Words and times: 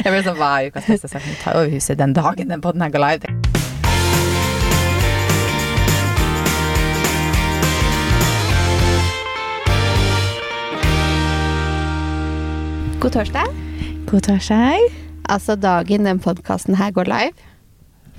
Jeg 0.00 0.14
ble 0.14 0.20
sånn, 0.24 0.38
hva 0.40 0.50
er 0.56 0.70
ukas 0.70 0.86
beste 0.88 1.08
sang? 1.12 1.24
tar 1.42 1.58
over 1.60 1.68
huset 1.74 1.98
den 2.00 2.14
dagen 2.16 2.48
den 2.48 2.62
poden 2.64 2.80
her 2.80 2.88
går 2.88 3.02
live. 3.04 3.28
God 13.00 13.12
torsdag. 13.12 13.52
God 14.08 14.24
torsdag. 14.24 14.88
Altså 15.28 15.56
dagen 15.60 16.08
den 16.08 16.20
podkasten 16.20 16.78
her 16.80 16.94
går 16.96 17.08
live. 17.08 17.48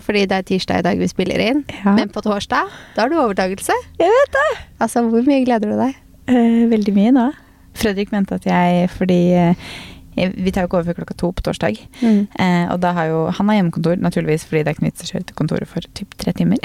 Fordi 0.06 0.28
det 0.30 0.38
er 0.38 0.46
tirsdag 0.46 0.84
i 0.84 0.86
dag 0.86 1.02
vi 1.02 1.10
spiller 1.10 1.42
inn. 1.42 1.64
Ja. 1.82 1.96
Men 1.98 2.14
på 2.14 2.22
torsdag, 2.22 2.70
da 2.94 3.08
har 3.08 3.10
du 3.10 3.18
overtakelse. 3.22 3.74
Jeg 3.98 4.14
vet 4.20 4.38
det. 4.38 4.50
Altså, 4.82 5.02
hvor 5.10 5.26
mye 5.26 5.42
gleder 5.46 5.74
du 5.74 5.82
deg? 5.82 5.98
Eh, 6.30 6.70
veldig 6.70 6.94
mye 6.94 7.16
nå. 7.18 7.26
Fredrik 7.78 8.14
mente 8.14 8.38
at 8.38 8.46
jeg, 8.46 8.90
fordi 8.94 9.20
eh, 9.38 9.74
vi 10.16 10.52
tar 10.52 10.66
jo 10.66 10.70
ikke 10.70 10.80
over 10.80 10.90
før 10.90 10.98
klokka 11.00 11.16
to 11.18 11.30
på 11.32 11.44
torsdag. 11.46 11.78
Mm. 12.02 12.20
Eh, 12.44 12.66
og 12.74 12.82
da 12.84 12.92
har 12.98 13.08
jo, 13.08 13.20
han 13.38 13.50
har 13.50 13.58
hjemmekontor, 13.58 14.02
naturligvis, 14.04 14.44
fordi 14.50 14.64
det 14.64 14.72
er 14.72 14.76
ikke 14.76 14.86
noe 14.86 14.92
vits 14.92 15.06
å 15.06 15.10
kjøre 15.12 15.28
til 15.30 15.38
kontoret 15.40 15.72
for 15.72 15.88
typ 15.98 16.16
tre 16.20 16.34
timer. 16.36 16.60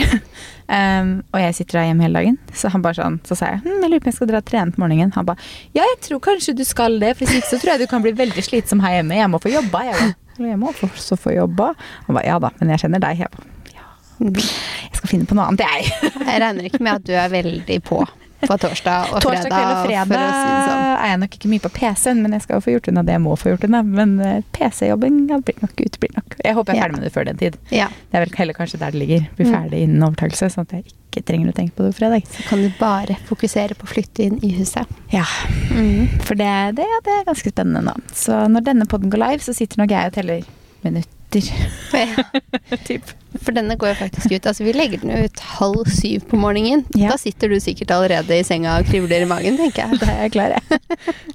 um, 0.66 1.12
og 1.32 1.38
jeg 1.44 1.56
sitter 1.60 1.80
der 1.80 1.88
hjemme 1.90 2.06
hele 2.06 2.22
dagen. 2.22 2.38
Så 2.56 2.72
han 2.74 2.84
bare 2.84 2.98
sånn, 2.98 3.20
så 3.28 3.38
sa 3.38 3.54
jeg 3.54 3.62
hm, 3.64 3.80
jeg 3.84 3.92
lurer 3.92 4.02
på 4.02 4.08
om 4.08 4.12
jeg 4.12 4.18
skal 4.18 4.30
dra 4.32 4.42
og 4.42 4.50
trene 4.50 4.74
på 4.74 4.82
morgenen. 4.82 5.14
Han 5.16 5.30
bare 5.30 5.50
ja, 5.76 5.86
jeg 5.94 5.98
tror 6.08 6.22
kanskje 6.26 6.56
du 6.58 6.64
skal 6.66 6.98
det, 7.02 7.14
for 7.16 7.26
hvis 7.26 7.40
ikke 7.40 7.52
så 7.54 7.62
tror 7.62 7.74
jeg 7.74 7.86
du 7.86 7.90
kan 7.94 8.04
bli 8.04 8.14
veldig 8.18 8.46
slitsom 8.50 8.82
her 8.84 8.98
hjemme. 8.98 9.20
Jeg 9.20 9.32
må 9.32 9.42
få 9.42 9.54
jobba. 9.54 9.86
Jeg 9.86 9.98
bare, 10.02 10.50
jeg 10.50 10.60
må 10.62 10.74
også 10.74 11.20
få 11.20 11.36
jobba. 11.38 11.72
Han 12.08 12.18
bare 12.18 12.26
ja 12.26 12.40
da, 12.42 12.52
men 12.58 12.74
jeg 12.74 12.86
kjenner 12.86 13.06
deg. 13.06 13.22
Jeg 13.22 13.34
bare 13.36 13.52
ja, 13.76 13.88
jeg 14.26 14.98
skal 14.98 15.10
finne 15.10 15.28
på 15.28 15.36
noe 15.38 15.50
annet, 15.50 15.62
jeg. 15.62 16.12
Jeg 16.16 16.40
regner 16.42 16.66
ikke 16.66 16.82
med 16.82 16.96
at 16.98 17.06
du 17.06 17.14
er 17.14 17.30
veldig 17.30 17.82
på 17.86 18.02
på 18.46 18.56
torsdag 18.62 19.12
og 19.12 19.20
Torsdag 19.24 19.50
kveld 19.50 19.70
og 19.72 19.86
fredag. 19.86 20.06
fredag 20.10 20.66
sånn. 20.66 20.84
er 20.96 21.08
jeg 21.12 21.20
nok 21.22 21.36
ikke 21.38 21.48
mye 21.52 21.64
på 21.66 21.70
PC-en, 21.76 22.22
men 22.22 22.32
jeg 22.36 22.42
skal 22.46 22.56
jo 22.56 22.64
få 22.66 22.74
gjort 22.76 22.88
unna 22.92 23.02
det 23.06 23.12
jeg 23.16 23.22
må 23.26 23.36
få 23.38 23.50
gjort 23.52 23.64
unna. 23.68 23.82
Men 23.82 24.20
eh, 24.20 24.42
PC-jobbing 24.56 25.16
blir 25.46 25.58
nok 25.62 25.74
uteblir 25.86 26.14
nok. 26.16 26.36
Jeg 26.44 26.54
håper 26.54 26.72
jeg 26.72 26.78
er 26.78 26.84
ferdig 26.86 26.98
med 27.00 27.04
det 27.08 27.12
før 27.14 27.24
den 27.30 27.36
tid. 27.42 27.58
Ja, 27.70 27.88
Det 28.10 28.20
er 28.20 28.24
vel 28.26 28.36
heller 28.38 28.54
kanskje 28.54 28.78
der 28.78 28.90
det 28.94 29.00
ligger. 29.02 29.26
Bli 29.36 29.44
Mm. 29.46 29.52
ferdig 29.54 29.80
innen 29.86 30.02
overtakelse, 30.08 30.50
sånn 30.54 30.66
at 30.66 30.72
jeg 30.78 30.84
ikke 30.86 31.24
trenger 31.24 31.48
å 31.52 31.54
tenke 31.56 31.72
på 31.76 31.84
det 31.86 31.94
på 31.94 31.98
fredag. 32.00 32.22
så 32.28 32.42
kan 32.48 32.58
du 32.62 32.68
bare 32.78 33.16
fokusere 33.28 33.74
på 33.78 33.86
å 33.86 33.92
flytte 33.94 34.20
inn 34.26 34.38
i 34.42 34.52
huset. 34.58 34.86
Ja, 35.12 35.24
Mm. 35.70 36.08
for 36.22 36.34
det, 36.34 36.76
det, 36.76 36.84
ja, 36.84 37.00
det 37.04 37.12
er 37.20 37.24
ganske 37.32 37.50
spennende 37.52 37.82
nå. 37.84 37.94
Så 38.12 38.46
når 38.48 38.64
denne 38.64 38.86
podden 38.86 39.10
går 39.10 39.18
live, 39.18 39.40
så 39.42 39.54
sitter 39.54 39.78
nok 39.78 39.90
jeg 39.90 40.06
og 40.06 40.12
teller 40.12 40.42
minutter. 41.32 42.78
typ. 42.86 43.02
For 43.42 43.52
denne 43.52 43.76
går 43.76 43.88
jo 43.92 43.94
faktisk 43.98 44.32
ut. 44.32 44.46
Altså, 44.46 44.64
vi 44.64 44.72
legger 44.72 44.98
den 45.02 45.10
ut 45.26 45.40
halv 45.58 45.84
syv 45.92 46.24
på 46.30 46.36
morgenen. 46.40 46.84
Ja. 46.96 47.10
Da 47.12 47.18
sitter 47.20 47.48
du 47.52 47.58
sikkert 47.60 47.90
allerede 47.90 48.38
i 48.38 48.44
senga 48.44 48.78
og 48.80 48.86
kribler 48.88 49.22
i 49.22 49.28
magen, 49.28 49.56
tenker 49.60 49.86
jeg. 49.86 49.98
Det 50.00 50.08
er 50.08 50.22
jeg 50.26 50.32
klar, 50.36 50.56
jeg. 50.56 50.80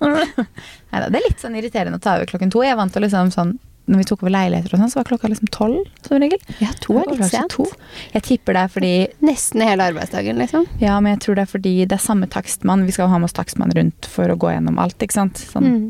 Neida, 0.91 1.09
det 1.09 1.19
er 1.21 1.27
litt 1.29 1.39
sånn 1.43 1.55
irriterende 1.55 1.99
å 2.01 2.03
ta 2.03 2.17
over 2.17 2.27
klokken 2.31 2.51
to. 2.51 2.63
Jeg 2.65 2.73
er 2.73 2.79
vant 2.79 2.91
til 2.93 3.05
liksom 3.05 3.29
sånn 3.31 3.57
når 3.91 3.97
vi 3.97 4.05
tok 4.07 4.21
over 4.23 4.31
leiligheter, 4.31 4.71
og 4.75 4.79
sånn, 4.79 4.91
så 4.93 4.99
var 4.99 5.07
klokka 5.09 5.27
liksom 5.31 5.49
tolv 5.51 5.87
som 6.05 6.19
regel. 6.21 6.39
Ja, 6.61 6.69
to 6.79 6.93
er 7.01 7.09
litt 7.09 7.23
sent. 7.31 7.51
to. 7.51 7.65
Jeg 8.13 8.23
tipper 8.23 8.55
det 8.55 8.61
er 8.61 8.69
fordi 8.71 8.91
Nesten 9.25 9.63
hele 9.65 9.87
arbeidsdagen, 9.89 10.37
liksom. 10.39 10.67
Ja, 10.79 10.99
men 11.03 11.15
jeg 11.15 11.23
tror 11.25 11.35
det 11.39 11.43
er 11.43 11.49
fordi 11.51 11.73
det 11.89 11.97
er 11.97 12.03
samme 12.03 12.29
takstmann. 12.31 12.85
Vi 12.87 12.93
skal 12.95 13.07
jo 13.09 13.11
ha 13.11 13.19
med 13.19 13.27
oss 13.27 13.35
takstmann 13.35 13.73
rundt 13.75 14.07
for 14.07 14.31
å 14.31 14.37
gå 14.39 14.53
gjennom 14.53 14.79
alt, 14.79 14.95
ikke 15.01 15.17
sant. 15.17 15.41
Sånn 15.49 15.67
Mm. 15.71 15.81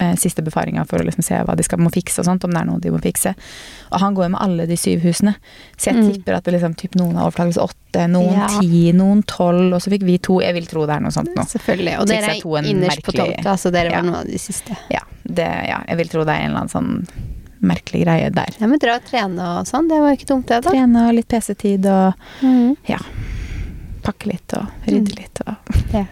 Eh, 0.00 0.14
siste 0.16 0.42
befaringa 0.44 0.84
for 0.88 0.98
å 0.98 1.06
liksom 1.06 1.24
se 1.26 1.34
hva 1.44 1.56
de 1.56 1.62
skal, 1.66 1.78
må 1.78 1.90
fikse 1.94 2.20
og 2.22 2.26
sånt, 2.28 2.44
om 2.44 2.50
det 2.54 2.60
er 2.60 2.66
noe 2.68 2.80
de 2.80 2.90
må 2.94 3.00
fikse. 3.02 3.34
Og 3.92 4.00
han 4.02 4.14
går 4.14 4.28
jo 4.28 4.32
med 4.34 4.40
alle 4.44 4.66
de 4.70 4.76
syv 4.76 5.00
husene. 5.06 5.34
Så 5.76 5.90
jeg 5.90 5.96
Mm. 5.96 6.12
tipper 6.12 6.36
at 6.36 6.44
det 6.44 6.54
liksom 6.54 6.74
typ 6.76 6.94
noen 6.96 7.16
har 7.16 7.30
overtakelse 7.30 7.58
åtte, 7.62 8.06
noen 8.10 8.34
Ja. 8.34 8.46
ti, 8.60 8.92
noen 8.92 9.22
tolv, 9.24 9.74
og 9.74 9.80
så 9.80 9.90
fikk 9.90 10.04
vi 10.04 10.18
to. 10.18 10.40
Jeg 10.40 10.54
vil 10.54 10.66
tro 10.66 10.86
det 10.86 10.96
er 10.96 11.00
noe 11.00 11.10
sånt 11.10 11.34
nå. 11.34 11.42
Selvfølgelig. 11.46 11.98
Og 12.00 12.06
dere 12.06 12.22
er 12.24 12.38
er 12.38 12.70
innerst 12.70 13.02
på 13.02 13.12
tolvte, 13.12 13.58
så 13.58 13.72
dere 13.72 13.90
Ja. 13.90 14.00
var 14.02 14.10
noen 14.10 14.20
av 14.20 14.26
de 14.26 14.38
siste. 14.38 14.76
Ja, 14.90 15.00
det, 15.26 15.48
ja, 15.68 15.82
jeg 15.88 15.96
vil 15.96 16.08
tro 16.08 16.24
det 16.24 16.34
er 16.34 16.40
en 16.44 16.50
eller 16.50 16.60
annen 16.60 16.68
sånn 16.70 17.08
merkelig 17.60 18.04
greie 18.04 18.30
der. 18.32 18.54
Ja, 18.60 18.66
men 18.66 18.78
dra 18.78 18.94
og 18.96 19.04
trene 19.04 19.40
og 19.58 19.66
sånn, 19.66 19.88
det 19.88 19.98
var 19.98 20.14
ikke 20.14 20.26
dumt 20.30 20.46
det, 20.46 20.62
da. 20.62 20.70
Trene 20.70 21.08
og 21.08 21.14
litt 21.14 21.28
PC-tid 21.28 21.86
og 21.86 22.14
mm. 22.42 22.76
ja, 22.88 22.98
pakke 24.08 24.30
litt 24.32 24.54
og 24.58 24.88
rydde 24.88 25.14
litt 25.20 25.42
og 25.44 25.74
Ja. 25.96 26.04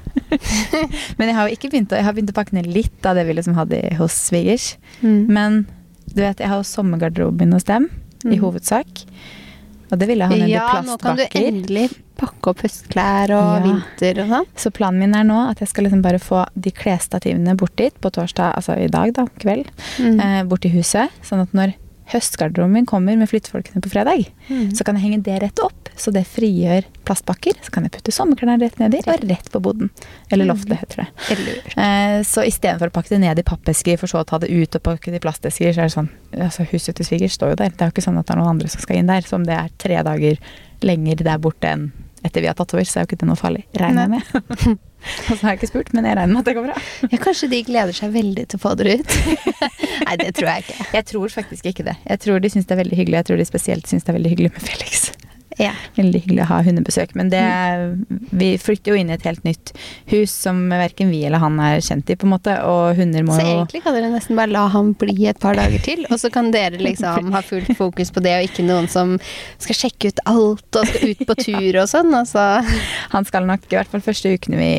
Men 1.19 1.29
jeg 1.31 1.37
har 1.39 1.49
jo 1.49 1.57
ikke 1.57 1.71
begynt 1.73 1.93
å, 1.93 1.99
jeg 2.01 2.07
har 2.07 2.17
begynt 2.17 2.33
å 2.35 2.39
pakke 2.39 2.57
ned 2.57 2.69
litt 2.71 3.07
av 3.09 3.17
det 3.19 3.27
vi 3.29 3.35
liksom 3.39 3.57
hadde 3.59 3.81
hos 3.99 4.15
svigers. 4.29 4.75
Mm. 5.03 5.21
Men 5.33 5.59
du 6.13 6.23
vet, 6.23 6.39
jeg 6.41 6.49
har 6.53 6.61
jo 6.63 6.67
sommergarderoben 6.69 7.53
hos 7.57 7.65
dem, 7.69 7.89
i 8.25 8.35
Mm. 8.37 8.41
hovedsak. 8.43 9.03
Og 9.93 9.99
det 10.01 10.07
ville 10.09 10.25
jeg 10.25 10.33
ha 10.33 10.37
ned 10.41 10.51
Ja, 10.51 10.67
i 10.81 10.87
nå 10.89 10.97
kan 10.99 11.15
du 11.19 11.23
endelig 11.39 11.91
pakke 12.19 12.51
opp 12.51 12.63
høstklær 12.65 13.31
og 13.37 13.51
Ja. 13.53 13.61
vinter 13.63 14.23
og 14.25 14.31
sånn. 14.33 14.47
Så 14.59 14.73
planen 14.75 14.99
min 14.99 15.15
er 15.15 15.23
nå 15.29 15.37
at 15.51 15.61
jeg 15.63 15.69
skal 15.71 15.85
liksom 15.87 16.03
bare 16.03 16.19
få 16.19 16.41
de 16.59 16.73
klesstativene 16.75 17.55
bort 17.57 17.77
dit 17.79 17.95
på 18.01 18.11
torsdag, 18.11 18.57
altså 18.57 18.75
i 18.83 18.89
dag, 18.91 19.13
da, 19.15 19.27
kveld. 19.39 19.69
Mm. 20.01 20.19
Eh, 20.21 20.43
bort 20.49 20.65
i 20.67 20.73
huset. 20.75 21.11
Sånn 21.23 21.43
at 21.45 21.53
når 21.55 21.75
høstgarderoben 22.13 22.73
min 22.73 22.87
kommer 22.87 23.17
med 23.19 23.29
flyttefolkene 23.31 23.83
på 23.83 23.91
fredag, 23.91 24.27
Mm. 24.49 24.71
så 24.77 24.85
kan 24.85 24.95
jeg 24.97 25.03
henge 25.05 25.23
det 25.25 25.43
rett 25.43 25.59
opp. 25.65 25.89
Så 25.97 26.13
det 26.13 26.25
frigjør 26.29 26.85
plastpakker. 27.05 27.55
Så 27.63 27.71
kan 27.73 27.83
jeg 27.85 27.93
putte 27.93 28.13
sommerklærne 28.13 28.61
rett 28.61 28.79
nedi, 28.79 29.01
og 29.09 29.25
rett 29.29 29.51
på 29.51 29.61
boden. 29.63 29.91
Eller 30.31 30.45
Mm. 30.45 30.53
loftet, 30.55 30.79
heter 30.79 30.97
det. 30.97 31.07
Eller 31.31 31.57
Eh, 31.77 32.23
så 32.23 32.45
istedenfor 32.47 32.89
å 32.89 32.93
pakke 32.93 33.09
det 33.09 33.21
ned 33.21 33.39
i 33.39 33.43
pappesker, 33.43 33.99
for 33.99 34.07
så 34.07 34.21
å 34.23 34.27
ta 34.27 34.39
det 34.39 34.51
ut 34.51 34.75
og 34.77 34.83
pakke 34.83 35.11
det 35.11 35.17
i 35.25 35.27
plastesker, 35.29 35.73
så 35.75 35.79
er 35.81 35.89
det 35.89 35.97
sånn 35.97 36.09
altså 36.39 36.67
Huset 36.71 36.95
til 36.95 37.07
svigers 37.07 37.33
står 37.39 37.51
jo 37.51 37.55
der. 37.57 37.71
Det 37.71 37.81
er 37.83 37.87
jo 37.91 37.93
ikke 37.93 38.05
sånn 38.07 38.19
at 38.19 38.27
det 38.27 38.37
er 38.37 38.41
noen 38.41 38.51
andre 38.51 38.69
som 38.69 38.81
skal 38.81 38.97
inn 38.97 39.07
der. 39.07 39.23
Så 39.23 39.35
om 39.35 39.45
det 39.45 39.55
er 39.59 39.69
tre 39.79 40.03
dager 40.03 40.39
lenger 40.83 41.17
der 41.17 41.39
borte 41.39 41.65
enn 41.69 41.93
etter 42.25 42.41
vi 42.41 42.47
har 42.47 42.55
tatt 42.55 42.73
over, 42.75 42.83
så 42.85 43.01
er 43.01 43.07
jo 43.07 43.17
ikke 43.17 43.19
det 43.21 43.29
noe 43.29 43.37
farlig. 43.37 43.65
Regner 43.75 44.09
jeg 44.09 44.11
med. 44.11 44.79
og 45.31 45.35
så 45.35 45.41
har 45.43 45.55
jeg 45.55 45.61
ikke 45.61 45.71
spurt, 45.73 45.93
men 45.97 46.09
jeg 46.09 46.19
regner 46.19 46.35
med 46.35 46.43
at 46.43 46.51
det 46.51 46.57
går 46.59 46.69
bra. 46.69 46.79
Ja, 47.13 47.21
kanskje 47.23 47.51
de 47.53 47.63
gleder 47.67 47.97
seg 47.97 48.15
veldig 48.15 48.47
til 48.51 48.59
å 48.61 48.63
få 48.63 48.75
dere 48.81 48.99
ut. 49.01 49.17
Nei, 50.07 50.17
det 50.23 50.33
tror 50.39 50.51
jeg 50.53 50.67
ikke. 50.67 50.89
Jeg 50.97 51.09
tror 51.13 51.37
faktisk 51.37 51.71
ikke 51.73 51.87
det. 51.91 51.97
Jeg 52.07 52.25
tror 52.25 52.43
de 52.43 52.53
syns 52.53 52.69
det 52.69 52.77
er 52.77 52.83
veldig 52.83 53.01
hyggelig. 53.01 53.21
Jeg 53.21 53.31
tror 53.31 53.41
de 53.43 53.49
spesielt 53.49 53.91
syns 53.91 54.07
det 54.07 54.13
er 54.15 54.19
veldig 54.21 54.35
hyggelig 54.35 54.53
med 54.57 54.67
Felix. 54.67 55.07
Ja. 55.61 55.73
Veldig 55.97 56.21
hyggelig 56.25 56.43
å 56.45 56.49
ha 56.51 56.59
hundebesøk. 56.67 57.15
Men 57.17 57.31
det 57.33 57.43
Vi 58.37 58.51
flytter 58.61 58.93
jo 58.93 59.01
inn 59.01 59.11
i 59.11 59.17
et 59.17 59.25
helt 59.27 59.45
nytt 59.47 59.73
hus 60.11 60.33
som 60.45 60.59
verken 60.69 61.11
vi 61.13 61.23
eller 61.25 61.41
han 61.43 61.59
er 61.63 61.81
kjent 61.85 62.11
i, 62.13 62.17
på 62.19 62.29
en 62.29 62.35
måte. 62.35 62.57
Og 62.69 62.99
hunder 62.99 63.25
må 63.27 63.39
Så 63.39 63.47
egentlig 63.47 63.83
kan 63.87 63.97
dere 63.97 64.11
nesten 64.13 64.39
bare 64.39 64.53
la 64.53 64.67
ham 64.73 64.93
bli 64.99 65.29
et 65.31 65.41
par 65.43 65.57
dager 65.59 65.83
til, 65.85 66.05
og 66.11 66.21
så 66.21 66.31
kan 66.33 66.51
dere 66.55 66.81
liksom 66.83 67.33
ha 67.35 67.43
fullt 67.45 67.73
fokus 67.79 68.13
på 68.13 68.23
det, 68.25 68.35
og 68.37 68.51
ikke 68.51 68.67
noen 68.67 68.91
som 68.93 69.17
skal 69.63 69.81
sjekke 69.81 70.13
ut 70.13 70.23
alt 70.29 70.81
og 70.81 70.91
skal 70.91 71.15
ut 71.15 71.25
på 71.29 71.39
tur 71.41 71.81
og 71.83 71.89
sånn. 71.91 72.13
Altså. 72.17 72.47
Han 73.15 73.29
skal 73.29 73.49
nok, 73.49 73.65
i 73.71 73.79
hvert 73.79 73.91
fall 73.93 74.05
første 74.05 74.37
ukene 74.37 74.61
vi 74.61 74.75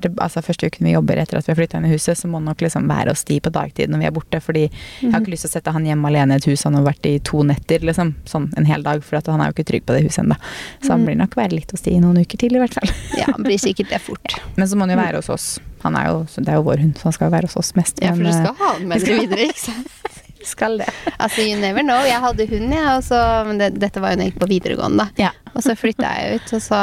til, 0.00 0.14
altså 0.16 0.40
første 0.42 0.66
uken 0.66 0.86
vi 0.86 0.92
jobber 0.94 1.16
etter 1.20 1.36
at 1.38 1.46
vi 1.46 1.52
har 1.52 1.56
flytta 1.60 1.76
inn 1.78 1.84
i 1.84 1.92
huset, 1.92 2.16
så 2.18 2.28
må 2.28 2.38
han 2.40 2.44
nok 2.48 2.60
liksom 2.64 2.88
være 2.88 3.10
hos 3.12 3.24
de 3.24 3.40
på 3.40 3.50
dagtid 3.52 3.90
når 3.92 3.98
vi 3.98 4.06
er 4.06 4.10
borte. 4.16 4.40
Fordi 4.40 4.62
jeg 4.70 5.12
har 5.12 5.20
ikke 5.20 5.30
lyst 5.34 5.44
til 5.44 5.50
å 5.50 5.54
sette 5.58 5.70
han 5.76 5.84
hjemme 5.84 6.08
alene 6.08 6.34
i 6.34 6.36
et 6.40 6.46
hus 6.48 6.62
han 6.64 6.74
har 6.74 6.82
vært 6.86 7.06
i 7.06 7.18
to 7.18 7.42
netter, 7.42 7.78
liksom. 7.84 8.14
Sånn 8.24 8.52
en 8.56 8.64
hel 8.64 8.82
dag. 8.82 9.02
For 9.04 9.20
han 9.30 9.40
er 9.40 9.50
jo 9.52 9.56
ikke 9.58 9.68
trygg 9.72 9.84
på 9.86 9.92
det 9.98 10.04
huset 10.08 10.24
ennå. 10.24 10.36
Så 10.82 10.88
han 10.94 11.00
Mm. 11.02 11.06
blir 11.06 11.16
nok 11.18 11.34
være 11.36 11.52
litt 11.52 11.70
hos 11.70 11.80
de 11.82 11.90
i 11.90 12.00
noen 12.00 12.18
uker 12.22 12.38
til, 12.38 12.54
i 12.56 12.58
hvert 12.62 12.74
fall. 12.74 12.88
Ja, 13.18 13.26
han 13.32 13.42
blir 13.44 13.58
sikkert 13.58 13.90
det 13.90 14.00
fort. 14.00 14.38
Men 14.56 14.66
så 14.68 14.76
må 14.76 14.86
han 14.86 14.90
jo 14.96 14.96
være 15.02 15.16
hos 15.20 15.28
oss. 15.28 15.58
Han 15.82 15.96
er 15.96 16.06
jo, 16.08 16.26
det 16.38 16.48
er 16.48 16.54
jo 16.60 16.62
vår 16.62 16.78
hund, 16.78 16.94
så 16.96 17.02
han 17.10 17.12
skal 17.12 17.26
jo 17.28 17.32
være 17.36 17.48
hos 17.50 17.56
oss 17.58 17.74
mest. 17.74 17.98
Ja, 18.00 18.12
for 18.14 18.22
du 18.22 18.28
eh, 18.30 18.38
skal 18.38 18.54
ha 18.54 18.72
den 18.78 18.88
med 18.88 19.02
deg 19.02 19.18
videre, 19.20 19.48
ikke 19.50 19.58
sant? 19.58 19.88
skal 20.52 20.78
det. 20.78 20.88
Altså, 21.18 21.42
you 21.42 21.58
never 21.58 21.82
know. 21.82 22.00
Jeg 22.06 22.18
hadde 22.22 22.46
hund, 22.50 22.72
jeg, 22.74 23.02
ja, 23.10 23.44
Men 23.46 23.58
det, 23.58 23.68
dette 23.82 24.00
var 24.02 24.10
jo 24.14 24.16
når 24.20 24.24
jeg 24.26 24.32
gikk 24.32 24.40
på 24.42 24.48
videregående. 24.50 25.08
Ja. 25.18 25.30
Og 25.54 25.62
så 25.62 25.74
flytta 25.78 26.08
jeg 26.18 26.40
ut, 26.40 26.52
og 26.58 26.62
så 26.62 26.80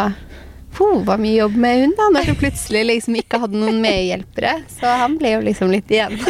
Puh, 0.77 0.99
var 1.03 1.17
mye 1.17 1.33
jobb 1.39 1.55
med 1.59 1.81
hund, 1.81 1.95
da, 1.97 2.07
når 2.13 2.29
du 2.29 2.35
plutselig 2.39 2.85
liksom 2.85 3.15
ikke 3.19 3.39
hadde 3.41 3.57
noen 3.57 3.79
medhjelpere. 3.83 4.53
Så 4.69 4.91
han 5.01 5.17
ble 5.19 5.33
jo 5.37 5.41
liksom 5.47 5.71
litt 5.73 5.89
igjen. 5.91 6.19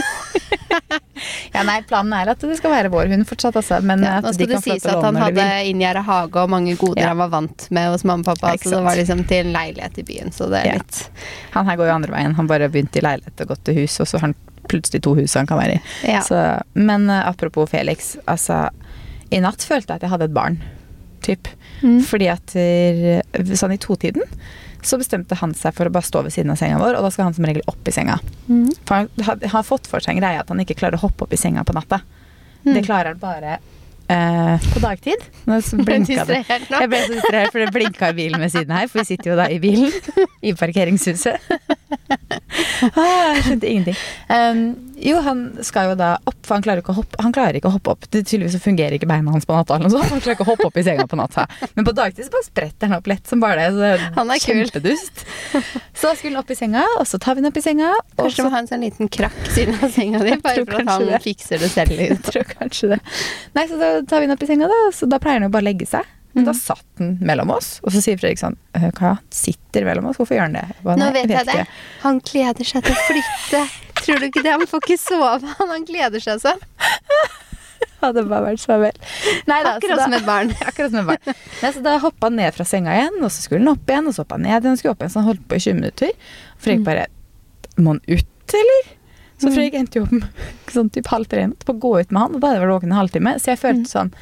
Ja, 1.52 1.64
nei, 1.68 1.82
planen 1.84 2.14
er 2.16 2.30
at 2.32 2.40
det 2.46 2.56
skal 2.60 2.72
være 2.72 2.90
vår 2.94 3.10
hund 3.12 3.26
fortsatt, 3.28 3.58
altså. 3.60 3.80
Men 3.84 4.04
Ja, 4.06 4.20
nå 4.24 4.30
de 4.30 4.38
skal 4.38 4.48
det 4.48 4.54
kan 4.56 4.64
sies 4.64 4.86
at 4.88 5.04
han 5.04 5.18
de 5.18 5.24
hadde 5.24 5.48
inngjerda 5.68 6.04
hage 6.08 6.44
og 6.44 6.52
mange 6.54 6.76
goder 6.80 7.02
Ja. 7.02 7.10
han 7.12 7.20
var 7.20 7.32
vant 7.34 7.66
med 7.76 7.90
hos 7.92 8.06
mamma 8.08 8.24
og 8.24 8.30
pappa, 8.40 8.54
Ja, 8.54 8.62
så 8.64 8.78
det 8.78 8.84
var 8.86 8.96
liksom 8.96 9.24
til 9.28 9.48
en 9.48 9.52
leilighet 9.54 9.98
i 10.00 10.06
byen, 10.08 10.32
så 10.36 10.48
det 10.52 10.62
er 10.64 10.78
litt 10.80 11.02
Han 11.58 11.68
her 11.68 11.76
går 11.82 11.90
jo 11.90 11.96
andre 11.98 12.14
veien. 12.16 12.36
Han 12.40 12.48
bare 12.48 12.70
begynte 12.72 13.02
i 13.02 13.04
leilighet 13.04 13.42
og 13.44 13.52
gått 13.52 13.64
til 13.68 13.82
hus, 13.82 14.00
og 14.00 14.08
så 14.08 14.18
har 14.22 14.28
han 14.30 14.36
plutselig 14.70 15.02
to 15.04 15.16
hus 15.18 15.34
han 15.36 15.50
kan 15.50 15.60
være 15.60 15.80
i. 15.80 15.82
Ja. 16.14 16.22
Så, 16.24 16.40
men 16.78 17.10
eh, 17.10 17.28
apropos 17.28 17.70
Felix, 17.70 18.16
altså 18.28 18.70
I 19.32 19.42
natt 19.44 19.66
følte 19.66 19.94
jeg 19.94 20.00
at 20.00 20.08
jeg 20.08 20.14
hadde 20.14 20.30
et 20.30 20.34
barn. 20.38 20.62
Typ. 21.26 21.50
Mm. 21.82 22.00
Fordi 22.06 22.28
at 22.32 22.56
eh, 22.60 23.22
sånn 23.56 23.76
i 23.76 23.82
totiden 23.82 24.26
så 24.86 25.00
bestemte 25.00 25.36
han 25.36 25.54
seg 25.58 25.76
for 25.76 25.90
å 25.90 25.94
bare 25.94 26.08
stå 26.08 26.22
ved 26.24 26.34
siden 26.34 26.54
av 26.54 26.60
senga 26.60 26.80
vår, 26.80 26.96
og 26.96 27.04
da 27.04 27.12
skal 27.12 27.28
han 27.28 27.36
som 27.36 27.48
regel 27.48 27.66
opp 27.68 27.90
i 27.90 27.94
senga. 27.94 28.16
Mm. 28.48 28.70
For 28.88 28.96
han 28.96 29.26
har, 29.28 29.42
har 29.56 29.66
fått 29.68 29.90
for 29.92 30.04
seg 30.04 30.16
en 30.16 30.22
greie 30.24 30.40
at 30.40 30.52
han 30.52 30.64
ikke 30.64 30.78
klarer 30.80 31.00
å 31.00 31.04
hoppe 31.04 31.26
opp 31.26 31.36
i 31.36 31.40
senga 31.40 31.66
på 31.68 31.76
natta. 31.76 32.02
Mm. 32.64 32.74
Det 32.78 32.86
klarer 32.88 33.12
han 33.12 33.20
bare 33.20 33.58
eh, 34.10 34.70
på 34.74 34.84
dagtid. 34.84 35.28
Nå 35.50 35.60
blinka 35.90 36.26
det. 36.30 36.42
Jeg 36.48 36.92
ble 36.92 37.02
så 37.04 37.14
distrahert, 37.18 37.52
for 37.54 37.64
det 37.64 37.74
blinka 37.76 38.12
i 38.14 38.18
bilen 38.22 38.44
ved 38.44 38.54
siden 38.56 38.76
her, 38.76 38.88
for 38.92 39.04
vi 39.04 39.12
sitter 39.12 39.34
jo 39.34 39.38
da 39.40 39.50
i 39.52 39.60
bilen 39.64 39.92
i 40.48 40.56
parkeringshuset. 40.58 41.52
ah, 43.00 43.34
jeg 43.36 43.44
skjønte 43.48 43.74
ingenting. 43.74 44.00
Um, 44.30 44.90
Jo, 45.00 45.20
han 45.24 45.44
skal 45.64 45.92
jo 45.92 45.96
da 46.00 46.10
opp, 46.28 46.40
for 46.44 46.58
han 46.58 46.64
klarer 46.66 46.82
ikke 46.82 46.92
å 46.92 46.98
hoppe, 46.98 47.20
han 47.24 47.34
klarer 47.36 47.56
ikke 47.60 47.70
å 47.70 47.76
hoppe 47.78 47.94
opp. 47.94 48.08
Det 48.12 48.26
tydeligvis 48.28 48.60
fungerer 48.64 48.98
ikke 48.98 49.08
beina 49.08 49.32
hans 49.32 49.48
på 49.48 49.56
natta, 49.56 49.78
eller 49.78 49.88
noe 49.88 49.94
sånt. 49.96 50.12
Han 50.12 50.24
klarer 50.24 50.36
ikke 50.36 50.48
å 50.48 50.50
hoppe 50.50 50.68
opp 50.68 50.80
i 50.80 50.84
senga 50.86 51.06
på 51.10 51.20
natta. 51.20 51.46
Men 51.78 51.88
på 51.88 51.94
dagtid 51.96 52.28
så 52.28 52.34
bare 52.34 52.48
spretter 52.48 52.92
han 52.92 52.98
opp 53.00 53.08
lett 53.08 53.32
som 53.32 53.44
bare 53.44 53.62
det. 53.62 53.70
Så 53.72 53.80
det 53.80 53.92
er 53.94 54.06
Han 54.18 54.34
er 54.36 54.44
kjempedust. 54.44 55.24
Så 55.96 56.14
skulle 56.20 56.34
han 56.36 56.42
opp 56.44 56.52
i 56.52 56.60
senga, 56.60 56.84
og 57.00 57.08
så 57.08 57.22
tar 57.22 57.38
vi 57.38 57.44
han 57.46 57.52
opp 57.52 57.62
i 57.62 57.64
senga. 57.64 57.94
Og 57.96 58.26
Kanskje 58.26 58.36
du 58.36 58.42
så 58.42 58.48
må 58.50 58.54
ha 58.58 58.64
en 58.66 58.72
sånn 58.74 58.86
liten 58.86 59.12
krakk 59.20 59.40
siden 59.56 59.80
av 59.80 59.96
senga 59.96 60.24
di, 60.26 60.36
bare 60.44 60.66
for 60.68 60.84
at 60.84 60.94
han 60.94 61.10
det. 61.14 61.24
fikser 61.24 61.64
det 61.64 61.72
selv. 61.72 61.96
Jeg 62.10 62.20
tror 62.28 62.50
kanskje 62.58 62.94
det. 62.96 63.02
Nei, 63.56 63.68
så 63.72 63.80
da 63.80 63.94
tar 64.04 64.24
vi 64.24 64.30
han 64.30 64.36
opp 64.36 64.44
i 64.44 64.52
senga, 64.52 64.72
da. 64.72 64.82
Så 64.96 65.08
da 65.10 65.22
pleier 65.24 65.40
han 65.40 65.48
jo 65.48 65.54
bare 65.56 65.68
å 65.68 65.72
legge 65.72 65.88
seg. 65.90 66.16
Men 66.38 66.46
da 66.46 66.54
satt 66.54 66.86
han 67.02 67.16
mellom 67.26 67.50
oss, 67.56 67.80
og 67.84 67.92
så 67.92 68.02
sier 68.06 68.20
Fredrik 68.22 68.38
sånn 68.38 68.54
Hva 69.00 69.16
sitter 69.34 69.86
mellom 69.88 70.06
oss, 70.12 70.20
hvorfor 70.22 70.38
gjør 70.38 70.46
han 70.46 70.58
det? 70.60 70.66
Bare, 70.86 71.00
Nå 71.02 71.08
jeg, 71.10 71.16
vet 71.18 71.34
jeg 71.34 71.48
det. 71.48 71.56
ikke». 71.64 71.78
Han 72.04 72.20
gleder 72.30 72.70
seg 72.70 72.86
til 72.86 72.94
å 72.94 73.06
flytte. 73.08 73.62
Tror 74.04 74.22
du 74.22 74.28
ikke 74.30 74.44
det? 74.46 74.54
Han 74.54 74.70
får 74.70 74.84
ikke 74.86 74.98
sove. 75.02 75.32
Han 75.60 75.74
han 75.74 75.88
gleder 75.90 76.22
seg 76.24 76.42
sånn. 76.44 76.62
Hadde 78.00 78.24
bare 78.30 78.46
vært 78.54 78.62
så 78.64 78.78
vel. 78.80 78.96
Nei 79.50 79.58
da, 79.66 79.74
Akkurat 79.76 80.00
da- 80.00 80.06
som 80.06 80.14
et 80.16 80.28
barn. 80.28 80.54
Akkurat 80.70 80.94
som 80.94 81.02
et 81.02 81.10
barn. 81.10 81.40
Nei, 81.64 81.72
så 81.76 81.82
da 81.84 81.98
hoppa 82.04 82.30
han 82.30 82.38
ned 82.40 82.56
fra 82.56 82.66
senga 82.68 82.94
igjen, 82.96 83.18
og 83.26 83.32
så 83.34 83.44
skulle 83.44 83.64
han 83.66 83.74
opp 83.74 83.92
igjen, 83.92 84.08
og 84.08 84.16
så 84.16 84.24
hoppa 84.24 84.38
han 84.38 84.46
ned 84.48 84.54
igjen, 84.56 84.78
og 84.78 84.80
skulle 84.82 84.94
opp 84.96 85.04
igjen, 85.04 85.14
så 85.16 85.20
han 85.24 85.28
holdt 85.34 85.44
på 85.52 85.58
i 85.60 85.64
20 85.66 85.80
minutter. 85.82 86.14
Fredrik 86.62 86.86
bare 86.88 87.08
Må 87.80 87.96
han 87.98 88.02
ut, 88.08 88.56
eller? 88.62 88.88
Så 89.40 89.52
Fredrik 89.56 89.76
endte 89.80 90.00
jo 90.02 90.06
opp 90.08 90.48
sånn 90.76 90.90
typ 90.96 91.08
halv 91.12 91.28
tre 91.32 91.46
på 91.66 91.76
å 91.76 91.80
gå 91.88 91.92
ut 92.00 92.12
med 92.16 92.22
han, 92.22 92.36
og 92.36 92.40
da 92.44 92.50
hadde 92.52 92.60
jeg 92.62 92.66
vært 92.68 92.76
våken 92.78 92.94
en 92.94 93.00
halvtime. 93.02 93.36
Så 93.40 93.52
jeg 93.54 93.62
følte 93.66 93.92
sånn 93.92 94.14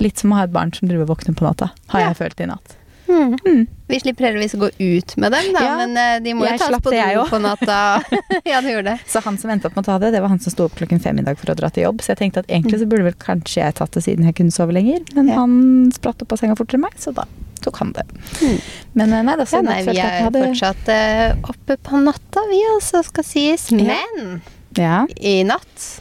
Litt 0.00 0.18
som 0.18 0.32
å 0.32 0.40
ha 0.40 0.44
et 0.48 0.52
barn 0.54 0.72
som 0.74 0.88
driver 0.88 1.06
og 1.06 1.16
våkner 1.18 1.36
på 1.38 1.44
natta, 1.46 1.70
har 1.94 2.00
Ja. 2.00 2.08
jeg 2.12 2.16
følt 2.16 2.40
i 2.40 2.46
natt. 2.50 2.76
Mm. 3.06 3.34
Mm. 3.44 3.66
Vi 3.86 3.98
slipper 4.00 4.24
heldigvis 4.24 4.54
å 4.56 4.58
gå 4.62 4.68
ut 4.80 5.12
med 5.20 5.30
dem, 5.32 5.52
da, 5.52 5.60
Ja, 5.62 5.74
men 5.76 5.96
eh, 5.96 6.20
de 6.24 6.32
må 6.34 6.46
jo 6.48 6.56
tas 6.58 6.80
på 6.80 6.90
do 6.90 7.24
på 7.28 7.38
natta. 7.38 8.00
ja, 8.48 8.60
du 8.64 8.68
gjorde 8.72 8.94
det. 8.94 8.98
Så 9.06 9.20
han 9.22 9.36
som 9.38 9.50
endte 9.52 9.68
opp 9.68 9.76
med 9.76 9.84
å 9.84 9.90
ta 9.92 9.98
det, 10.00 10.10
det 10.16 10.22
var 10.24 10.32
han 10.32 10.40
som 10.40 10.50
sto 10.54 10.64
opp 10.64 10.74
klokken 10.78 11.02
fem 11.04 11.18
i 11.20 11.22
dag 11.26 11.36
for 11.38 11.52
å 11.52 11.56
dra 11.58 11.68
til 11.70 11.84
jobb. 11.84 12.00
Så 12.00 12.14
jeg 12.14 12.22
tenkte 12.22 12.40
at 12.42 12.48
egentlig 12.48 12.80
så 12.80 12.88
burde 12.88 13.04
vel 13.04 13.18
kanskje 13.20 13.60
jeg 13.60 13.76
tatt 13.78 13.92
det 13.92 14.02
siden 14.06 14.24
jeg 14.24 14.34
kunne 14.40 14.50
sove 14.56 14.72
lenger. 14.74 15.04
Men 15.14 15.28
Ja. 15.28 15.34
han 15.42 15.92
spratt 15.94 16.24
opp 16.24 16.32
av 16.32 16.40
senga 16.40 16.56
fortere 16.56 16.80
enn 16.80 16.86
meg, 16.88 16.96
så 16.98 17.12
da 17.14 17.26
tok 17.60 17.76
han 17.84 17.92
det. 17.92 18.06
Mm. 18.40 18.58
Men 18.94 19.12
eh, 19.12 19.22
nei, 19.28 19.36
da 19.36 19.44
så 19.52 19.60
Ja, 19.60 19.62
nei, 19.68 19.78
vi 19.84 19.98
er 20.00 20.18
hadde 20.24 20.42
fortsatt 20.48 20.88
uh, 20.88 21.52
oppe 21.52 21.76
på 21.76 22.00
natta, 22.02 22.48
vi 22.50 22.62
altså, 22.74 23.04
skal 23.04 23.24
sies. 23.24 23.68
Men 23.70 24.40
Ja. 24.80 25.04
i 25.20 25.42
natt, 25.44 26.00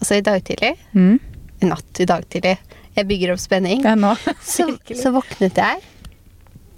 altså 0.00 0.16
i 0.16 0.24
dag 0.24 0.42
tidlig 0.46 0.76
Mm. 0.94 1.18
I 1.60 1.66
natt, 1.66 2.00
i 2.00 2.04
dag 2.06 2.22
tidlig. 2.30 2.56
Jeg 2.98 3.06
bygger 3.06 3.32
opp 3.34 3.42
spenning. 3.42 3.84
ja 3.86 3.94
nå. 3.94 4.14
Så, 4.42 4.66
så 4.98 5.12
våknet 5.14 5.58
jeg 5.58 5.84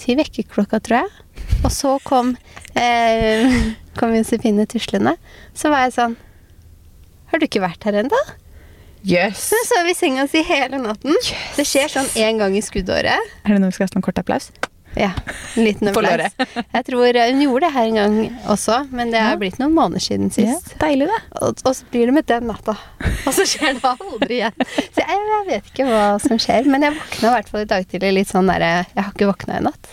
til 0.00 0.16
vekkerklokka, 0.16 0.80
tror 0.84 1.02
jeg. 1.02 1.24
Og 1.64 1.72
så 1.72 1.94
kom, 2.04 2.34
eh, 2.76 3.56
kom 4.00 4.14
Josefine 4.16 4.64
tuslende. 4.68 5.16
Så 5.56 5.72
var 5.72 5.86
jeg 5.86 5.96
sånn 5.96 6.16
Har 7.30 7.40
du 7.40 7.46
ikke 7.46 7.62
vært 7.62 7.84
her 7.86 8.00
ennå? 8.02 8.20
Yes. 9.06 9.46
Så 9.48 9.56
sov 9.64 9.86
vi 9.88 9.94
i 9.94 9.96
senga 9.96 10.26
si 10.28 10.42
hele 10.44 10.80
natten. 10.82 11.16
Det 11.56 11.64
skjer 11.64 11.88
sånn 11.88 12.08
én 12.20 12.40
gang 12.40 12.56
i 12.56 12.60
skuddåret. 12.64 13.30
Er 13.46 13.54
det 13.54 13.60
noe 13.62 13.70
vi 13.70 13.78
skal 13.78 13.88
ha 13.88 13.94
sånn 13.94 14.04
kort 14.04 14.20
applaus? 14.20 14.50
Ja, 14.98 15.10
en 15.56 15.64
liten 15.64 15.88
applaus. 15.88 16.32
Jeg 16.74 16.84
tror 16.86 17.18
hun 17.18 17.42
gjorde 17.44 17.66
det 17.66 17.72
her 17.74 17.86
en 17.90 17.98
gang 17.98 18.16
også, 18.50 18.80
men 18.90 19.12
det 19.12 19.20
Ja. 19.20 19.28
har 19.30 19.38
blitt 19.38 19.60
noen 19.60 19.74
måneder 19.76 20.02
siden 20.02 20.32
sist. 20.34 20.72
deilig, 20.80 21.06
det. 21.06 21.20
Og, 21.40 21.62
og 21.64 21.76
så 21.76 21.86
blir 21.92 22.10
det 22.10 22.16
med 22.16 22.26
den 22.26 22.48
natta. 22.50 22.74
Og 23.26 23.32
så 23.36 23.46
skjer 23.46 23.76
det 23.78 23.84
aldri 23.86 24.40
igjen. 24.40 24.66
Så 24.90 25.04
jeg, 25.04 25.22
jeg 25.30 25.46
vet 25.46 25.70
ikke 25.72 25.86
hva 25.86 26.04
som 26.22 26.40
skjer, 26.40 26.66
men 26.72 26.86
jeg 26.86 26.96
våkna 26.96 27.28
i 27.28 27.34
hvert 27.36 27.52
fall 27.52 27.64
i 27.66 27.70
dag 27.70 27.86
tidlig 27.90 28.12
litt 28.16 28.30
sånn 28.30 28.48
derre 28.50 28.70
Jeg 28.88 29.02
har 29.04 29.12
ikke 29.12 29.30
våkna 29.30 29.58
i 29.60 29.64
natt. 29.68 29.90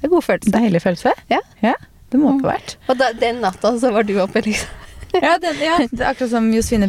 Det 0.00 0.08
er 0.08 0.14
god 0.16 0.26
følelse. 0.26 0.54
Deilig 0.56 0.82
følelse. 0.82 1.14
Ja. 1.30 1.40
ja 1.62 1.74
det 2.10 2.20
må 2.20 2.32
det 2.34 2.46
ha 2.48 2.56
vært. 2.56 2.76
Og 2.88 2.98
da, 3.00 3.12
den 3.16 3.38
natta 3.44 3.76
så 3.78 3.92
var 3.94 4.08
du 4.08 4.16
oppe, 4.24 4.42
liksom. 4.44 4.80
Ja, 5.12 5.36
den, 5.38 5.58
ja, 5.60 5.76
det 5.84 6.00
er 6.00 6.08
akkurat 6.14 6.32
som 6.32 6.48
Josefine 6.54 6.88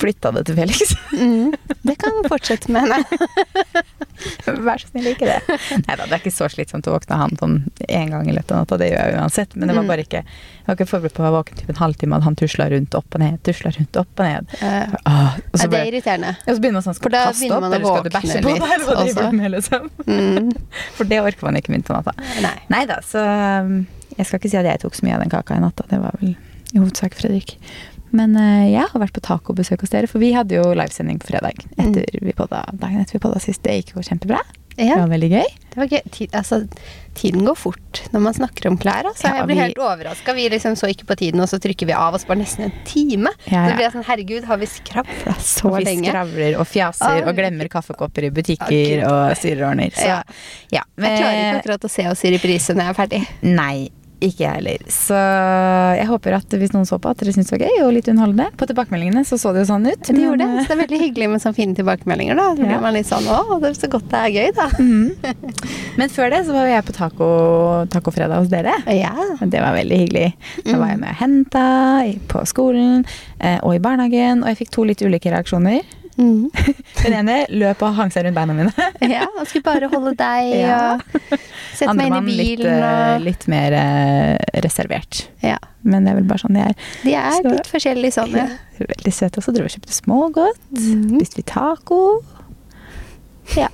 flytta 0.00 0.30
det 0.32 0.44
til 0.48 0.56
Felix. 0.56 0.94
Mm, 1.12 1.52
det 1.84 1.96
kan 2.00 2.22
fortsette 2.28 2.72
med 2.72 2.86
henne. 2.86 3.04
Vær 4.66 4.80
så 4.82 4.88
snill, 4.90 5.06
ikke 5.12 5.26
det. 5.28 5.58
Nei 5.84 5.96
da, 5.96 6.04
det 6.06 6.12
er 6.16 6.20
ikke 6.22 6.32
så 6.34 6.48
slitsomt 6.52 6.86
å 6.90 6.94
våkne 6.96 7.18
han 7.20 7.34
sånn 7.40 7.56
én 7.88 8.10
gang 8.12 8.28
i 8.30 8.34
løpet 8.36 8.52
av 8.54 8.62
natta, 8.64 8.78
det 8.80 8.88
gjør 8.92 9.10
jeg 9.10 9.18
uansett. 9.20 9.56
Men 9.56 9.68
det 9.70 9.76
var 9.76 9.84
Mm. 9.84 9.90
bare 9.92 10.04
ikke 10.06 10.20
Jeg 10.24 10.66
var 10.70 10.76
ikke 10.78 10.88
forberedt 10.88 11.14
på 11.16 11.20
å 11.20 11.24
være 11.26 11.36
våken 11.36 11.56
typ 11.60 11.68
en 11.74 11.76
halvtime, 11.82 12.16
at 12.16 12.22
han 12.24 12.36
tusla 12.40 12.66
rundt 12.72 12.94
opp 12.96 13.14
og 13.14 13.20
ned, 13.20 13.34
tusla 13.44 13.70
rundt 13.76 13.96
opp 14.00 14.20
og 14.22 14.24
ned. 14.24 14.54
Uh, 14.62 14.94
og, 15.52 15.58
så 15.60 15.66
det 15.68 15.80
er 15.80 15.90
irriterende. 15.90 16.30
og 16.40 16.54
så 16.54 16.62
begynner 16.62 16.78
man 16.78 16.86
sånn 16.86 16.96
Skal 16.96 17.12
du 17.12 17.18
kaste 17.18 17.50
opp, 17.52 17.66
eller 17.68 17.84
skal 17.84 18.06
du 18.06 18.14
bæsje 18.14 18.38
på 18.40 18.54
deg, 18.54 18.64
eller 18.64 18.86
hva 18.88 18.96
driver 19.02 19.04
også. 19.04 19.30
du 19.30 19.36
med, 19.42 19.50
liksom? 19.52 19.90
Mm, 20.08 20.52
For 20.96 21.04
det 21.12 21.20
orker 21.20 21.44
man 21.50 21.60
ikke 21.60 21.74
midt 21.76 21.84
på 21.84 21.92
natta. 21.98 22.14
nei. 22.40 22.54
Nei 22.72 22.84
da, 22.88 23.00
så 23.04 23.20
um, 23.64 23.76
jeg 24.16 24.24
skal 24.30 24.40
ikke 24.40 24.50
si 24.54 24.56
at 24.62 24.70
jeg 24.70 24.80
tok 24.86 24.96
så 24.96 25.04
mye 25.04 25.18
av 25.18 25.24
den 25.26 25.34
kaka 25.36 25.58
i 25.58 25.60
natta. 25.66 25.84
Det 25.90 26.00
var 26.00 26.16
vel 26.22 26.32
i 26.72 26.78
hovedsak 26.80 27.14
Fredrik. 27.20 27.58
Men 28.14 28.36
eh, 28.38 28.66
jeg 28.72 28.86
har 28.92 29.00
vært 29.02 29.16
på 29.16 29.24
tacobesøk 29.26 29.80
hos 29.82 29.90
dere, 29.94 30.06
for 30.10 30.22
vi 30.22 30.32
hadde 30.36 30.54
jo 30.60 30.68
livesending 30.78 31.18
på 31.22 31.32
fredag 31.32 31.58
etter 31.74 32.20
vi 32.22 32.32
podda, 32.36 32.64
dagen 32.78 33.00
etter 33.02 33.18
vi 33.18 33.24
podda 33.26 33.40
sist. 33.42 33.62
Det 33.66 33.80
gikk 33.80 33.96
jo 33.96 34.04
kjempebra. 34.06 34.38
Det 34.74 34.88
var 34.90 35.06
veldig 35.06 35.28
gøy. 35.30 35.50
det 35.70 35.78
var 35.78 35.86
gøy. 35.86 36.00
Tid, 36.10 36.32
altså, 36.34 36.56
tiden 37.14 37.44
går 37.46 37.54
fort 37.54 38.00
når 38.10 38.22
man 38.24 38.34
snakker 38.34 38.66
om 38.72 38.78
klær. 38.82 39.06
Altså. 39.06 39.28
Ja, 39.28 39.36
jeg 39.38 39.46
blir 39.46 39.54
vi- 39.54 39.62
helt 39.68 39.78
overraska. 39.78 40.34
Vi 40.34 40.48
liksom 40.50 40.74
så 40.78 40.88
ikke 40.90 41.06
på 41.06 41.16
tiden, 41.20 41.38
og 41.40 41.46
så 41.50 41.60
trykker 41.62 41.86
vi 41.86 41.94
av 41.94 42.14
oss 42.18 42.24
bare 42.26 42.40
nesten 42.42 42.64
en 42.66 42.72
time. 42.84 43.30
Ja, 43.46 43.68
Så 43.68 43.76
blir 43.76 43.84
jeg 43.86 43.92
sånn, 43.94 44.06
herregud, 44.08 44.44
har 44.50 44.58
vi 44.58 44.66
skravla 44.66 45.34
så 45.54 45.70
Og 45.70 45.76
vi 45.78 45.84
lenge? 45.86 46.10
skravler 46.10 46.58
og 46.58 46.66
fjaser 46.66 47.22
Ah, 47.22 47.28
og 47.30 47.34
glemmer 47.38 47.70
kaffekopper 47.70 48.26
i 48.26 48.32
Ah, 48.32 48.34
butikker 48.34 48.70
Gud. 48.70 49.04
og 49.12 49.36
styrer 49.38 49.62
og 49.62 49.70
ordner. 49.70 49.90
Så 49.94 50.06
Ja. 50.10 50.22
ja. 50.74 50.82
Jeg 50.98 51.18
klarer 51.22 51.38
ikke 51.38 51.60
akkurat 51.62 51.84
å 51.86 51.90
se 51.90 52.08
oss 52.10 52.24
i 52.24 52.34
reprise 52.34 52.74
når 52.74 52.82
jeg 52.82 52.90
er 52.90 53.00
ferdig. 53.02 53.22
Nei, 53.42 53.90
ikke 54.28 54.44
jeg 54.44 54.54
heller. 54.58 54.84
Så 54.92 55.18
jeg 55.98 56.06
håper 56.08 56.36
at 56.38 56.56
hvis 56.60 56.72
noen 56.74 56.86
så 56.88 56.98
på, 57.02 57.10
at 57.12 57.20
dere 57.20 57.32
syntes 57.34 57.50
det 57.52 57.58
var 57.60 57.64
gøy 57.68 57.82
og 57.86 57.92
litt 57.96 58.08
underholdende. 58.12 58.46
På 58.60 58.68
tilbakemeldingene 58.70 59.24
så 59.28 59.38
så 59.40 59.52
det 59.54 59.64
jo 59.64 59.68
sånn 59.72 59.86
ut. 59.90 60.02
Det 60.08 60.16
gjorde 60.24 60.44
det. 60.48 60.64
Så 60.64 60.70
det 60.70 60.76
er 60.76 60.80
veldig 60.82 61.00
hyggelig 61.04 61.28
med 61.34 61.42
sånne 61.44 61.58
fine 61.58 61.74
tilbakemeldinger. 61.78 62.36
da. 62.40 62.46
Så 62.58 62.70
Ja. 62.70 62.80
man 62.80 62.94
litt 62.96 63.06
sånn 63.10 63.28
å, 63.28 63.60
det 63.62 63.70
er 63.70 63.78
så 63.80 63.90
godt 63.92 64.08
det 64.10 64.20
er 64.20 64.34
gøy, 64.38 64.50
da. 64.54 64.68
Mm. 64.78 65.10
Men 65.98 66.08
før 66.10 66.30
det 66.34 66.42
så 66.46 66.52
var 66.56 66.66
jeg 66.70 66.84
på 66.88 66.92
taco, 66.96 67.28
tacofredag 67.92 68.38
hos 68.44 68.48
dere. 68.52 68.74
Ja. 68.94 69.12
Det 69.40 69.60
var 69.60 69.74
veldig 69.76 69.98
hyggelig. 70.04 70.28
Da 70.64 70.78
var 70.80 70.88
jeg 70.94 71.00
med 71.00 71.10
og 71.14 71.20
henta 71.22 71.66
på 72.28 72.44
skolen 72.48 73.04
eh, 73.40 73.58
og 73.62 73.74
i 73.76 73.82
barnehagen, 73.84 74.42
og 74.42 74.48
jeg 74.52 74.62
fikk 74.64 74.70
to 74.74 74.84
litt 74.88 75.02
ulike 75.04 75.30
reaksjoner. 75.32 75.82
Mm. 76.16 76.50
Den 77.02 77.14
ene 77.18 77.36
løp 77.50 77.80
og 77.82 77.96
hang 77.96 78.12
seg 78.14 78.24
rundt 78.26 78.36
beina 78.38 78.54
mine. 78.54 78.70
ja. 79.14 79.24
Han 79.36 79.46
skulle 79.50 79.64
bare 79.66 79.88
holde 79.90 80.12
deg 80.20 80.50
Ja. 80.60 80.76
og 80.94 81.38
sette 81.74 81.94
meg 81.98 82.06
inn 82.06 82.14
i 82.14 82.18
Andremann 82.20 82.28
litt, 82.30 82.60
bilen 82.62 82.84
eh, 82.86 83.14
og 83.16 83.24
litt 83.26 83.46
mer 83.50 83.76
uh, 83.78 84.60
reservert. 84.64 85.24
Ja. 85.42 85.56
Men 85.82 86.06
det 86.06 86.14
er 86.14 86.20
vel 86.20 86.28
bare 86.30 86.44
sånn 86.44 86.54
de 86.56 86.62
er. 86.68 86.76
De 87.02 87.16
er 87.18 87.34
Så- 87.40 87.50
litt 87.56 87.72
forskjellige 87.72 88.14
sånn, 88.20 88.36
ja. 88.38 88.46
Veldig 88.78 89.12
søte. 89.14 89.42
Og 89.42 89.48
så 89.48 89.54
dro 89.54 89.66
vi 89.66 89.72
og 89.72 89.74
kjøpte 89.76 89.96
smågodt. 89.98 90.62
Mm. 90.78 91.02
Spiste 91.18 91.42
vi 91.42 91.46
taco. 91.50 92.00
Ja. 93.58 93.68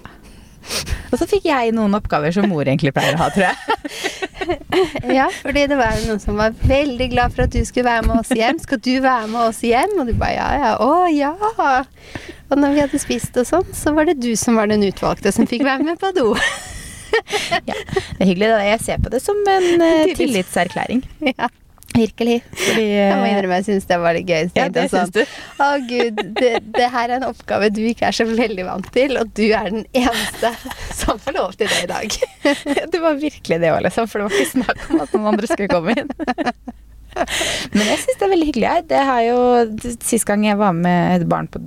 Og 1.11 1.19
så 1.19 1.27
fikk 1.27 1.49
jeg 1.51 1.73
noen 1.75 1.95
oppgaver 1.99 2.35
som 2.35 2.47
mor 2.51 2.63
egentlig 2.63 2.93
pleier 2.95 3.17
å 3.19 3.23
ha, 3.25 3.31
tror 3.35 3.51
jeg. 3.51 3.57
Ja, 5.11 5.27
fordi 5.43 5.67
det 5.69 5.77
var 5.79 5.99
noen 6.07 6.19
som 6.23 6.39
var 6.41 6.55
veldig 6.67 7.07
glad 7.13 7.35
for 7.35 7.45
at 7.45 7.53
du 7.55 7.61
skulle 7.67 7.87
være 7.87 8.07
med 8.09 8.23
oss 8.23 8.33
hjem. 8.35 8.59
Skal 8.63 8.81
du 8.83 8.95
være 9.05 9.29
med 9.31 9.41
oss 9.45 9.61
hjem? 9.67 9.93
Og 10.01 10.09
du 10.09 10.15
bare 10.19 10.33
ja, 10.39 10.49
ja. 10.59 10.71
Å 10.81 11.07
ja. 11.13 11.35
Og 12.51 12.59
når 12.59 12.75
vi 12.75 12.83
hadde 12.83 13.01
spist 13.03 13.37
og 13.39 13.47
sånn, 13.47 13.69
så 13.77 13.93
var 13.95 14.09
det 14.09 14.17
du 14.23 14.33
som 14.39 14.59
var 14.59 14.71
den 14.71 14.83
utvalgte 14.89 15.31
som 15.35 15.47
fikk 15.51 15.63
være 15.69 15.87
med 15.87 16.01
på 16.03 16.13
do. 16.17 16.33
Ja. 17.67 17.75
Det 17.75 18.23
er 18.23 18.29
hyggelig. 18.29 18.49
Jeg 18.65 18.81
ser 18.87 19.01
på 19.03 19.11
det 19.13 19.19
som 19.23 19.39
en 19.51 19.83
eh, 19.83 20.13
tillitserklæring. 20.17 21.03
Ja. 21.27 21.49
Virkelig. 21.97 22.37
Fordi 22.55 22.85
Jeg 22.87 23.17
må 23.19 23.25
eh, 23.27 23.33
innrømme 23.33 23.57
jeg 23.61 23.67
syns 23.67 23.89
det 23.91 23.99
var 24.01 24.15
litt 24.17 24.29
gøy. 24.31 24.51
Ja, 24.57 24.67
det 24.73 24.85
sånn, 24.93 25.11
syns 25.11 25.15
du. 25.17 25.39
Å 25.65 25.71
gud, 25.89 26.21
det, 26.39 26.53
det 26.77 26.91
her 26.93 27.09
er 27.11 27.17
en 27.19 27.27
oppgave 27.31 27.71
du 27.75 27.81
ikke 27.91 28.09
er 28.11 28.17
så 28.17 28.27
veldig 28.29 28.67
vant 28.69 28.91
til, 28.95 29.17
og 29.21 29.33
du 29.37 29.45
er 29.49 29.73
den 29.73 29.83
eneste 29.97 30.53
som 31.01 31.19
får 31.21 31.37
lov 31.39 31.57
til 31.59 31.71
det 31.73 31.81
i 31.85 31.91
dag. 31.91 32.21
Det 32.95 33.01
var 33.03 33.19
virkelig 33.21 33.59
det 33.63 33.73
òg, 33.73 33.83
liksom. 33.87 34.07
For 34.11 34.21
det 34.21 34.29
var 34.29 34.39
ikke 34.39 34.53
snakk 34.55 34.87
om 34.91 35.03
at 35.05 35.13
noen 35.17 35.29
andre 35.33 35.51
skulle 35.51 35.71
komme 35.73 35.95
inn. 35.99 36.09
Men 37.75 37.85
jeg 37.89 37.99
syns 38.05 38.21
det 38.21 38.25
er 38.27 38.33
veldig 38.33 38.49
hyggelig. 38.53 38.67
jeg. 38.71 38.87
Det 38.91 39.03
har 39.11 39.21
jo, 39.27 39.39
Sist 40.07 40.27
gang 40.29 40.47
jeg 40.47 40.59
var 40.61 40.75
med 40.77 41.21
et 41.21 41.27
barn 41.31 41.51
på 41.51 41.63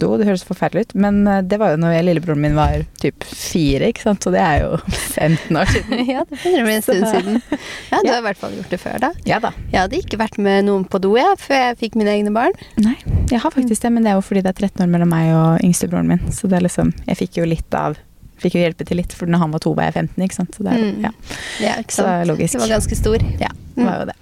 do, 0.00 0.08
det 0.20 0.26
høres 0.28 0.44
forferdelig 0.46 0.86
ut, 0.88 0.94
men 1.04 1.20
eh, 1.28 1.40
det 1.46 1.58
var 1.60 1.72
jo 1.74 1.80
når 1.82 1.94
jeg, 1.96 2.04
lillebroren 2.08 2.40
min 2.42 2.56
var 2.58 2.84
typ 3.02 3.24
fire, 3.28 3.88
ikke 3.92 4.02
sant. 4.06 4.22
Så 4.24 4.32
det 4.34 4.40
er 4.42 4.62
jo 4.64 4.78
15 5.18 5.56
år 5.60 5.72
siden. 5.74 6.02
Ja, 6.14 6.24
det 6.28 6.38
begynner 6.40 6.64
å 6.64 6.68
bli 6.68 6.74
en 6.78 6.86
stund 6.86 7.06
siden. 7.12 7.40
Ja, 7.92 8.00
du 8.02 8.10
har 8.12 8.18
i 8.22 8.26
hvert 8.28 8.40
fall 8.42 8.56
gjort 8.58 8.70
det 8.74 8.80
før, 8.82 8.98
da. 9.06 9.12
Ja 9.28 9.38
da. 9.44 9.52
Jeg 9.72 9.80
hadde 9.84 10.00
ikke 10.02 10.18
vært 10.20 10.38
med 10.42 10.66
noen 10.68 10.84
på 10.88 11.00
do 11.04 11.14
jeg, 11.18 11.38
før 11.42 11.62
jeg 11.66 11.78
fikk 11.84 11.96
mine 12.00 12.14
egne 12.16 12.32
barn. 12.34 12.54
Nei, 12.80 12.96
jeg 13.32 13.40
har 13.44 13.54
faktisk 13.54 13.82
det, 13.84 13.92
men 13.94 14.04
det 14.06 14.12
er 14.14 14.18
jo 14.20 14.26
fordi 14.26 14.42
det 14.46 14.54
er 14.54 14.60
13 14.68 14.84
år 14.86 14.92
mellom 14.96 15.10
meg 15.12 15.32
og 15.36 15.64
yngstebroren 15.66 16.08
min. 16.14 16.22
Så 16.32 16.48
det 16.50 16.58
er 16.60 16.66
liksom 16.68 16.94
Jeg 17.08 17.18
fikk 17.24 17.40
jo 17.42 17.48
litt 17.48 17.74
av 17.78 17.98
Fikk 18.38 18.54
jo 18.54 18.60
hjelpe 18.62 18.84
til 18.86 19.00
litt, 19.00 19.10
for 19.18 19.26
når 19.26 19.40
han 19.42 19.50
var 19.50 19.58
to, 19.64 19.72
var 19.74 19.88
jeg 19.88 19.96
15, 19.98 20.22
ikke 20.28 20.36
sant. 20.36 20.52
Så 20.54 20.62
det 20.62 20.70
er, 20.70 20.78
Mm. 20.78 21.00
ja, 21.08 21.10
Ja, 21.58 21.72
ikke 21.82 21.90
Så 21.96 22.04
sant? 22.06 22.28
logisk. 22.30 22.52
Det 22.54 22.60
var 22.62 22.70
ganske 22.70 22.94
stor. 23.00 23.24
ja, 23.42 23.48
det 23.74 23.82
var 23.88 23.96
jo 23.98 24.04
det. 24.12 24.14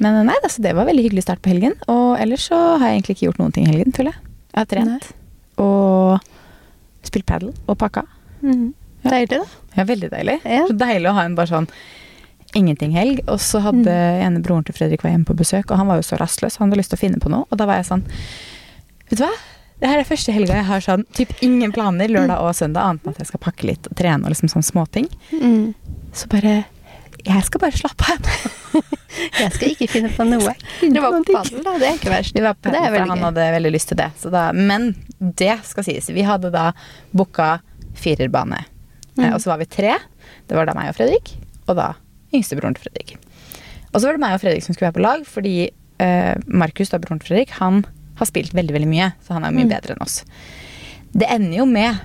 Men 0.00 0.16
nei, 0.24 0.36
altså, 0.40 0.62
det 0.64 0.72
var 0.78 0.86
veldig 0.88 1.04
hyggelig 1.04 1.24
start 1.26 1.42
på 1.44 1.50
helgen. 1.52 1.74
Og 1.92 2.16
ellers 2.16 2.46
så 2.48 2.56
har 2.80 2.86
jeg 2.88 3.02
egentlig 3.02 3.16
ikke 3.18 3.26
gjort 3.28 3.42
noen 3.42 3.52
ting 3.52 3.66
i 3.68 3.74
helgen, 3.74 3.92
føler 3.92 4.14
jeg. 4.16 4.22
Jeg 4.54 4.58
har 4.62 4.70
trent 4.72 5.10
og 5.62 7.06
spilt 7.06 7.26
padel 7.28 7.52
og 7.66 7.78
pakka. 7.80 8.04
Mm. 8.42 8.72
Ja. 9.02 9.12
Deilig, 9.14 9.38
da. 9.38 9.44
Ja, 9.78 9.86
veldig 9.88 10.10
deilig. 10.12 10.40
Ja. 10.44 10.64
Så 10.68 10.76
deilig 10.78 11.10
å 11.10 11.16
ha 11.18 11.24
en 11.28 11.36
bare 11.38 11.50
sånn 11.50 11.68
ingenting 12.56 12.94
helg. 12.96 13.22
Og 13.28 13.40
så 13.42 13.60
hadde 13.64 13.92
ene 14.24 14.42
broren 14.44 14.66
til 14.66 14.76
Fredrik 14.76 15.04
var 15.04 15.14
hjemme 15.14 15.28
på 15.28 15.36
besøk, 15.38 15.70
og 15.70 15.80
han 15.80 15.90
var 15.90 16.00
jo 16.00 16.06
så 16.08 16.18
rastløs. 16.20 16.58
Han 16.58 16.68
hadde 16.68 16.80
lyst 16.80 16.94
til 16.94 17.00
å 17.00 17.04
finne 17.04 17.22
på 17.22 17.32
noe. 17.32 17.46
Og 17.48 17.60
da 17.60 17.68
var 17.68 17.80
jeg 17.80 17.90
sånn 17.92 18.06
Vet 19.08 19.22
du 19.22 19.24
hva? 19.24 19.32
Det 19.78 19.88
her 19.88 20.00
er 20.02 20.08
første 20.08 20.32
helga 20.34 20.56
jeg 20.58 20.66
har 20.68 20.82
sånn 20.84 21.04
typ 21.14 21.30
ingen 21.44 21.70
planer 21.72 22.10
lørdag 22.10 22.42
og 22.42 22.50
søndag, 22.58 22.82
annet 22.82 23.04
enn 23.06 23.14
at 23.14 23.20
jeg 23.22 23.28
skal 23.30 23.40
pakke 23.44 23.68
litt 23.68 23.86
og 23.86 23.94
trene 23.96 24.26
og 24.26 24.34
liksom 24.34 24.50
sånn 24.50 24.66
småting. 24.66 25.06
Mm. 25.30 25.70
Så 26.12 26.26
bare 26.32 26.64
Jeg 27.24 27.44
skal 27.46 27.62
bare 27.62 27.78
slappe 27.78 28.10
av. 28.14 28.28
Jeg 29.38 29.52
skal 29.54 29.70
ikke 29.72 29.88
finne 29.90 30.10
på 30.14 30.26
noe. 30.26 30.52
Det 30.82 31.00
var 31.02 31.14
på 31.14 31.32
padel, 31.32 31.62
da. 31.64 31.72
Det 31.80 31.86
er 31.88 31.96
ikke 31.96 32.12
verst. 32.12 32.34
Det, 32.34 32.42
var 32.44 32.54
på 32.58 32.70
Det 32.74 32.82
er 32.84 33.06
han 33.08 33.24
hadde 33.24 33.46
veldig 33.54 33.72
lyst 33.74 33.90
til 33.90 33.98
det. 33.98 34.10
Så 34.20 34.30
da, 34.34 34.50
men 34.54 34.92
det 35.20 35.58
skal 35.66 35.84
sies. 35.86 36.08
Vi 36.14 36.22
hadde 36.26 36.50
da 36.54 36.70
booka 37.16 37.58
firerbane. 37.98 38.64
Eh, 38.64 38.74
Mm. 39.18 39.32
og 39.34 39.40
så 39.42 39.50
var 39.50 39.58
vi 39.58 39.64
tre. 39.66 39.96
Det 40.46 40.54
var 40.54 40.66
da 40.68 40.74
meg 40.78 40.90
og 40.92 40.94
Fredrik. 40.94 41.32
Og 41.66 41.74
da 41.76 41.94
yngstebroren 42.32 42.76
til 42.76 42.84
Fredrik. 42.86 43.16
Og 43.92 44.00
så 44.00 44.06
var 44.06 44.12
det 44.14 44.20
meg 44.22 44.34
og 44.36 44.40
Fredrik 44.44 44.62
som 44.62 44.74
skulle 44.76 44.92
være 44.92 44.98
på 45.00 45.02
lag, 45.02 45.24
fordi 45.26 45.70
eh, 45.98 46.34
Markus, 46.46 46.90
da 46.92 46.98
broren 47.02 47.18
til 47.18 47.32
Fredrik, 47.32 47.50
han 47.58 47.80
har 48.20 48.26
spilt 48.30 48.54
veldig 48.54 48.74
veldig 48.76 48.88
mye. 48.90 49.08
Så 49.26 49.34
han 49.34 49.44
er 49.44 49.50
mye 49.50 49.64
Mm. 49.66 49.72
bedre 49.74 49.96
enn 49.96 50.02
oss. 50.04 50.24
Det 51.12 51.26
ender 51.28 51.56
jo 51.58 51.66
med 51.66 51.98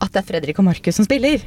at 0.00 0.12
det 0.12 0.20
er 0.22 0.28
Fredrik 0.28 0.58
og 0.60 0.64
Markus 0.70 0.94
som 0.94 1.04
spiller. 1.04 1.42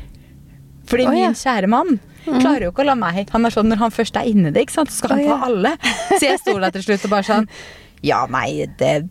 Fordi 0.85 1.05
oh, 1.07 1.13
ja. 1.15 1.29
min 1.29 1.33
kjære 1.39 1.69
mann 1.71 1.99
klarer 2.25 2.65
jo 2.67 2.71
ikke 2.73 2.83
å 2.83 2.89
la 2.91 2.95
meg 2.95 3.29
Han 3.31 3.45
er 3.45 3.51
sånn 3.55 3.67
når 3.71 3.77
han 3.79 3.91
først 3.91 4.15
er 4.19 4.27
inni 4.27 4.51
det, 4.51 4.65
så 4.71 4.83
skal 4.91 5.15
han 5.15 5.23
ta 5.23 5.31
ja. 5.31 5.39
alle. 5.47 5.71
Så 6.19 6.23
jeg 6.27 6.39
sto 6.43 6.57
der 6.59 6.71
til 6.75 6.83
slutt 6.83 7.05
og 7.07 7.11
bare 7.15 7.23
sånn 7.23 7.47
Ja, 8.03 8.25
nei, 8.27 8.65
det 8.79 9.07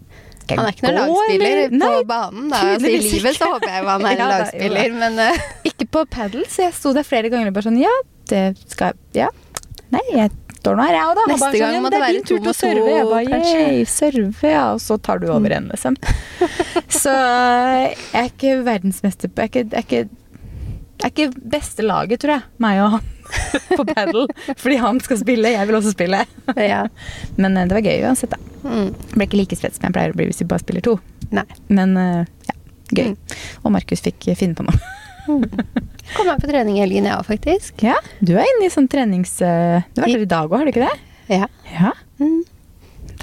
Han 0.51 0.67
er 0.67 0.75
ikke 0.75 0.87
noen 0.89 0.99
lagspiller 0.99 1.63
på 1.71 1.79
Nei, 1.79 2.03
banen. 2.09 2.51
Da. 2.53 2.61
Altså, 2.73 2.91
I 2.91 3.01
livet 3.07 3.39
så 3.39 3.49
håper 3.55 3.71
jeg 3.71 3.87
han 3.89 4.07
er 4.09 4.13
en 4.27 4.33
lagspiller, 4.33 4.93
da, 4.93 5.01
men 5.03 5.19
uh. 5.23 5.49
ikke 5.71 5.89
på 5.97 6.05
padel, 6.17 6.45
så 6.51 6.67
jeg 6.67 6.77
sto 6.79 6.95
der 6.97 7.07
flere 7.07 7.33
ganger 7.33 7.53
og 7.53 7.59
bare 7.59 7.69
sånn 7.71 7.81
Ja, 7.83 7.97
det 8.33 8.45
skal 8.73 8.99
Ja. 9.17 9.29
Nei, 9.93 10.03
jeg 10.15 10.33
står 10.63 10.79
nå 10.79 10.87
her, 10.87 10.97
jeg 10.97 11.11
òg, 11.11 11.19
da. 11.19 11.25
Neste 11.33 11.51
gang 11.59 11.77
sånn, 11.77 11.85
må 11.85 11.91
ja, 11.91 11.93
det 11.93 12.03
være 12.03 12.25
to 12.25 12.39
mot 12.39 12.49
to, 12.49 12.55
serve. 12.57 12.89
Jeg 12.95 13.09
bare. 13.11 13.41
Mm. 13.43 13.81
serve, 13.93 14.53
ja. 14.55 14.65
Og 14.73 14.81
så 14.81 14.97
tar 15.05 15.21
du 15.21 15.29
over 15.35 15.53
en, 15.59 15.69
liksom. 15.73 15.99
Så 16.93 17.13
jeg 17.13 17.97
er 18.23 18.31
ikke 18.31 18.55
verdensmester 18.65 19.33
på 19.33 19.45
Jeg 19.45 19.51
er 19.51 19.53
ikke, 19.53 19.65
jeg 19.69 19.83
er 19.83 19.89
ikke, 19.89 20.03
jeg 21.03 21.09
er 21.09 21.13
ikke 21.13 21.49
beste 21.57 21.85
laget, 21.85 22.23
tror 22.23 22.39
jeg, 22.39 22.49
meg 22.63 22.81
og 22.85 22.95
han 22.97 23.11
på 23.79 23.85
padel. 23.89 24.27
Fordi 24.57 24.79
han 24.83 25.01
skal 25.05 25.21
spille, 25.23 25.53
jeg 25.55 25.69
vil 25.69 25.79
også 25.79 25.95
spille. 25.95 26.25
ja. 26.73 26.83
Men 27.37 27.57
eh, 27.57 27.69
det 27.69 27.79
var 27.79 27.87
gøy 27.87 28.07
uansett, 28.09 28.35
da. 28.35 28.41
Mm. 28.63 28.91
Ble 29.15 29.29
ikke 29.29 29.41
like 29.41 29.59
spredt 29.59 29.79
som 29.79 29.89
jeg 29.89 29.97
pleier 29.97 30.15
å 30.15 30.19
bli 30.19 30.29
hvis 30.31 30.43
vi 30.43 30.49
bare 30.51 30.65
spiller 30.65 30.85
to. 30.87 30.97
Nei. 31.35 31.47
Men 31.73 31.95
eh, 32.01 32.33
ja, 32.49 32.59
gøy. 32.93 33.15
Mm. 33.15 33.39
Og 33.63 33.77
Markus 33.79 34.05
fikk 34.05 34.29
eh, 34.33 34.39
finne 34.39 34.59
på 34.59 34.67
noe. 34.67 34.99
Kom 35.23 36.27
meg 36.27 36.43
på 36.43 36.51
trening 36.51 36.77
i 36.81 36.83
helgen, 36.83 37.07
jeg 37.07 37.15
òg, 37.15 37.27
faktisk. 37.29 37.85
Ja, 37.87 37.97
du 38.21 38.35
er 38.35 38.49
inne 38.49 38.67
i 38.67 38.75
sånn 38.75 38.91
trenings... 38.91 39.37
Du 39.39 39.45
har 39.47 40.09
vært 40.09 40.17
der 40.19 40.27
i 40.27 40.33
dag 40.35 40.51
òg, 40.51 40.59
har 40.59 40.67
du 40.67 40.73
ikke 40.73 40.89
det? 40.89 40.97
Ja. 41.31 41.47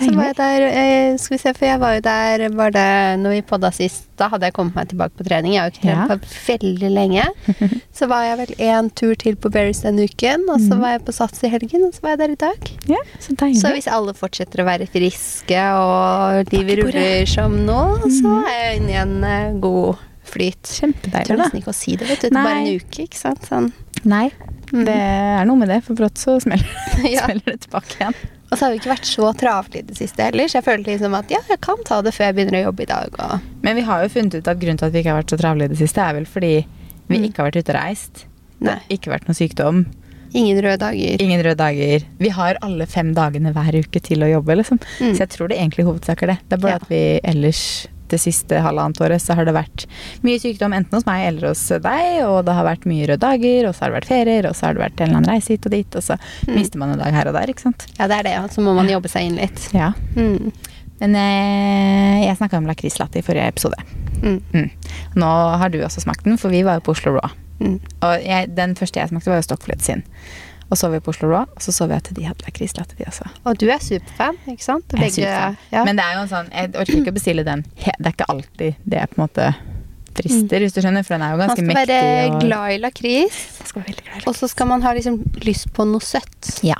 Så 0.09 0.15
var 0.17 0.25
jeg 0.29 0.35
der 0.39 0.63
eh, 0.67 1.17
Skal 1.21 1.35
vi 1.35 1.39
se, 1.41 1.53
for 1.53 1.65
jeg 1.69 1.79
var 1.79 1.93
jo 1.95 2.01
der 2.01 2.43
Var 2.49 2.71
det 2.75 2.85
når 3.21 3.35
vi 3.37 3.41
podda 3.45 3.69
sist? 3.71 4.05
Da 4.19 4.27
hadde 4.27 4.49
jeg 4.49 4.53
kommet 4.57 4.75
meg 4.75 4.89
tilbake 4.91 5.15
på 5.15 5.23
trening. 5.23 5.53
Jeg 5.55 5.61
har 5.61 5.69
jo 5.69 5.75
ikke 5.77 5.85
trent 5.85 6.09
Ja. 6.09 6.17
på 6.17 6.17
veldig 6.49 6.89
lenge. 6.91 7.23
Så 7.99 8.07
var 8.11 8.23
jeg 8.27 8.37
vel 8.41 8.53
én 8.67 8.89
tur 8.91 9.13
til 9.15 9.37
på 9.39 9.51
Berries 9.53 9.79
denne 9.85 10.03
uken, 10.09 10.43
og 10.51 10.59
så 10.59 10.73
Mhm. 10.75 10.81
var 10.81 10.89
jeg 10.97 11.05
på 11.07 11.13
Sats 11.15 11.43
i 11.43 11.51
helgen, 11.53 11.85
og 11.87 11.93
så 11.95 12.01
var 12.03 12.09
jeg 12.09 12.19
der 12.19 12.31
i 12.31 12.35
dag. 12.35 12.71
ja, 12.87 12.97
så. 13.19 13.31
Så 13.61 13.71
hvis 13.71 13.87
alle 13.87 14.13
fortsetter 14.13 14.59
å 14.59 14.65
være 14.67 14.87
friske 14.91 15.61
og 15.79 16.51
livet 16.51 16.81
ruller 16.83 17.25
som 17.31 17.55
nå, 17.65 17.79
så 18.11 18.27
Mhm. 18.27 18.43
er 18.47 18.59
jeg 18.59 18.81
inne 18.81 18.89
i 18.91 18.99
en 19.01 19.23
eh, 19.23 19.53
god 19.59 19.95
flyt. 20.25 20.63
Kjempedeilig, 20.63 21.27
da. 21.27 21.35
nesten 21.45 21.61
ikke 21.61 21.71
å 21.71 21.75
si 21.75 21.95
det, 21.95 22.07
vet 22.07 22.19
du. 22.21 22.27
Er 22.27 22.31
bare 22.43 22.59
en 22.59 22.75
uke, 22.79 23.03
ikke 23.07 23.15
sant. 23.17 23.41
Sånn. 23.47 23.71
Nei, 24.03 24.31
Mhm. 24.73 24.83
det 24.85 24.95
er 24.99 25.45
noe 25.45 25.55
med 25.55 25.69
det, 25.69 25.83
for 25.83 25.93
brått 25.95 26.15
så 26.19 26.39
smeller, 26.41 26.67
Ja. 27.07 27.23
smeller 27.25 27.45
det 27.45 27.61
tilbake 27.61 27.95
igjen. 27.99 28.13
Og 28.51 28.57
så 28.57 28.65
har 28.65 28.71
vi 28.73 28.79
ikke 28.79 28.89
vært 28.95 29.05
så 29.05 29.29
travle 29.37 29.77
i 29.79 29.85
det 29.85 29.95
siste 29.97 30.23
heller, 30.25 30.47
så 30.49 30.57
jeg 30.59 30.65
følte 30.65 30.89
liksom 30.91 31.13
at 31.17 31.29
ja, 31.29 31.37
jeg 31.49 31.59
kan 31.61 31.77
ta 31.85 32.01
det 32.01 32.13
før 32.15 32.25
jeg 32.31 32.35
begynner 32.39 32.59
å 32.63 32.65
jobbe 32.71 32.81
i 32.81 32.89
dag. 32.89 33.19
Og 33.19 33.39
Men 33.61 33.75
vi 33.77 33.81
har 33.85 34.01
jo 34.03 34.09
funnet 34.09 34.35
ut 34.39 34.47
at 34.47 34.59
grunnen 34.59 34.77
til 34.81 34.85
at 34.89 34.93
vi 34.93 34.99
ikke 35.03 35.13
har 35.13 35.21
vært 35.21 35.29
så 35.35 35.37
travle 35.37 35.65
i 35.65 35.67
det 35.67 35.77
siste, 35.77 36.01
er 36.01 36.13
vel 36.17 36.25
fordi 36.25 36.65
vi 37.09 37.17
Mm. 37.17 37.23
ikke 37.29 37.37
har 37.43 37.49
vært 37.51 37.59
ute 37.63 37.73
og 37.73 37.75
reist. 37.81 38.25
Det 38.59 38.65
Nei. 38.65 38.73
har 38.73 38.81
ikke 38.97 39.11
vært 39.13 39.27
noe 39.29 39.37
sykdom. 39.37 39.85
ingen 40.33 40.57
røde 40.61 40.77
dager. 40.77 41.21
Ingen 41.21 41.41
røde 41.41 41.57
dager. 41.57 42.03
Vi 42.19 42.29
har 42.29 42.57
alle 42.61 42.85
fem 42.85 43.13
dagene 43.15 43.51
hver 43.51 43.73
uke 43.83 43.99
til 44.01 44.19
å 44.21 44.29
jobbe, 44.29 44.55
liksom. 44.57 44.77
Mm. 44.99 45.13
Så 45.15 45.17
jeg 45.25 45.29
tror 45.29 45.47
det 45.49 45.57
egentlig 45.57 45.85
hovedsak 45.85 46.21
er 46.23 46.27
det. 46.27 46.37
Det 46.49 46.53
er 46.53 46.61
bare 46.61 46.71
Ja. 46.71 46.75
at 46.75 46.89
vi 46.89 47.19
ellers 47.23 47.87
det 48.09 48.19
siste 48.21 48.59
halvannet 48.65 48.99
året 49.05 49.21
så 49.23 49.35
har 49.37 49.45
det 49.47 49.53
vært 49.55 49.85
mye 50.25 50.39
sykdom 50.41 50.73
enten 50.75 50.97
hos 50.99 51.05
meg 51.07 51.27
eller 51.27 51.49
hos 51.51 51.61
deg, 51.83 52.07
og 52.25 52.41
det 52.47 52.55
har 52.57 52.67
vært 52.67 52.87
mye 52.89 53.07
røde 53.11 53.21
dager, 53.23 53.67
og 53.69 53.75
så 53.75 53.85
har 53.85 53.91
det 53.93 53.99
vært 53.99 54.09
ferier, 54.11 54.49
og 54.49 54.55
så 54.57 54.65
har 54.67 54.73
det 54.77 54.83
vært 54.85 54.99
en 55.01 55.07
eller 55.09 55.21
annen 55.21 55.31
reise 55.33 55.53
hit 55.55 55.65
og 55.69 55.75
dit, 55.77 55.95
og 55.99 56.03
så 56.05 56.17
Mm. 56.47 56.55
mister 56.55 56.79
man 56.79 56.91
en 56.93 56.99
dag 56.99 57.13
her 57.13 57.27
og 57.27 57.33
der, 57.37 57.47
ikke 57.53 57.65
sant. 57.67 57.85
Ja, 57.99 58.07
det 58.07 58.17
er 58.19 58.23
det, 58.29 58.35
og 58.43 58.49
så 58.53 58.61
må 58.65 58.73
man 58.75 58.87
jobbe 58.89 59.09
seg 59.11 59.27
inn 59.29 59.35
litt. 59.39 59.69
Ja. 59.73 59.91
Mm. 60.15 60.51
Men 60.99 61.15
eh, 61.15 62.25
jeg 62.27 62.37
snakka 62.37 62.57
om 62.59 62.67
lakrislatte 62.67 63.19
i 63.19 63.23
forrige 63.25 63.47
episode. 63.47 63.77
Mm. 64.23 64.41
Mm. 64.53 64.69
Nå 65.15 65.29
har 65.61 65.69
du 65.71 65.79
også 65.85 66.01
smakt 66.03 66.25
den, 66.27 66.37
for 66.37 66.49
vi 66.51 66.63
var 66.67 66.79
jo 66.79 66.85
på 66.89 66.91
Oslo 66.97 67.13
Raw. 67.15 67.29
Mm. 67.59 67.79
Og 68.03 68.23
jeg, 68.23 68.49
den 68.55 68.75
første 68.79 68.99
jeg 68.99 69.09
smakte, 69.11 69.31
var 69.31 69.39
jo 69.41 69.47
Stockflett 69.47 69.81
sin. 69.83 70.03
Og 70.69 70.77
så 70.77 70.89
vi 70.93 70.99
på 71.01 71.09
Oslo 71.09 71.29
Raw, 71.31 71.47
og 71.55 71.61
så 71.65 71.73
så 71.73 71.87
vi 71.89 71.95
at 71.97 72.09
de 72.13 72.23
hadde 72.27 72.45
lakrislatte, 72.45 72.93
de 72.99 73.07
også. 73.09 73.25
Og 73.49 73.57
du 73.57 73.65
er 73.73 73.79
superfan, 73.81 74.37
ikke 74.51 74.63
sant? 74.63 74.85
Jeg 74.93 75.07
er 75.07 75.15
superfan. 75.15 75.57
ja. 75.73 75.83
Men 75.87 75.97
det 75.97 76.05
er 76.05 76.13
jo 76.13 76.21
en 76.21 76.29
sånn, 76.29 76.51
jeg 76.53 76.69
orker 76.75 76.99
ikke 76.99 77.13
å 77.13 77.17
bestille 77.17 77.45
den. 77.47 77.63
Det 77.79 78.05
er 78.05 78.13
ikke 78.13 78.29
alltid 78.29 78.75
det 78.85 78.99
jeg 79.01 79.09
på 79.09 79.17
en 79.19 79.23
måte 79.25 79.47
frister, 80.19 80.59
hvis 80.65 80.75
du 80.75 80.81
skjønner. 80.83 81.05
For 81.07 81.15
den 81.15 81.25
er 81.25 81.33
jo 81.33 81.39
man 81.39 81.47
ganske 81.49 81.63
skal 81.63 81.69
mektig. 81.71 81.97
være 81.97 82.29
og- 82.35 82.41
glad 82.45 82.71
i 82.75 82.77
lakris, 82.83 83.41
skal 83.65 83.83
og 84.27 84.35
så 84.35 84.49
skal 84.49 84.67
man 84.67 84.81
ha 84.81 84.93
liksom 84.93 85.19
lyst 85.45 85.71
på 85.73 85.85
noe 85.89 85.99
søtt. 86.05 86.59
Ja. 86.63 86.75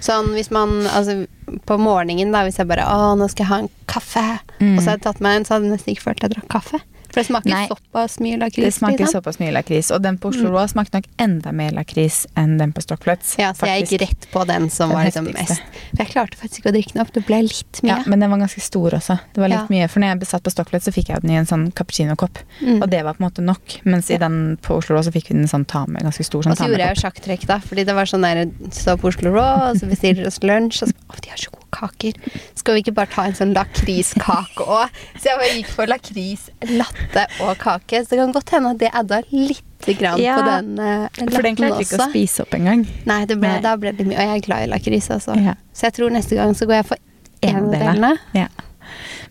Sånn 0.00 0.28
hvis 0.34 0.50
man 0.54 0.86
Altså 0.86 1.26
på 1.66 1.78
morgenen, 1.80 2.30
da, 2.30 2.44
hvis 2.44 2.58
jeg 2.58 2.68
bare 2.68 2.84
Å, 2.86 3.16
nå 3.18 3.28
skal 3.30 3.44
jeg 3.44 3.48
ha 3.48 3.58
en 3.64 3.70
kaffe. 3.86 4.40
Mm. 4.60 4.76
Og 4.76 4.82
så 4.82 4.90
hadde 4.90 4.98
jeg 4.98 5.02
tatt 5.02 5.20
meg 5.20 5.36
en, 5.36 5.44
så 5.44 5.54
hadde 5.54 5.64
jeg 5.64 5.72
nesten 5.78 5.94
ikke 5.94 6.02
følt 6.06 6.22
at 6.24 6.30
jeg 6.30 6.36
drakk 6.36 6.48
kaffe. 6.48 6.80
For 7.18 7.24
det 7.24 7.26
smaker 7.32 7.50
Nei. 7.50 7.64
såpass 7.68 8.18
mye 8.22 8.38
lakris. 8.38 8.64
Det 8.68 8.74
smaker 8.78 8.98
liksom. 9.02 9.18
såpass 9.18 9.38
mye 9.42 9.52
lakris. 9.56 9.90
Og 9.94 10.02
den 10.04 10.18
på 10.22 10.30
Oslo 10.30 10.48
Mm. 10.48 10.68
Smakte 10.68 10.94
nok 11.00 11.06
enda 11.18 11.50
mer 11.52 11.70
lakris 11.74 12.26
enn 12.38 12.58
den 12.58 12.72
på 12.72 12.82
Stockflets. 12.84 13.34
Ja, 13.38 13.50
så 13.52 13.66
jeg 13.66 13.86
gikk 13.86 14.00
rett 14.04 14.26
på 14.32 14.44
den 14.46 14.68
som 14.70 14.90
Den 14.90 14.96
var 14.98 15.04
liksom 15.08 15.24
mest 15.34 15.60
For 15.90 16.02
jeg 16.04 16.08
klarte 16.12 16.36
faktisk 16.38 16.60
ikke 16.62 16.70
å 16.70 16.74
drikke 16.76 16.92
den 16.94 17.02
opp. 17.02 17.12
Det 17.12 17.24
ble 17.26 17.40
litt 17.42 17.80
mye. 17.82 17.88
Ja, 17.90 17.98
men 18.06 18.20
den 18.22 18.30
var 18.30 18.38
ganske 18.38 18.60
stor 18.62 18.94
også. 18.98 19.18
Det 19.34 19.40
var 19.42 19.48
litt 19.48 19.58
Ja. 19.58 19.66
mye, 19.68 19.88
For 19.90 20.00
når 20.00 20.12
jeg 20.14 20.20
besatt 20.20 20.42
på 20.46 20.50
Stockflet, 20.54 20.82
så 20.86 20.92
fikk 20.94 21.08
jeg 21.08 21.22
den 21.22 21.30
i 21.30 21.36
en 21.36 21.46
sånn 21.46 21.72
cappuccino-kopp. 21.72 22.38
Mm. 22.62 22.82
Og 22.82 22.90
det 22.90 23.02
var 23.04 23.14
på 23.14 23.22
en 23.24 23.30
måte 23.30 23.42
nok. 23.42 23.80
Mens 23.84 24.10
i 24.10 24.16
den 24.16 24.56
på 24.62 24.76
Oslo 24.78 24.96
Rå 24.96 25.02
så 25.04 25.12
fikk 25.12 25.28
vi 25.28 25.34
den 25.38 25.48
sånn 25.48 25.66
ta 25.66 25.86
med, 25.86 26.02
ganske 26.02 26.24
stor 26.24 26.42
sånn 26.42 26.52
Og 26.52 26.58
så 26.58 26.68
gjorde 26.68 26.86
jeg 26.86 26.96
jo 26.96 27.02
sjakktrekk, 27.02 27.46
da. 27.46 27.58
Fordi 27.58 27.84
det 27.84 27.94
var 27.94 28.04
sånn 28.06 28.22
der 28.22 28.46
Stå 28.70 28.96
på 28.98 29.08
Oslo 29.08 29.30
Rå, 29.32 29.70
og 29.70 29.76
så 29.80 29.88
bestiller 29.88 30.26
oss 30.26 30.38
lunsj, 30.40 30.82
og 30.82 30.88
så 30.88 30.94
Å, 31.08 31.20
de 31.22 31.30
har 31.30 31.36
så 31.38 31.50
gode 31.50 31.64
kaker. 31.72 32.12
Skal 32.54 32.74
vi 32.74 32.82
ikke 32.82 32.94
bare 32.94 33.06
ta 33.12 33.24
en 33.24 33.32
sånn 33.34 33.54
lakriskake 33.54 34.60
òg? 34.64 34.88
Så 35.18 35.24
jeg 35.30 35.38
bare 35.38 35.54
gikk 35.56 35.68
for 35.72 35.86
lakris, 35.86 36.48
latte 36.68 37.07
og 37.40 37.56
kake. 37.58 38.02
Så 38.04 38.10
det 38.10 38.18
kan 38.20 38.32
godt 38.32 38.50
hende 38.50 38.70
at 38.74 38.78
det 38.78 38.90
adda 38.92 39.20
lite 39.30 39.94
grann 39.98 40.20
Ja, 40.20 40.36
på 40.36 40.44
den 40.50 40.78
uh, 40.78 41.08
For 41.32 41.42
den 41.46 41.56
klarte 41.56 41.80
ikke 41.84 41.98
å 42.02 42.08
spise 42.10 42.42
opp 42.44 42.54
engang. 42.58 42.86
Nei, 43.08 43.20
det 43.30 43.36
ble, 43.40 43.48
Nei. 43.56 43.60
da 43.64 43.76
ble 43.80 43.92
det 43.96 44.06
mye. 44.06 44.16
Og 44.18 44.24
jeg 44.32 44.38
er 44.42 44.46
glad 44.46 44.64
i 44.66 44.70
lakris, 44.72 45.10
altså. 45.14 45.36
Ja. 45.40 45.54
Så 45.72 45.86
jeg 45.88 45.96
tror 45.98 46.10
neste 46.14 46.36
gang 46.38 46.54
så 46.58 46.66
går 46.68 46.80
jeg 46.82 46.88
for 46.92 46.98
av 46.98 47.52
delene. 47.52 47.78
delene. 47.78 48.12
Ja. 48.34 48.48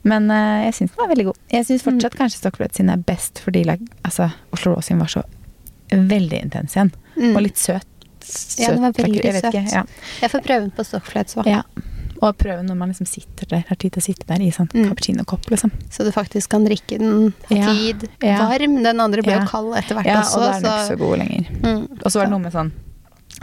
Men 0.07 0.29
eh, 0.31 0.65
jeg 0.67 0.73
syns 0.77 0.91
den 0.93 1.01
var 1.01 1.09
veldig 1.11 1.25
god. 1.31 1.37
Jeg 1.51 1.65
syns 1.67 1.83
fortsatt 1.83 2.13
Mm. 2.13 2.19
kanskje 2.21 2.37
Stockflet 2.39 2.75
sin 2.75 2.89
er 2.89 2.97
best 2.97 3.39
fordi 3.43 3.63
like, 3.67 3.83
altså, 4.07 4.29
Oslo 4.55 4.75
Rå 4.75 4.81
sin 4.85 4.99
var 5.01 5.07
så 5.11 5.23
veldig 5.91 6.41
intens 6.43 6.75
igjen. 6.77 6.91
Mm. 7.17 7.35
Og 7.35 7.41
litt 7.41 7.57
søt. 7.57 7.85
søt 8.23 8.59
Ja, 8.61 8.71
den 8.71 8.81
var 8.85 8.91
veldig 8.93 9.33
søt. 9.41 9.53
jeg 9.53 9.69
ja. 9.73 9.83
Jeg 10.21 10.31
får 10.31 10.43
prøve 10.45 10.61
den 10.67 10.71
på 10.71 10.83
stokkfløyte. 10.87 11.43
Ja. 11.49 11.61
Og 12.21 12.37
prøve 12.37 12.63
når 12.65 12.75
man 12.77 12.89
liksom 12.89 13.05
sitter 13.07 13.45
der, 13.51 13.63
har 13.67 13.75
tid 13.75 13.93
til 13.93 14.01
å 14.01 14.05
sitte 14.05 14.25
der 14.27 14.41
i 14.41 14.49
sånn 14.51 14.69
Mm. 14.71 14.87
cappuccino-kopp, 14.89 15.45
liksom. 15.51 15.71
Så 15.89 16.03
du 16.03 16.11
faktisk 16.11 16.49
kan 16.49 16.65
drikke 16.65 16.97
den 16.99 17.33
ha 17.49 17.55
Ja. 17.55 17.65
tid. 17.73 18.09
Varm. 18.21 18.81
Den 18.83 18.99
andre 18.99 19.21
ble 19.21 19.33
Ja. 19.33 19.39
jo 19.41 19.47
kald 19.47 19.75
etter 19.77 19.95
hvert 19.95 20.05
Ja, 20.05 20.21
også. 20.21 20.35
og 20.35 20.41
da 20.41 20.49
er 20.49 20.61
den 20.61 20.63
så- 20.63 20.77
ikke 20.77 20.95
så 20.95 20.97
god 20.97 21.17
lenger. 21.19 21.45
Mm. 21.61 21.91
Og 22.05 22.11
så 22.11 22.13
var 22.19 22.25
det 22.25 22.31
noe 22.31 22.39
med 22.39 22.53
sånn 22.53 22.71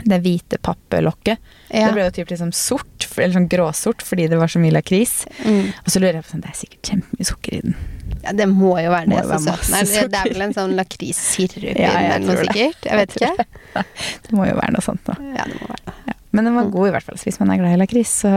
det 0.03 0.21
hvite 0.23 0.57
pappelokket. 0.61 1.37
Ja. 1.71 1.85
Det 1.85 1.93
ble 1.93 2.03
jo 2.03 2.09
typ 2.11 2.27
liksom 2.29 2.51
sort, 2.53 3.07
eller 3.17 3.33
sånn 3.39 3.47
gråsort, 3.49 4.01
fordi 4.03 4.27
det 4.29 4.37
var 4.37 4.47
så 4.47 4.59
mye 4.59 4.71
lakris. 4.73 5.25
Mm. 5.45 5.67
Og 5.69 5.85
så 5.87 5.99
lurer 6.01 6.13
jeg 6.15 6.23
på 6.25 6.31
sånn, 6.35 6.41
det 6.41 6.49
er 6.49 6.59
sikkert 6.65 6.81
kjempemye 6.83 7.25
sukker 7.25 7.53
i 7.53 7.61
den. 7.61 7.75
Ja, 8.25 8.31
det 8.33 8.47
må 8.49 8.73
jo 8.81 8.89
være 8.91 9.07
Må 9.11 9.19
det. 9.19 9.23
jo 9.23 9.29
så 9.29 9.53
være 9.53 9.69
masse 9.75 9.79
er. 9.79 9.85
Det, 9.85 10.11
det 10.11 10.19
er 10.23 10.33
vel 10.33 10.45
en 10.47 10.53
sånn 10.57 10.75
lakrissirup 10.79 11.79
Ja, 11.79 11.91
eller 12.01 12.25
noe 12.25 12.37
sikkert? 12.41 12.87
Jeg 12.89 12.99
vet 13.01 13.15
Jeg 13.21 13.31
ikke. 13.35 13.45
Det 14.25 14.33
må 14.37 14.47
jo 14.49 14.55
være 14.57 14.73
noe 14.75 14.83
sånt 14.85 15.03
da. 15.07 15.15
Ja, 15.35 15.45
det 15.45 15.59
må 15.61 15.67
være 15.69 15.83
det. 15.85 15.95
Ja. 16.09 16.13
Men 16.35 16.49
den 16.49 16.55
var 16.57 16.65
Mm. 16.65 16.71
god 16.73 16.87
i 16.87 16.91
hvert 16.91 17.03
fall, 17.07 17.15
hvis 17.21 17.37
man 17.39 17.51
er 17.53 17.57
glad 17.61 17.73
i 17.75 17.77
lakris. 17.79 18.09
Så... 18.25 18.29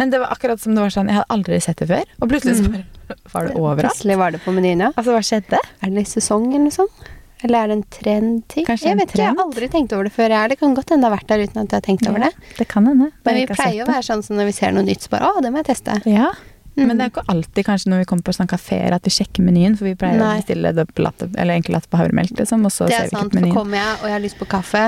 Men 0.00 0.08
det 0.10 0.20
var 0.22 0.30
akkurat 0.32 0.60
som 0.62 0.72
det 0.76 0.80
var 0.80 0.92
sånn, 0.94 1.10
jeg 1.12 1.18
hadde 1.18 1.28
aldri 1.34 1.58
sett 1.60 1.76
det 1.82 1.88
før. 1.90 2.04
Og 2.22 2.30
plutselig 2.30 2.54
så 2.56 2.64
Mm. 2.70 2.72
bare 2.72 3.18
var 3.34 3.48
det 3.50 3.56
overalt. 3.60 3.82
Plutselig 3.90 4.16
var 4.22 4.30
det 4.32 4.40
på 4.46 4.54
menyen, 4.56 4.80
ja. 4.86 4.92
Altså, 4.96 5.12
hva 5.12 5.20
skjedde? 5.20 5.58
Er 5.84 5.90
det 5.92 6.06
sesong 6.08 6.46
eller 6.54 6.64
noe 6.70 6.76
sånt? 6.78 7.10
Eller 7.44 7.58
er 7.58 7.68
det 7.68 7.76
en 7.76 7.82
trendting? 7.92 8.64
Jeg 8.64 8.96
vet 8.96 9.10
ikke, 9.12 9.20
jeg 9.20 9.34
har 9.34 9.42
aldri 9.44 9.68
tenkt 9.68 9.92
over 9.92 10.04
det 10.08 10.12
før. 10.16 10.32
Det 10.48 10.56
kan 10.62 10.72
godt 10.78 10.88
hende 10.94 11.04
det 11.04 11.10
har 11.10 11.16
vært 11.18 11.28
der 11.34 11.42
uten 11.44 11.60
at 11.60 11.68
jeg 11.74 11.76
har 11.76 11.84
tenkt 11.84 12.08
over 12.08 12.24
det. 12.24 12.30
Det 12.56 12.66
kan 12.70 12.86
hende. 12.88 13.10
Men 13.26 13.34
vi 13.36 13.44
pleier 13.50 13.84
å 13.84 13.90
være 13.90 14.06
sånn 14.08 14.22
som 14.24 14.36
når 14.40 14.48
vi 14.48 14.54
ser 14.56 14.72
noe 14.72 14.86
nytt, 14.86 15.04
så 15.04 15.12
bare 15.12 15.28
å, 15.28 15.42
det 15.44 15.50
må 15.52 15.60
jeg 15.60 15.68
teste. 15.74 15.98
Ja, 16.08 16.30
Mm. 16.76 16.86
Men 16.88 16.98
det 16.98 17.04
er 17.06 17.10
ikke 17.12 17.22
alltid 17.30 17.64
kanskje 17.68 17.90
når 17.92 17.98
vi 18.02 18.04
kommer 18.10 18.22
på 18.26 18.32
sånne 18.34 18.50
kafeer 18.50 18.92
at 18.96 19.04
vi 19.06 19.10
sjekker 19.14 19.44
menyen, 19.46 19.76
for 19.78 19.84
vi 19.86 19.94
pleier 19.94 20.18
Nei. 20.18 20.38
å 20.38 20.40
bestille 20.42 20.72
latte, 21.04 21.28
eller 21.38 21.54
enkel 21.54 21.74
latte 21.76 21.88
på 21.92 22.00
havremelk, 22.00 22.32
liksom, 22.38 22.64
og 22.66 22.72
så 22.74 22.88
Det 22.88 22.96
ser 22.96 23.04
er 23.04 23.04
vi 23.04 23.10
ikke 23.14 23.20
sant, 23.20 23.36
for 23.38 23.54
kommer 23.60 23.78
jeg 23.78 23.92
og 24.00 24.08
jeg 24.08 24.16
har 24.16 24.24
lyst 24.24 24.38
på 24.40 24.48
kaffe, 24.50 24.84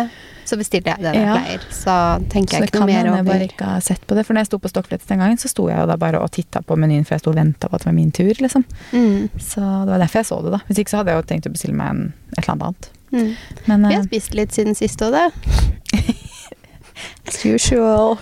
så 0.46 0.56
bestiller 0.58 0.92
jeg 0.94 1.02
det 1.02 1.12
jeg 1.14 1.26
Ja. 1.26 1.36
pleier. 1.38 1.60
Så 1.70 1.94
tenker 2.30 2.50
Så 2.50 2.58
jeg 2.62 2.68
ikke 2.70 2.78
noe 2.78 2.86
mer 2.86 2.98
hende 3.02 3.16
jeg 3.16 3.24
bare 3.26 3.36
over. 3.36 3.46
ikke 3.50 3.64
har 3.70 3.80
sett 3.80 4.06
på 4.06 4.14
det. 4.14 4.26
For 4.26 4.32
når 4.34 4.38
jeg 4.44 4.46
sto 4.46 4.58
på 4.58 4.68
Stockflets 4.70 5.06
den 5.06 5.18
gangen, 5.18 5.36
så 5.38 5.48
sto 5.50 5.68
jeg 5.68 5.78
jo 5.78 5.86
da 5.86 5.96
bare 5.96 6.20
og 6.22 6.30
titta 6.30 6.62
på 6.62 6.76
menyen, 6.78 7.04
for 7.06 7.14
jeg 7.14 7.20
sto 7.20 7.30
og 7.30 7.36
venta 7.36 7.68
på 7.68 7.74
at 7.74 7.80
det 7.82 7.86
var 7.86 7.92
min 7.98 8.12
tur, 8.12 8.30
liksom. 8.34 8.64
Mm. 8.92 9.30
Så 9.38 9.58
det 9.86 9.90
var 9.90 9.98
derfor 9.98 10.18
jeg 10.22 10.26
så 10.26 10.42
det, 10.42 10.52
da. 10.52 10.60
Hvis 10.68 10.78
ikke 10.78 10.90
så 10.90 10.96
hadde 11.02 11.10
jeg 11.14 11.22
jo 11.22 11.26
tenkt 11.34 11.46
å 11.46 11.52
bestille 11.52 11.74
meg 11.74 11.88
en, 11.90 12.12
et 12.36 12.44
eller 12.44 12.52
annet 12.54 12.62
annet. 12.62 12.90
Mm. 13.12 13.36
Men 13.66 13.82
Vi 13.88 13.94
eh, 13.94 13.98
har 13.98 14.04
spist 14.06 14.34
litt 14.34 14.50
siden 14.54 14.74
sist 14.78 14.98
òg, 15.02 15.10
da. 15.12 15.30
as 17.28 17.40
usual. 17.46 18.18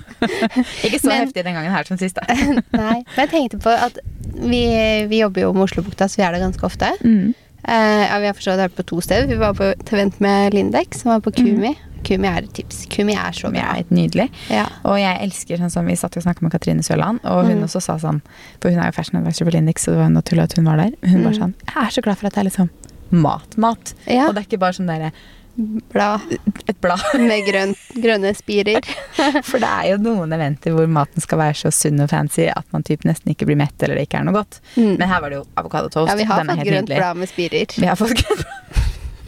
ikke 0.86 1.00
så 1.02 1.12
heftig 1.12 1.44
den 1.44 1.56
gangen 1.56 1.72
her 1.74 1.88
som 1.88 1.98
sist, 2.00 2.16
da. 2.18 2.26
Nei. 2.76 3.00
Men 3.16 3.24
jeg 3.26 3.32
tenkte 3.32 3.60
på 3.62 3.72
at 3.72 3.98
vi, 4.36 4.62
vi 5.10 5.22
jobber 5.22 5.46
jo 5.46 5.52
med 5.56 5.66
Oslobukta, 5.68 6.08
så 6.10 6.20
vi 6.20 6.26
er 6.26 6.36
der 6.36 6.44
ganske 6.46 6.64
ofte. 6.66 6.92
Mm. 7.04 7.34
Uh, 7.66 8.04
ja, 8.06 8.18
vi 8.22 8.28
har 8.28 8.36
forstått 8.38 8.60
vært 8.60 8.76
på 8.78 8.84
to 8.86 9.00
steder. 9.02 9.26
Vi 9.30 9.38
var 9.40 9.54
på 9.58 9.72
event 9.90 10.20
med 10.22 10.54
Lindex, 10.54 11.00
som 11.02 11.10
var 11.14 11.22
på 11.24 11.32
Kumi. 11.34 11.72
Kumi 12.06 12.28
er 12.30 12.44
et 12.44 12.52
tips. 12.54 12.84
Kumi 12.92 13.16
er 13.18 13.34
så 13.34 13.48
bra. 13.50 13.58
er 13.72 13.80
helt 13.80 13.90
nydelig. 13.90 14.28
Ja. 14.52 14.68
Og 14.86 15.00
jeg 15.00 15.18
elsker 15.24 15.58
sånn 15.58 15.72
som 15.74 15.88
Vi 15.90 15.96
satt 15.98 16.14
og 16.16 16.22
snakka 16.22 16.44
med 16.46 16.52
Katrine 16.54 16.84
Søland, 16.86 17.18
og 17.26 17.46
hun 17.48 17.56
Mm. 17.58 17.64
også 17.66 17.80
sa 17.82 17.96
sånn 17.98 18.20
For 18.60 18.70
hun 18.70 18.78
er 18.78 18.92
jo 18.92 18.94
fashion 18.94 19.18
advisor 19.18 19.48
på 19.48 19.56
Lindex, 19.56 19.82
så 19.88 19.90
det 19.96 19.98
var 20.04 20.12
naturlig 20.14 20.44
at 20.44 20.52
hun 20.54 20.64
var 20.70 20.76
der. 20.76 20.92
Hun 21.02 21.24
var 21.24 21.32
Mm. 21.32 21.38
sånn 21.40 21.54
Jeg 21.66 21.82
er 21.82 21.90
så 21.96 22.02
glad 22.06 22.18
for 22.18 22.26
at 22.28 22.34
det 22.34 22.40
er 22.44 22.50
liksom 22.50 22.70
mat-mat. 23.10 23.94
Ja. 24.06 24.28
Og 24.28 24.34
det 24.36 24.44
er 24.44 24.46
ikke 24.46 24.60
bare 24.62 24.72
sånn 24.78 24.86
derre 24.86 25.10
Blad 25.56 26.20
et 26.68 26.76
blad. 26.84 27.00
med 27.28 27.46
grøn, 27.46 27.72
grønne 27.96 28.32
spirer. 28.36 28.84
For 29.48 29.56
det 29.62 29.68
er 29.70 29.86
jo 29.94 29.98
noen 30.04 30.32
eventer 30.36 30.74
hvor 30.76 30.88
maten 30.92 31.24
skal 31.24 31.40
være 31.40 31.56
så 31.62 31.72
sunn 31.72 32.02
og 32.04 32.10
fancy 32.12 32.48
at 32.52 32.66
man 32.76 32.84
typ 32.84 33.06
nesten 33.08 33.32
ikke 33.32 33.48
blir 33.48 33.56
mett 33.60 33.76
eller 33.82 33.96
det 33.96 34.04
ikke 34.08 34.20
er 34.20 34.26
noe 34.28 34.36
godt. 34.36 34.60
Mm. 34.76 34.94
Men 35.00 35.08
her 35.08 35.22
var 35.24 35.32
det 35.32 35.38
jo 35.40 35.46
avokadotoast. 35.62 36.10
Ja, 36.12 36.18
vi 36.20 36.28
har 36.28 36.42
fått 36.44 36.52
grønt 36.60 36.66
nydelig. 36.90 37.00
blad 37.00 37.22
med 37.22 37.32
spirer. 37.32 37.78
Vi 37.80 37.88
har 37.88 37.96
fått 38.00 38.20
grønt 38.20 38.44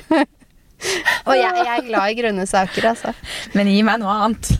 Og 1.29 1.35
jeg, 1.35 1.51
jeg 1.59 1.73
er 1.75 1.87
glad 1.89 2.13
i 2.13 2.15
grønne 2.21 2.45
saker, 2.47 2.85
altså. 2.93 3.11
Men 3.59 3.67
gi 3.67 3.81
meg 3.85 3.99
noe 3.99 4.13
annet. 4.29 4.53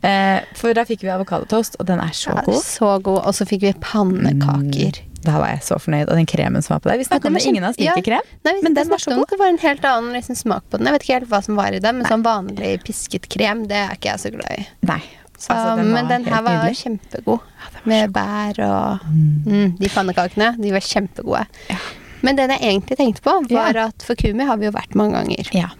Eh, 0.00 0.38
for 0.56 0.72
da 0.74 0.86
fikk 0.88 1.04
vi 1.04 1.10
avokadotoast, 1.12 1.76
og 1.82 1.86
den 1.90 2.00
er 2.00 2.14
så 2.16 2.32
Ja, 2.32 2.44
god. 2.46 2.62
så 2.64 2.94
god. 3.04 3.20
Og 3.28 3.36
så 3.36 3.44
fikk 3.46 3.66
vi 3.68 3.74
pannekaker. 3.84 5.02
Da 5.24 5.34
var 5.38 5.50
jeg 5.52 5.62
så 5.66 5.76
fornøyd. 5.80 6.08
Og 6.08 6.16
den 6.16 6.26
kremen 6.30 6.62
som 6.64 6.74
var 6.74 6.80
på 6.84 6.88
der. 6.90 6.96
Vi 7.00 7.04
snakket 7.04 7.28
snakka 7.28 7.42
om. 7.44 7.48
Ingen 7.52 7.64
av 7.66 7.70
oss 7.74 7.80
liker 7.80 8.04
krem. 8.06 8.28
Nei, 8.46 8.54
Men 8.64 8.74
den 8.78 8.88
var 8.88 8.98
så 9.02 9.12
god. 9.14 9.28
Det 9.28 9.38
var 9.40 9.48
en 9.52 9.58
helt 9.60 9.84
annen 9.84 10.12
liksom, 10.16 10.38
smak 10.38 10.64
på 10.70 10.78
den. 10.80 10.86
Jeg 10.88 10.96
vet 10.96 11.04
ikke 11.06 11.16
helt 11.18 11.30
hva 11.32 11.40
som 11.44 11.56
var 11.60 11.76
i 11.76 11.80
den, 11.84 11.98
men 12.00 12.08
sånn 12.08 12.24
vanlig 12.24 12.70
pisket 12.86 13.28
krem, 13.32 13.66
det 13.68 13.76
er 13.76 13.96
ikke 13.98 14.14
jeg 14.14 14.22
så 14.24 14.32
glad 14.36 14.54
i. 14.58 14.66
Nei. 14.88 15.00
Så, 15.40 15.54
Altså, 15.54 15.76
den 15.80 15.92
men 15.94 16.08
den 16.08 16.24
her 16.28 16.42
var 16.44 16.58
nydelig. 16.58 16.76
kjempegod. 16.82 17.40
Ja, 17.60 17.68
var 17.72 17.86
Med 17.88 18.10
bær 18.12 18.58
og 18.66 19.06
mm, 19.08 19.76
De 19.80 19.88
pannekakene, 19.88 20.50
de 20.60 20.72
var 20.74 20.84
kjempegode. 20.84 21.46
Ja. 21.70 21.78
Men 22.20 22.36
den 22.36 22.50
jeg 22.52 22.60
egentlig 22.60 22.98
tenkte 23.00 23.22
på, 23.24 23.36
var 23.48 23.72
Ja. 23.76 23.86
at 23.88 24.02
for 24.04 24.14
Kumi 24.20 24.44
har 24.44 24.58
vi 24.60 24.66
jo 24.68 24.72
vært 24.76 24.94
mange 24.94 25.16
ganger. 25.16 25.48
Ja. 25.56 25.70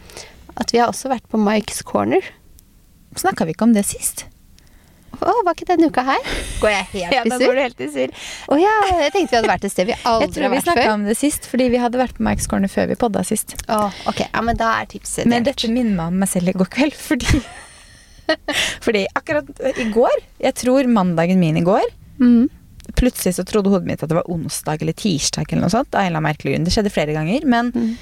At 0.56 0.72
vi 0.72 0.78
har 0.80 0.88
også 0.88 1.10
vært 1.12 1.28
på 1.28 1.36
Mike's 1.40 1.82
Corner. 1.84 2.24
Snakka 3.16 3.44
vi 3.44 3.52
ikke 3.52 3.66
om 3.68 3.74
det 3.76 3.84
sist? 3.84 4.24
Å, 5.20 5.32
var 5.44 5.54
ikke 5.56 5.66
denne 5.68 5.88
uka 5.90 6.02
her? 6.06 6.20
Går 6.62 6.70
jeg 6.72 6.86
helt 6.94 7.26
i 7.28 7.30
surr? 7.36 7.54
du 7.56 7.60
helt 7.60 7.80
i 7.80 7.88
surr. 7.92 8.12
Å 8.48 8.58
ja, 8.60 8.74
jeg 8.88 9.12
tenkte 9.14 9.30
vi 9.34 9.38
hadde 9.40 9.50
vært 9.52 9.64
et 9.68 9.74
sted 9.74 9.86
vi 9.90 9.92
Jeg 9.96 10.04
aldri 10.08 10.30
tror 10.32 10.46
har 10.46 10.50
vi 10.52 10.56
vært 10.60 10.68
snakka 10.68 10.84
før. 10.86 10.92
om 10.94 11.04
det 11.10 11.16
sist, 11.20 11.48
fordi 11.50 11.68
vi 11.74 11.80
hadde 11.82 12.00
vært 12.00 12.16
på 12.18 12.24
Mike's 12.28 12.48
Corner 12.50 12.72
før 12.72 12.88
vi 12.92 12.96
podda 13.00 13.24
sist. 13.28 13.56
Å, 13.68 13.80
ok, 14.10 14.22
ja, 14.28 14.40
men 14.46 14.56
da 14.60 14.70
er 14.80 14.88
tipset 14.92 15.28
Men 15.30 15.44
dette 15.48 15.68
minner 15.72 15.92
meg 15.98 16.06
om 16.14 16.22
meg 16.24 16.30
selv 16.32 16.48
i 16.52 16.56
går 16.60 16.70
kveld, 16.76 16.96
fordi 17.10 17.42
Fordi 18.84 19.04
akkurat 19.18 19.48
i 19.80 19.88
går, 19.92 20.20
jeg 20.44 20.54
tror 20.60 20.86
mandagen 20.90 21.40
min 21.42 21.56
i 21.60 21.66
går 21.66 21.86
Mm. 22.20 22.50
Plutselig 23.00 23.32
så 23.38 23.44
trodde 23.48 23.70
hodet 23.72 23.86
mitt 23.88 24.02
at 24.04 24.10
det 24.10 24.16
var 24.18 24.26
onsdag 24.28 24.82
eller 24.84 24.92
tirsdag 24.92 25.46
eller 25.54 25.62
noe 25.64 25.72
sånt. 25.72 25.94
Av 25.94 26.02
en 26.02 26.10
eller 26.10 26.18
annen 26.18 26.26
merkelig 26.26 26.52
grunn. 26.52 26.66
Det 26.68 26.72
skjedde 26.74 26.90
flere 26.92 27.14
ganger. 27.16 27.46
Men 27.48 27.70
Mm. 27.72 27.94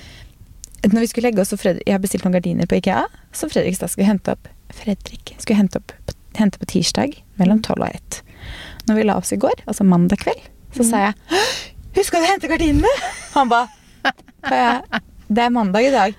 når 0.91 1.01
vi 1.05 1.07
skulle 1.13 1.29
legge 1.29 1.41
oss, 1.45 1.53
og 1.55 1.61
Fredrik, 1.63 1.85
jeg 1.87 1.95
har 1.95 2.03
bestilt 2.03 2.25
noen 2.27 2.35
gardiner 2.35 2.67
på 2.67 2.81
Ikea, 2.81 3.05
så 3.33 3.47
Fredrikstad 3.51 3.93
skulle 3.93 4.09
hente 4.11 4.35
opp 4.35 4.49
Fredrik 4.75 5.37
skulle 5.39 5.57
hente 5.61 5.79
opp 5.79 5.93
hente 6.37 6.59
på 6.59 6.67
tirsdag 6.67 7.15
mellom 7.41 7.63
tolv 7.63 7.83
og 7.83 7.95
ett. 7.95 8.23
Når 8.89 8.95
vi 8.95 9.03
la 9.09 9.17
oss 9.19 9.33
i 9.33 9.37
går, 9.41 9.65
altså 9.67 9.85
mandag 9.85 10.19
kveld, 10.23 10.41
så 10.77 10.85
sa 10.85 10.97
jeg 11.09 11.15
husk 11.31 11.75
'Huska 11.97 12.19
du 12.21 12.25
å 12.25 12.31
hente 12.31 12.49
gardinene?' 12.49 12.97
Han 13.35 13.49
ba 13.49 13.67
«Hva 14.45 14.53
er- 14.53 15.01
'Det 15.29 15.43
er 15.45 15.51
mandag 15.51 15.85
i 15.89 15.91
dag'. 15.91 16.15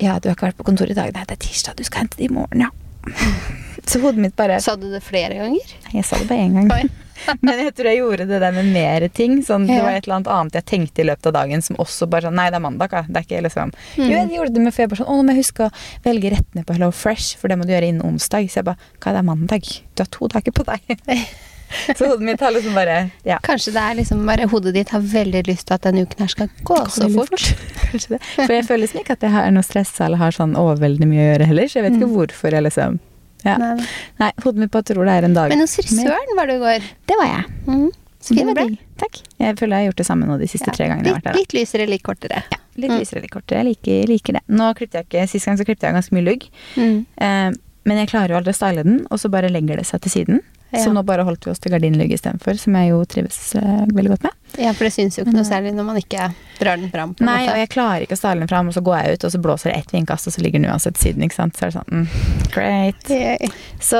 'Ja, 0.00 0.18
du 0.18 0.28
har 0.28 0.36
ikke 0.36 0.50
vært 0.50 0.56
på 0.56 0.64
kontoret 0.64 0.90
i 0.90 0.94
dag.' 0.98 1.12
'Nei, 1.14 1.24
det 1.24 1.36
er 1.38 1.46
tirsdag. 1.46 1.76
Du 1.76 1.84
skal 1.84 2.00
hente 2.04 2.16
det 2.16 2.24
i 2.30 2.34
morgen', 2.34 2.60
ja. 2.60 2.70
Så 3.86 4.00
hodet 4.00 4.20
mitt 4.20 4.36
bare 4.36 4.60
Sa 4.60 4.76
du 4.76 4.90
det 4.90 5.02
flere 5.02 5.34
ganger? 5.34 5.72
Jeg 5.92 6.04
sa 6.04 6.18
det 6.18 6.28
bare 6.28 6.44
én 6.46 6.68
gang. 6.68 6.90
Men 7.44 7.58
jeg 7.64 7.74
tror 7.76 7.88
jeg 7.90 7.98
gjorde 8.00 8.26
det 8.30 8.40
der 8.40 8.52
med 8.56 8.70
mer 8.72 9.06
ting. 9.08 9.38
Sånn, 9.46 9.66
Det 9.68 9.80
var 9.82 9.92
et 9.98 10.04
eller 10.06 10.16
annet 10.20 10.30
annet 10.34 10.58
jeg 10.60 10.66
tenkte 10.70 11.02
i 11.04 11.06
løpet 11.10 11.26
av 11.30 11.36
dagen 11.40 11.62
som 11.62 11.76
også 11.76 12.08
bare 12.10 12.28
sånn 12.28 12.34
Nei, 12.40 12.48
det 12.50 12.56
er 12.60 12.64
mandag, 12.64 12.92
ja. 12.92 13.02
Det 13.08 13.16
er 13.22 13.26
ikke 13.28 13.42
liksom 13.48 13.72
Mm. 13.96 14.06
Jo, 14.06 14.10
jeg 14.16 14.30
gjorde 14.36 14.54
det 14.54 14.62
med 14.64 14.74
jeg 14.80 14.88
bare 14.90 15.00
sånn 15.02 15.10
Å, 15.10 15.16
nå 15.20 15.22
må 15.28 15.34
jeg 15.34 15.42
huske 15.44 15.66
å 15.68 15.70
velge 16.04 16.30
rettene 16.34 16.64
på 16.64 16.74
Hello 16.76 16.90
Fresh, 16.90 17.36
for 17.40 17.48
det 17.48 17.58
må 17.60 17.66
du 17.66 17.72
gjøre 17.74 17.88
innen 17.92 18.02
onsdag. 18.06 18.48
Så 18.50 18.60
jeg 18.60 18.64
bare 18.70 18.78
Hva, 19.00 19.12
det 19.12 19.18
er 19.20 19.28
mandag? 19.30 19.70
Du 19.94 20.02
har 20.04 20.10
to 20.10 20.28
dager 20.28 20.52
på 20.52 20.64
deg. 20.64 21.26
så 21.96 22.08
hodet 22.10 22.24
mitt 22.26 22.40
har 22.42 22.50
liksom 22.50 22.74
bare 22.74 23.10
Ja. 23.26 23.38
Kanskje 23.46 23.72
det 23.76 23.82
er 23.84 23.94
liksom 24.00 24.24
bare 24.26 24.48
hodet 24.50 24.72
ditt 24.74 24.88
har 24.90 25.00
veldig 25.00 25.44
lyst 25.46 25.66
til 25.68 25.74
at 25.76 25.82
denne 25.86 26.02
uken 26.06 26.24
her 26.24 26.32
skal 26.32 26.48
gå 26.66 26.78
så 26.90 27.06
fort. 27.14 27.30
fort. 27.36 28.08
For 28.46 28.54
jeg 28.56 28.66
føler 28.66 28.82
liksom 28.86 29.00
ikke 29.04 29.14
at 29.18 29.22
jeg 29.28 29.30
har 29.36 29.50
noe 29.54 29.62
stressa 29.66 30.06
eller 30.08 30.18
har 30.24 30.34
sånn 30.34 30.56
overveldende 30.58 31.06
mye 31.10 31.22
å 31.22 31.28
gjøre 31.34 31.46
heller, 31.52 31.68
så 31.70 31.78
jeg 31.80 31.86
vet 31.90 31.98
ikke 32.00 32.08
Mm. 32.10 32.16
hvorfor 32.16 32.50
jeg 32.56 32.62
liksom 32.66 32.98
ja. 33.44 33.56
Nei, 33.58 33.86
nei. 34.20 34.30
Hodet 34.44 34.60
mitt 34.64 34.70
bare 34.74 34.82
tror 34.90 35.04
det 35.08 35.14
er 35.18 35.24
en 35.28 35.34
dag. 35.34 35.48
Men 35.52 35.60
hos 35.64 35.76
frisøren 35.78 36.36
var 36.36 36.46
du 36.50 36.54
i 36.54 36.58
går. 36.62 36.86
Det 37.08 37.16
var 37.20 37.26
jeg. 37.30 37.44
Mm. 37.66 37.88
Så 38.20 38.34
fin 38.36 38.46
du 38.46 38.52
ble. 38.54 38.66
Takk. 39.00 39.20
Jeg 39.40 39.56
føler 39.56 39.76
jeg 39.78 39.86
har 39.86 39.92
gjort 39.92 39.96
det 40.02 40.06
samme 40.10 40.26
nå 40.28 40.38
de 40.38 40.46
siste 40.52 40.68
Ja. 40.68 40.72
tre 40.76 40.88
gangene 40.90 41.06
jeg 41.08 41.22
har 41.24 41.32
Litt, 41.34 41.52
litt 41.54 41.54
lysere, 41.62 41.86
litt 41.88 42.02
kortere. 42.04 42.42
Ja, 42.52 42.58
litt 42.76 42.90
Mm. 42.90 42.98
lysere, 43.00 43.22
litt 43.22 43.30
kortere. 43.32 43.62
Jeg 43.64 43.66
liker, 43.70 44.06
liker 44.08 44.32
det. 44.34 44.42
Nå 44.48 44.74
klippte 44.76 45.00
jeg 45.00 45.08
ikke, 45.08 45.28
Sist 45.28 45.46
gang 45.46 45.56
så 45.56 45.64
klippte 45.64 45.88
jeg 45.88 45.94
ganske 45.96 46.12
mye 46.12 46.24
lugg. 46.26 46.44
Mm. 46.76 47.06
Eh, 47.16 47.50
men 47.86 47.96
jeg 47.96 48.08
klarer 48.12 48.28
jo 48.28 48.36
aldri 48.36 48.52
å 48.52 48.58
style 48.60 48.84
den, 48.84 49.06
og 49.10 49.18
så 49.18 49.30
bare 49.30 49.48
legger 49.48 49.76
det 49.80 49.86
seg 49.86 50.02
til 50.02 50.10
siden. 50.12 50.40
Ja. 50.72 50.84
Så 50.84 50.92
nå 50.94 51.02
bare 51.02 51.24
holdt 51.26 51.42
vi 51.46 51.50
oss 51.50 51.58
til 51.58 51.72
gardinlugg 51.74 52.12
istedenfor, 52.14 52.54
som 52.62 52.76
jeg 52.78 52.90
jo 52.92 53.00
trives 53.10 53.38
uh, 53.58 53.86
veldig 53.90 54.12
godt 54.12 54.22
med. 54.28 54.36
Ja, 54.58 54.70
for 54.74 54.86
det 54.86 54.92
syns 54.94 55.16
jo 55.18 55.24
ikke 55.24 55.34
noe 55.34 55.46
særlig 55.46 55.72
når 55.74 55.86
man 55.88 55.96
ikke 55.98 56.28
drar 56.60 56.76
den 56.78 56.90
fram. 56.92 57.14
på 57.18 57.24
Nei, 57.26 57.40
måte. 57.46 57.52
og 57.54 57.58
jeg 57.58 57.70
klarer 57.72 58.04
ikke 58.06 58.14
å 58.14 58.20
stale 58.20 58.38
den 58.44 58.50
fram, 58.50 58.68
og 58.70 58.74
så 58.76 58.82
går 58.86 58.96
jeg 59.00 59.16
ut, 59.18 59.24
og 59.26 59.32
så 59.34 59.40
blåser 59.42 59.70
det 59.72 59.76
ett 59.80 59.92
vindkast, 59.94 60.26
og 60.30 60.34
så 60.36 60.42
ligger 60.44 60.62
den 60.62 60.70
uansett 60.70 60.98
siden, 61.02 61.22
ikke 61.26 61.34
sant. 61.38 61.56
Så 61.58 61.66
er 61.66 61.72
det 61.72 61.76
sånn, 61.80 61.90
mm, 61.90 62.52
great. 62.54 63.10
Yay. 63.10 63.50
Så 63.82 63.98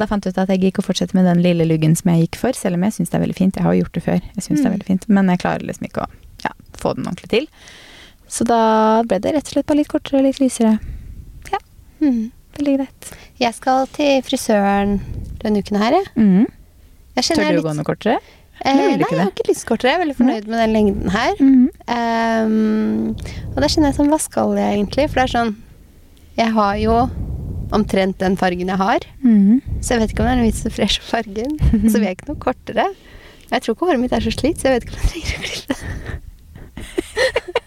da 0.00 0.08
fant 0.08 0.24
jeg 0.24 0.32
ut 0.36 0.40
at 0.44 0.48
jeg 0.54 0.60
gikk 0.64 0.80
og 0.80 0.88
fortsette 0.88 1.16
med 1.16 1.28
den 1.28 1.42
lille 1.44 1.64
luggen 1.68 1.96
som 1.96 2.12
jeg 2.14 2.26
gikk 2.28 2.40
for, 2.46 2.56
selv 2.56 2.80
om 2.80 2.88
jeg 2.88 2.96
syns 2.96 3.12
det 3.12 3.20
er 3.20 3.24
veldig 3.26 3.36
fint. 3.42 3.56
Jeg 3.60 3.64
har 3.68 3.76
jo 3.76 3.84
gjort 3.84 3.96
det 4.00 4.04
før, 4.08 4.20
jeg 4.24 4.42
synes 4.46 4.60
det 4.60 4.64
er 4.64 4.70
Mm. 4.70 4.76
veldig 4.78 4.86
fint, 4.88 5.08
men 5.08 5.28
jeg 5.34 5.38
klarer 5.44 5.66
liksom 5.68 5.84
ikke 5.90 6.04
å 6.04 6.08
ja, 6.44 6.52
få 6.80 6.94
den 6.96 7.04
ordentlig 7.08 7.28
til. 7.36 7.48
Så 8.30 8.44
da 8.46 9.02
ble 9.04 9.18
det 9.20 9.34
rett 9.34 9.48
og 9.48 9.52
slett 9.56 9.66
bare 9.66 9.76
litt 9.84 9.88
kortere 9.92 10.20
og 10.20 10.24
litt 10.28 10.40
lysere. 10.40 10.78
Ja. 11.52 11.58
Mm. 12.00 12.30
Veldig 12.58 12.74
greit. 12.80 13.10
Jeg 13.40 13.54
skal 13.56 13.86
til 13.94 14.20
frisøren 14.26 14.98
denne 15.42 15.62
uken 15.62 15.78
her, 15.80 15.96
jeg. 16.00 16.10
Mm. 16.16 16.46
jeg 17.16 17.24
Tør 17.30 17.40
du 17.40 17.44
jeg 17.46 17.60
å 17.62 17.66
gå 17.68 17.74
noe 17.78 17.86
kortere? 17.88 18.18
Eh, 18.60 18.76
nei, 18.76 18.98
jeg 19.00 19.16
har 19.16 19.30
ikke 19.30 19.46
lyst 19.48 19.64
kortere. 19.68 19.94
Jeg 19.94 19.96
er 19.96 20.02
veldig 20.04 20.16
fornøyd 20.18 20.48
med 20.52 20.58
den 20.60 20.74
lengden 20.76 21.12
her. 21.14 21.32
Mm. 21.40 21.66
Um, 21.88 23.14
og 23.54 23.60
da 23.64 23.70
kjenner 23.72 23.88
jeg 23.88 23.96
sånn, 23.96 24.10
hva 24.12 24.18
skal 24.20 24.52
jeg 24.60 24.74
egentlig? 24.76 25.06
For 25.08 25.22
det 25.22 25.24
er 25.28 25.32
sånn 25.32 25.54
Jeg 26.36 26.52
har 26.58 26.74
jo 26.82 26.98
omtrent 27.72 28.18
den 28.20 28.36
fargen 28.36 28.68
jeg 28.68 28.76
har, 28.80 29.04
Mm. 29.22 29.60
så 29.80 29.94
jeg 29.94 30.00
vet 30.02 30.10
ikke 30.12 30.24
om 30.24 30.26
det 30.26 30.32
er 30.32 30.40
noe 30.40 30.48
vits 30.50 30.64
i 30.64 30.68
å 30.68 30.74
freshe 30.74 31.02
fargen. 31.06 31.52
Så 31.90 31.96
vil 32.00 32.08
jeg 32.08 32.16
ikke 32.18 32.32
noe 32.32 32.42
kortere. 32.42 32.86
Jeg 33.50 33.62
tror 33.62 33.74
ikke 33.76 33.86
håret 33.88 34.00
mitt 34.02 34.12
er 34.12 34.20
så 34.26 34.30
slitt, 34.34 34.58
så 34.60 34.68
jeg 34.68 34.74
vet 34.76 34.84
ikke 34.86 34.94
om 34.94 35.00
jeg 35.00 35.10
trenger 35.10 35.30
å 35.30 35.42
klippe 35.46 35.70
det. 35.70 35.78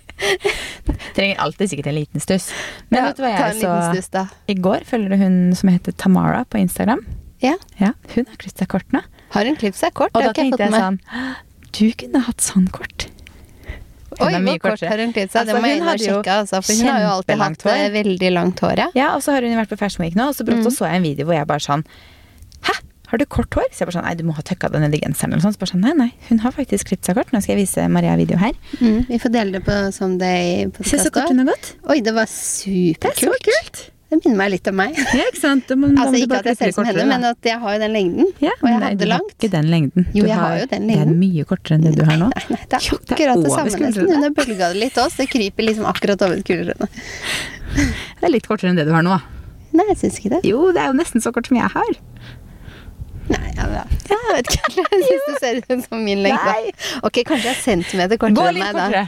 Trenger 1.15 1.37
alltid 1.43 1.69
sikkert 1.71 1.87
en 1.91 1.95
liten 1.95 2.23
stuss. 2.23 2.49
Men 2.89 2.99
Ja, 2.99 3.05
vet 3.09 3.17
du 3.17 3.23
hva 3.23 3.31
jeg 3.33 3.61
så 3.61 3.73
stuss, 3.93 4.31
i 4.49 4.55
går? 4.55 4.85
Følger 4.89 5.09
du 5.13 5.17
hun 5.23 5.35
som 5.55 5.69
heter 5.69 5.95
Tamara 5.97 6.43
på 6.49 6.59
Instagram? 6.61 7.05
Ja. 7.43 7.55
Ja, 7.79 7.91
hun 8.15 8.25
har 8.29 8.37
klippet 8.39 8.63
seg 8.63 8.69
kort 8.71 8.87
nå. 8.95 9.01
Har 9.35 9.45
hun 9.49 9.57
klippet 9.59 9.79
seg 9.79 9.93
kort? 9.97 10.13
Og 10.15 10.23
da 10.23 10.31
tenkte 10.35 10.61
jeg 10.63 10.71
jeg 10.71 10.79
sånn 10.79 10.99
Du 11.73 11.85
kunne 11.97 12.21
hatt 12.27 12.41
sånn 12.45 12.67
kort. 12.71 13.07
Hun 14.13 14.27
Oi, 14.27 14.33
hvor 14.45 14.59
kort 14.61 14.83
har 14.85 14.99
hun 15.01 15.11
klippet 15.15 15.33
seg? 15.33 15.47
det 15.47 15.55
Altså, 15.55 15.61
må 15.61 15.69
jeg 15.71 15.79
inn 15.79 15.87
og 15.89 16.01
sjekke, 16.03 16.33
altså, 16.43 16.59
for 16.61 16.73
hun 16.77 16.89
har 16.93 16.99
jo 17.01 17.07
alltid 17.15 17.39
hatt 17.41 17.63
hår. 17.65 17.77
eh, 17.81 17.89
veldig 17.95 18.29
langt 18.35 18.59
hår, 18.61 18.77
ja. 18.77 18.87
Ja, 18.93 19.07
og 19.15 19.23
så 19.25 19.33
har 19.33 19.41
hun 19.41 19.55
vært 19.57 19.71
på 19.73 19.77
Fashion 19.79 20.03
Week 20.05 20.13
nå, 20.19 20.27
og 20.29 20.35
så 20.37 20.45
brått 20.45 20.61
Mm. 20.61 20.69
så 20.71 20.85
jeg 20.85 20.95
en 21.01 21.07
video 21.07 21.25
hvor 21.25 21.33
jeg 21.33 21.47
bare 21.49 21.63
sånn? 21.65 21.83
Har 23.13 23.21
du 23.21 23.27
kort 23.29 23.53
hår? 23.53 23.67
Så 23.69 23.83
jeg 23.83 23.89
bare 23.91 23.93
sånn 23.99 24.07
Nei, 24.07 24.15
du 24.17 24.23
må 24.25 24.33
ha 24.33 24.41
tøkka 24.41 24.71
det 24.73 24.79
ned 24.81 24.95
i 24.97 24.99
genseren 25.03 25.35
eller 25.35 25.45
sånn. 25.45 25.53
Så 25.53 25.61
bare 25.61 25.69
sånn, 25.75 25.83
nei, 25.85 25.93
nei, 25.99 26.09
hun 26.31 26.39
har 26.41 26.53
faktisk 26.55 26.89
klippet 26.89 27.05
seg 27.11 27.19
kort. 27.19 27.29
Nå 27.29 27.43
skal 27.45 27.53
jeg 27.53 27.67
vise 27.67 27.85
Maria 27.93 28.15
video 28.17 28.39
her. 28.41 28.55
Mm, 28.79 29.03
vi 29.05 29.19
får 29.21 29.33
dele 29.35 29.59
det 29.59 29.61
på 29.67 29.75
Someday 29.93 30.65
Se 30.81 30.97
så 30.97 31.11
kort 31.13 31.29
hun 31.29 31.43
har 31.43 31.51
gått. 31.51 31.75
Oi, 31.93 31.99
det 32.01 32.15
var 32.15 32.25
superkult. 32.31 33.03
Det 33.05 33.11
er 33.13 33.29
så 33.29 33.43
kult. 33.45 33.83
Det 34.13 34.17
minner 34.23 34.39
meg 34.39 34.49
litt 34.53 34.67
om 34.69 34.75
meg. 34.77 34.97
Ja, 35.19 35.27
ikke 35.29 35.41
sant? 35.41 35.69
Da 35.69 35.77
Altså 35.77 36.19
Ikke 36.23 36.39
at 36.39 36.49
jeg 36.49 36.57
ser 36.59 36.73
ut 36.73 36.77
som 36.79 36.89
henne, 36.89 37.05
men 37.09 37.27
at 37.29 37.49
jeg 37.49 37.61
har 37.61 37.75
jo 37.75 37.81
den 37.83 37.93
lengden. 37.93 38.31
Ja, 38.41 38.53
og 38.57 38.67
jeg 38.69 38.81
nei, 38.81 38.89
hadde 38.89 39.07
du 39.07 39.13
har 39.13 39.27
ikke 39.29 39.49
den 39.55 39.69
lengden. 39.73 40.07
Jo, 40.13 40.25
jeg 40.29 40.39
har 40.41 40.57
jo 40.57 40.67
den 40.73 40.87
lengden. 40.89 41.13
Det 41.13 41.17
er 41.17 41.21
mye 41.21 41.45
kortere 41.53 41.77
enn 41.77 41.85
det 41.85 41.93
du 41.97 42.03
har 42.09 42.17
nå. 42.21 42.29
Nei, 42.33 42.43
nei, 42.49 42.61
det 42.69 42.79
er 42.79 42.87
Jo, 42.89 42.97
det 42.97 43.13
er 43.13 43.17
akkurat 43.17 43.45
det 43.45 43.53
samme 43.53 43.83
nesten. 43.85 44.09
Hun 44.09 44.25
har 44.27 44.35
bølga 44.41 44.71
det 44.73 44.81
litt 44.87 44.97
også. 45.05 45.21
Det 45.21 45.29
kryper 45.33 45.69
liksom 45.69 45.89
akkurat 45.89 46.25
over 46.25 46.41
skuldrene. 46.41 46.89
Det 47.77 48.25
er 48.25 48.33
litt 48.33 48.49
kortere 48.49 48.73
enn 48.73 48.81
det 48.81 48.85
du 48.89 48.93
har 48.97 49.05
nå. 49.05 49.17
Nei, 49.73 49.85
jeg 49.89 50.01
syns 50.03 50.21
ikke 50.21 50.35
det. 50.35 50.41
Jo, 50.45 50.67
det 50.73 50.81
er 50.81 50.91
jo 50.91 50.97
nesten 50.97 51.21
så 51.21 51.33
kort 51.33 51.49
som 51.49 51.57
jeg 51.57 51.69
har. 51.73 51.93
Nei, 53.31 53.51
ja, 53.55 53.65
jeg 54.09 54.35
vet 54.35 54.49
ikke. 54.51 54.83
Jeg 54.83 55.03
syns 55.07 55.27
det 55.27 55.35
ser 55.39 55.59
ut 55.61 55.85
som 55.85 56.01
min 56.03 56.23
lengde. 56.25 56.55
Ok, 57.07 57.21
kanskje 57.27 57.49
jeg 57.49 57.55
er 57.55 57.61
centimeter 57.61 58.19
kortere 58.21 58.51
enn 58.51 58.59
meg, 58.59 58.79
da. 58.95 59.03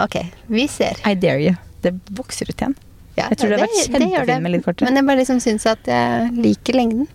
Ok, 0.00 0.16
vi 0.48 0.66
ser. 0.70 1.00
I 1.08 1.14
dare 1.18 1.42
you. 1.44 1.54
Det 1.84 1.92
vokser 2.16 2.48
ut 2.50 2.56
igjen. 2.56 2.76
Ja, 3.18 3.26
Jeg 3.28 3.40
tror 3.40 3.50
det 3.50 3.58
har 3.58 3.66
vært 3.66 3.76
det 3.76 3.86
kjempefint 3.90 4.44
med 4.44 4.54
litt 4.54 4.64
kortere. 4.64 4.88
Men 4.88 5.00
jeg 5.00 5.08
bare 5.10 5.20
liksom 5.20 5.40
syns 5.44 5.66
at 5.68 5.88
jeg 5.90 6.30
liker 6.38 6.78
lengden. 6.78 7.08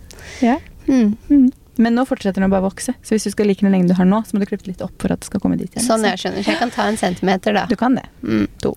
Ja. 0.44 0.58
Mm. 0.86 1.16
Mm. 1.30 1.46
Men 1.82 1.98
nå 1.98 2.06
fortsetter 2.08 2.40
den 2.40 2.48
å 2.48 2.52
bare 2.52 2.64
vokse. 2.64 2.94
Så 3.04 3.16
hvis 3.16 3.26
du 3.26 3.32
skal 3.34 3.50
like 3.50 3.64
den 3.64 3.74
lengden 3.74 3.90
du 3.90 3.96
har 3.98 4.08
nå, 4.08 4.22
så 4.24 4.36
må 4.36 4.44
du 4.44 4.48
klippe 4.48 4.68
litt 4.70 4.84
opp 4.84 4.94
for 5.02 5.12
at 5.12 5.24
det 5.24 5.28
skal 5.28 5.42
komme 5.42 5.58
dit 5.60 5.68
igjen. 5.72 5.84
Sånn 5.84 6.06
jeg 6.06 6.20
skjønner. 6.22 6.44
Så 6.46 6.54
jeg 6.54 6.60
kan 6.62 6.72
ta 6.72 6.86
en 6.88 7.00
centimeter, 7.00 7.56
da. 7.56 7.66
Du 7.68 7.76
kan 7.80 7.98
det. 7.98 8.06
Mm. 8.22 8.46
To. 8.64 8.74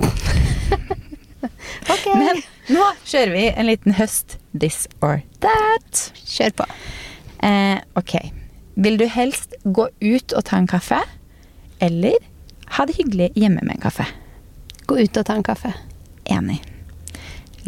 Ok, 1.90 2.06
Men 2.14 2.42
nå 2.70 2.86
kjører 3.08 3.32
vi 3.34 3.44
en 3.50 3.68
liten 3.68 3.96
høst 3.98 4.38
this 4.54 4.86
or 5.02 5.20
that. 5.44 6.04
kjør 6.26 6.54
på. 6.62 6.66
Eh, 7.46 7.78
ok. 7.98 8.16
Vil 8.80 8.96
du 9.00 9.06
helst 9.10 9.54
gå 9.64 9.88
ut 10.00 10.32
og 10.36 10.44
ta 10.48 10.56
en 10.60 10.68
kaffe, 10.70 11.00
eller 11.82 12.16
ha 12.76 12.86
det 12.86 12.96
hyggelig 13.00 13.30
hjemme 13.36 13.62
med 13.66 13.76
en 13.78 13.84
kaffe? 13.86 14.06
Gå 14.88 15.00
ut 15.02 15.16
og 15.20 15.26
ta 15.26 15.36
en 15.38 15.46
kaffe. 15.46 15.72
Enig. 16.30 16.60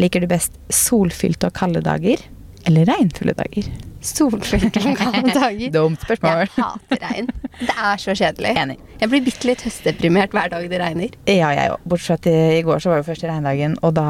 Liker 0.01 0.23
du 0.23 0.29
best 0.31 0.55
solfylte 0.73 1.51
og 1.51 1.57
kalde 1.59 1.83
dager, 1.85 2.21
eller 2.69 2.87
regnfulle 2.89 3.35
dager? 3.37 3.67
Solfylte 4.03 4.81
og 4.83 4.97
kalde 4.99 5.35
dager. 5.43 5.69
Dumt 5.75 6.03
spørsmål. 6.03 6.41
Jeg 6.47 6.53
hater 6.57 7.03
regn. 7.05 7.29
Det 7.61 7.75
er 7.77 8.01
så 8.03 8.15
kjedelig. 8.19 8.55
Enig. 8.65 8.79
Jeg 9.03 9.13
blir 9.13 9.25
bitte 9.27 9.47
litt 9.51 9.63
høstdeprimert 9.67 10.35
hver 10.35 10.51
dag 10.55 10.65
det 10.71 10.81
regner. 10.83 11.15
Ja, 11.29 11.53
jeg 11.55 11.75
òg. 11.75 11.85
Bortsett 11.87 12.25
fra 12.27 12.33
at 12.33 12.57
i, 12.59 12.63
går 12.67 12.83
så 12.83 12.91
var 12.95 13.03
jo 13.03 13.09
første 13.11 13.31
regndagen, 13.31 13.77
og 13.83 13.95
da 13.99 14.09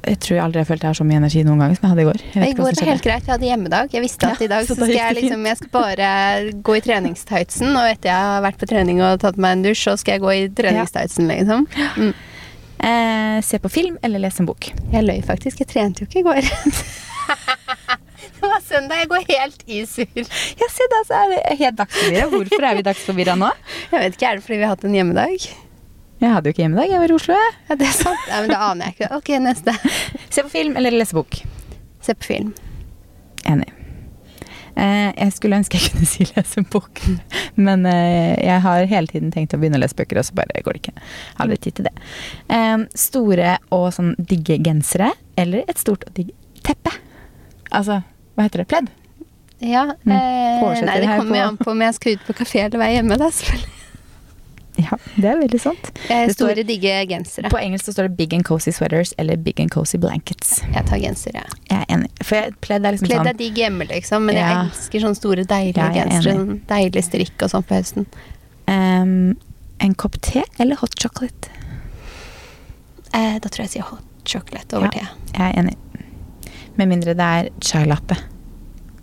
jeg 0.00 0.16
tror 0.24 0.36
jeg 0.36 0.42
aldri 0.42 0.60
har 0.62 0.68
følt 0.68 0.84
jeg 0.84 0.88
har 0.88 0.96
så 0.96 1.04
mye 1.04 1.20
energi 1.20 1.42
noen 1.44 1.60
gang 1.60 1.74
som 1.76 1.84
jeg 1.84 1.92
hadde 1.92 2.02
i 2.02 2.08
går. 2.08 2.22
I 2.32 2.52
går 2.56 2.64
var 2.64 2.78
det 2.78 2.86
helt 2.88 3.04
greit. 3.04 3.26
Jeg 3.26 3.32
hadde 3.34 3.48
hjemmedag. 3.50 3.92
Jeg 3.92 4.04
visste 4.04 4.30
at 4.30 4.40
Ja, 4.40 4.46
i 4.46 4.50
dag 4.50 4.68
så 4.68 4.76
skal 4.78 4.92
jeg 4.94 5.16
liksom 5.18 5.46
Jeg 5.50 5.60
skal 5.60 5.72
bare 5.74 6.08
gå 6.68 6.76
i 6.78 6.82
treningstightsen, 6.86 7.74
og 7.74 7.88
etter 7.90 8.12
jeg 8.12 8.28
har 8.30 8.44
vært 8.46 8.60
på 8.60 8.68
trening 8.70 9.02
og 9.04 9.20
tatt 9.20 9.40
meg 9.40 9.58
en 9.58 9.66
dusj, 9.68 9.84
så 9.84 9.96
skal 10.00 10.16
jeg 10.16 10.24
gå 10.24 10.32
i 10.32 10.42
treningstightsen, 10.56 11.28
liksom. 11.28 11.66
Mm. 12.00 12.12
Eh, 12.80 13.36
se 13.44 13.60
på 13.60 13.68
film 13.68 13.98
eller 14.02 14.24
lese 14.24 14.40
en 14.40 14.48
bok? 14.48 14.70
Jeg 14.92 15.04
løy 15.04 15.20
faktisk. 15.26 15.60
Jeg 15.60 15.68
trente 15.68 16.04
jo 16.04 16.08
ikke 16.08 16.22
i 16.22 16.28
går. 16.30 16.40
det 18.40 18.48
var 18.48 18.62
søndag. 18.64 19.02
Jeg 19.02 19.10
går 19.12 19.26
helt 19.28 19.66
i 19.68 19.82
surr. 19.84 20.28
Ja, 20.60 20.68
se 20.72 20.92
da, 20.94 21.02
så 21.08 21.24
er 21.24 21.34
det 21.34 21.58
helt 21.60 21.82
dagsforvirra. 21.82 22.30
Hvorfor 22.32 22.70
er 22.70 22.78
vi 22.78 22.86
dagsforvirra 22.88 23.36
nå? 23.40 23.50
Jeg 23.90 24.06
vet 24.06 24.16
ikke, 24.16 24.30
er 24.30 24.40
det 24.40 24.48
fordi 24.48 24.62
vi 24.62 24.64
har 24.64 24.78
hatt 24.78 24.88
en 24.88 24.96
hjemmedag? 24.96 25.50
Jeg 26.20 26.30
hadde 26.34 26.50
jo 26.50 26.52
ikke 26.54 26.62
hjemmedag, 26.66 26.90
jeg 26.92 27.00
var 27.00 27.12
i 27.12 27.16
Oslo. 27.16 27.36
Ja, 27.70 27.76
det 27.80 27.86
er 27.88 27.94
sant. 27.96 28.24
Nei, 28.28 28.40
men 28.44 28.50
det 28.52 28.58
aner 28.60 28.90
jeg 28.90 28.96
ikke. 28.98 29.10
Ok, 29.16 29.30
neste. 29.40 29.74
Se 30.34 30.42
på 30.44 30.50
film 30.52 30.76
eller 30.76 30.92
lese 30.92 31.16
bok? 31.16 31.38
Se 32.04 32.14
på 32.18 32.26
film. 32.28 32.50
Enig. 33.48 33.70
Eh, 34.80 35.08
jeg 35.16 35.32
skulle 35.34 35.56
ønske 35.58 35.80
jeg 35.80 35.90
kunne 35.92 36.06
si 36.12 36.26
lese 36.28 36.60
en 36.60 36.66
bok, 36.72 37.00
men 37.58 37.82
eh, 37.90 38.36
jeg 38.46 38.60
har 38.64 38.84
hele 38.92 39.10
tiden 39.10 39.32
tenkt 39.34 39.56
å 39.56 39.60
begynne 39.60 39.80
å 39.80 39.82
lese 39.82 39.96
bøker, 39.98 40.20
og 40.20 40.28
så 40.28 40.36
bare 40.38 40.60
går 40.64 40.76
det 40.76 40.82
ikke. 40.84 40.94
Har 41.38 41.46
aldri 41.48 41.58
tid 41.66 41.78
til 41.80 41.88
det. 41.88 41.94
Eh, 42.52 42.76
store 43.08 43.56
og 43.76 43.88
sånn 43.96 44.12
digge 44.20 44.60
gensere, 44.64 45.10
eller 45.40 45.64
et 45.68 45.80
stort 45.80 46.04
og 46.06 46.14
digg 46.20 46.30
teppe? 46.64 46.92
Altså, 47.74 48.00
hva 48.36 48.46
heter 48.46 48.62
det? 48.64 48.68
Pledd? 48.70 48.92
Ja, 49.60 49.82
Mm. 50.06 50.14
eh, 50.14 50.80
nei, 50.86 51.00
det 51.02 51.10
kommer 51.18 51.36
jo 51.36 51.48
an 51.50 51.58
på 51.60 51.72
om 51.74 51.82
jeg 51.84 51.96
skal 51.98 52.14
ut 52.16 52.22
på 52.30 52.36
kafé 52.38 52.62
eller 52.68 52.80
være 52.80 52.94
hjemme, 53.00 53.18
da, 53.20 53.28
selvfølgelig. 53.28 53.76
Ja, 54.86 54.96
det 55.16 55.28
er 55.30 55.38
veldig 55.40 55.60
sant. 55.60 55.90
Eh, 56.08 56.26
Det 56.26 56.34
står- 56.36 56.52
Store, 56.54 56.64
digge 56.64 56.94
gensere. 57.10 57.50
På 57.52 57.58
engelsk 57.60 57.84
så 57.88 57.92
står 57.96 58.08
det 58.08 58.16
big 58.16 58.34
and 58.34 58.44
cozy 58.44 58.70
sweaters 58.72 59.12
eller 59.18 59.36
big 59.36 59.60
and 59.60 59.70
cozy 59.70 59.98
blankets. 59.98 60.60
Jeg 60.74 60.86
tar 60.86 60.98
genser, 61.02 61.34
ja. 61.34 61.44
Jeg 61.70 61.78
er 61.88 61.94
enig. 61.96 62.10
For 62.22 62.36
jeg, 62.36 62.54
pledd 62.60 62.84
er 62.86 62.92
liksom 62.96 63.08
Pledd 63.08 63.20
er 63.26 63.30
sånn 63.32 63.38
digg 63.42 63.54
hjemme, 63.62 63.86
liksom, 63.90 64.26
men 64.26 64.36
jeg 64.40 64.56
elsker 64.56 65.00
sånne 65.06 65.16
store, 65.20 65.44
deilige 65.44 65.76
Ja, 65.76 65.90
er 65.90 66.10
gensere. 66.10 66.34
Sånn 66.34 66.60
deilig 66.70 67.04
strikk 67.08 67.42
og 67.46 67.50
sånn 67.54 67.66
på 67.68 67.78
høsten. 67.78 68.06
Um, 68.68 69.36
En 69.80 69.94
kopp 69.94 70.18
te 70.20 70.42
eller 70.60 70.76
hot 70.76 70.92
chocolate? 71.00 71.48
Eh, 73.14 73.38
da 73.40 73.48
tror 73.48 73.64
jeg 73.64 73.70
jeg 73.70 73.74
sier 73.78 73.86
hot 73.88 74.04
chocolate 74.28 74.76
over 74.76 74.90
Ja. 74.92 75.00
te. 75.00 75.06
Jeg 75.38 75.54
er 75.54 75.62
enig. 75.62 75.76
Med 76.76 76.88
mindre 76.88 77.14
det 77.16 77.20
er 77.20 77.48
chai 77.60 77.84
latte. 77.86 78.16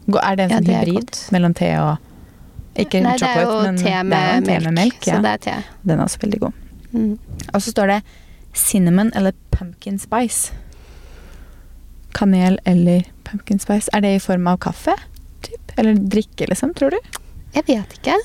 Er 0.08 0.36
det 0.38 0.46
en 0.46 0.50
Ja, 0.50 0.58
sånn 0.60 0.70
er 0.70 0.86
hybrid 0.86 1.32
mellom 1.32 1.54
te 1.56 1.72
og 1.78 1.98
Ikke 2.78 3.02
Nei, 3.02 3.16
det 3.18 3.26
er 3.26 3.42
chocolate, 3.42 3.58
jo 3.58 3.66
men 3.66 3.78
te 3.80 3.84
det 3.88 3.94
er 3.98 4.04
med, 4.06 4.30
jo 4.30 4.46
te 4.46 4.54
melk, 4.54 4.66
med 4.68 4.78
melk. 4.78 5.04
så 5.04 5.20
det 5.24 5.34
er 5.34 5.44
te. 5.48 5.58
Den 5.84 6.00
er 6.00 6.04
også 6.06 6.22
veldig 6.22 6.40
god. 6.46 6.64
Mm. 6.94 7.12
Og 7.54 7.62
så 7.62 7.74
står 7.74 7.94
det 7.94 8.00
cinnamon 8.58 9.12
eller 9.18 9.36
pumpkin 9.54 10.00
spice. 10.02 10.54
Kanel 12.18 12.60
eller 12.66 13.06
pumpkin 13.28 13.60
spice. 13.60 13.90
Er 13.94 14.06
det 14.06 14.16
i 14.16 14.24
form 14.24 14.48
av 14.48 14.60
kaffe? 14.64 14.96
Typ? 15.46 15.74
Eller 15.78 15.98
drikke, 15.98 16.48
liksom, 16.50 16.74
tror 16.78 16.94
du? 16.96 17.18
Jeg 17.56 17.66
vet 17.68 17.98
ikke. 18.00 18.18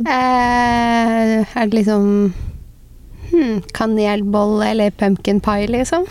Eh, 0.00 1.36
er 1.44 1.66
det 1.68 1.76
liksom 1.76 2.32
hmm, 3.30 3.62
kanelbolle 3.76 4.70
eller 4.72 4.90
pumpkin 4.90 5.40
pie, 5.40 5.68
liksom? 5.68 6.08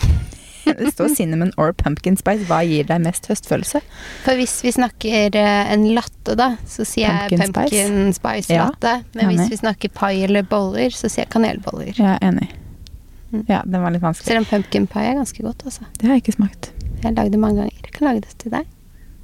Det 0.64 0.92
står 0.94 1.12
cinnamon 1.16 1.52
or 1.60 1.72
pumpkin 1.76 2.16
spice. 2.18 2.46
Hva 2.48 2.62
gir 2.66 2.86
deg 2.88 3.02
mest 3.04 3.26
høstfølelse? 3.30 3.82
For 4.24 4.38
hvis 4.38 4.56
vi 4.64 4.72
snakker 4.74 5.38
eh, 5.38 5.72
en 5.74 5.86
latte, 5.96 6.36
da, 6.38 6.52
så 6.68 6.86
sier 6.88 7.10
Pumpkin 7.24 7.42
jeg 7.42 7.52
pumpkin 7.52 8.12
spice, 8.16 8.48
spice 8.48 8.58
latte. 8.60 8.96
Men 9.18 9.32
hvis 9.32 9.52
vi 9.52 9.60
snakker 9.62 9.94
pai 9.96 10.14
eller 10.26 10.46
boller, 10.46 10.94
så 10.94 11.10
sier 11.10 11.26
jeg 11.26 11.32
kanelboller. 11.34 11.94
Er 11.98 12.22
enig. 12.24 12.50
Mm. 13.32 13.44
Ja, 13.48 13.62
den 13.64 13.80
var 13.80 13.94
litt 13.94 14.04
vanskelig. 14.04 14.28
Selv 14.28 14.44
om 14.44 14.48
pumpkin 14.50 14.86
pie 14.92 15.08
er 15.10 15.18
ganske 15.18 15.44
godt, 15.44 15.66
altså. 15.68 15.88
Det 15.98 16.08
har 16.08 16.18
jeg 16.18 16.26
ikke 16.26 16.38
smakt. 16.38 16.72
Jeg 17.02 17.04
har 17.08 17.18
lagd 17.18 17.34
det 17.34 17.40
mange 17.42 17.62
ganger. 17.62 17.82
Jeg 17.82 17.94
kan 17.96 18.08
lage 18.10 18.24
det 18.26 18.38
til 18.42 18.54
deg. 18.54 18.68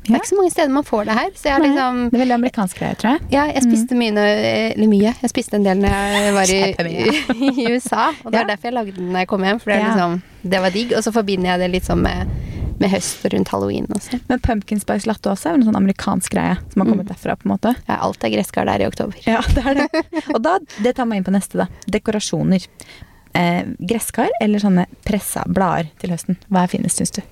Det 0.09 0.15
er 0.17 0.23
ikke 0.23 0.31
så 0.33 0.37
mange 0.41 0.51
steder 0.55 0.73
man 0.75 0.85
får 0.89 1.05
det 1.05 1.15
her, 1.19 1.31
så 1.37 1.49
jeg 1.51 1.61
Nei, 1.61 1.69
liksom 1.69 1.99
Det 2.11 2.17
er 2.19 2.23
veldig 2.25 2.37
amerikansk 2.39 2.79
greie, 2.81 2.97
tror 2.99 3.11
jeg. 3.15 3.21
Ja, 3.35 3.45
jeg 3.53 3.63
spiste 3.69 3.95
mye, 4.01 4.13
når- 4.17 4.43
eller 4.75 4.89
mye. 4.89 5.15
Jeg 5.23 5.31
spiste 5.31 5.55
en 5.59 5.63
del 5.69 5.79
når 5.85 5.89
jeg 5.93 6.35
var 6.35 6.53
i, 6.55 6.61
i 7.63 7.67
USA. 7.75 8.09
Og 8.25 8.33
det 8.33 8.39
var 8.41 8.47
Ja. 8.49 8.51
derfor 8.55 8.69
jeg 8.71 8.75
lagde 8.79 8.97
den 8.97 9.13
når 9.13 9.19
jeg 9.25 9.29
kom 9.29 9.43
hjem. 9.45 9.61
For 9.61 9.71
det, 9.71 9.83
liksom, 9.85 10.23
det 10.49 10.61
var 10.65 10.71
digg. 10.71 10.93
Og 10.97 11.03
så 11.05 11.13
forbinder 11.13 11.51
jeg 11.55 11.59
det 11.61 11.71
litt 11.77 11.85
sånn 11.85 12.03
med, 12.03 12.27
med 12.81 12.91
høst 12.91 13.25
og 13.27 13.33
rundt 13.35 13.49
halloween 13.53 13.87
også. 13.91 14.21
Men 14.29 14.39
pumpkin 14.41 14.81
spice 14.81 15.05
latte 15.11 15.29
også 15.33 15.51
er 15.51 15.55
en 15.59 15.65
sånn 15.67 15.77
amerikansk 15.77 16.31
greie 16.33 16.57
som 16.73 16.83
har 16.83 16.89
kommet 16.93 17.07
Mm. 17.09 17.13
derfra, 17.13 17.37
på 17.37 17.47
en 17.47 17.53
måte. 17.57 17.75
Ja, 17.89 17.99
alt 18.07 18.23
er 18.25 18.31
gresskar 18.31 18.65
der 18.71 18.81
i 18.81 18.87
oktober. 18.87 19.19
Ja, 19.27 19.41
det 19.43 19.67
er 19.67 19.75
det. 19.75 20.05
Og 20.35 20.41
da, 20.43 20.59
det 20.83 20.95
tar 20.97 21.05
meg 21.11 21.19
inn 21.19 21.25
på 21.25 21.35
neste, 21.35 21.59
da. 21.59 21.67
Dekorasjoner. 21.91 22.65
Eh, 23.35 23.65
gresskar 23.87 24.29
eller 24.41 24.59
sånne 24.59 24.87
pressa 25.05 25.43
blader 25.47 25.91
til 26.01 26.11
høsten. 26.11 26.39
Hva 26.51 26.63
er 26.65 26.69
finest, 26.73 26.97
syns 27.03 27.11
du? 27.19 27.23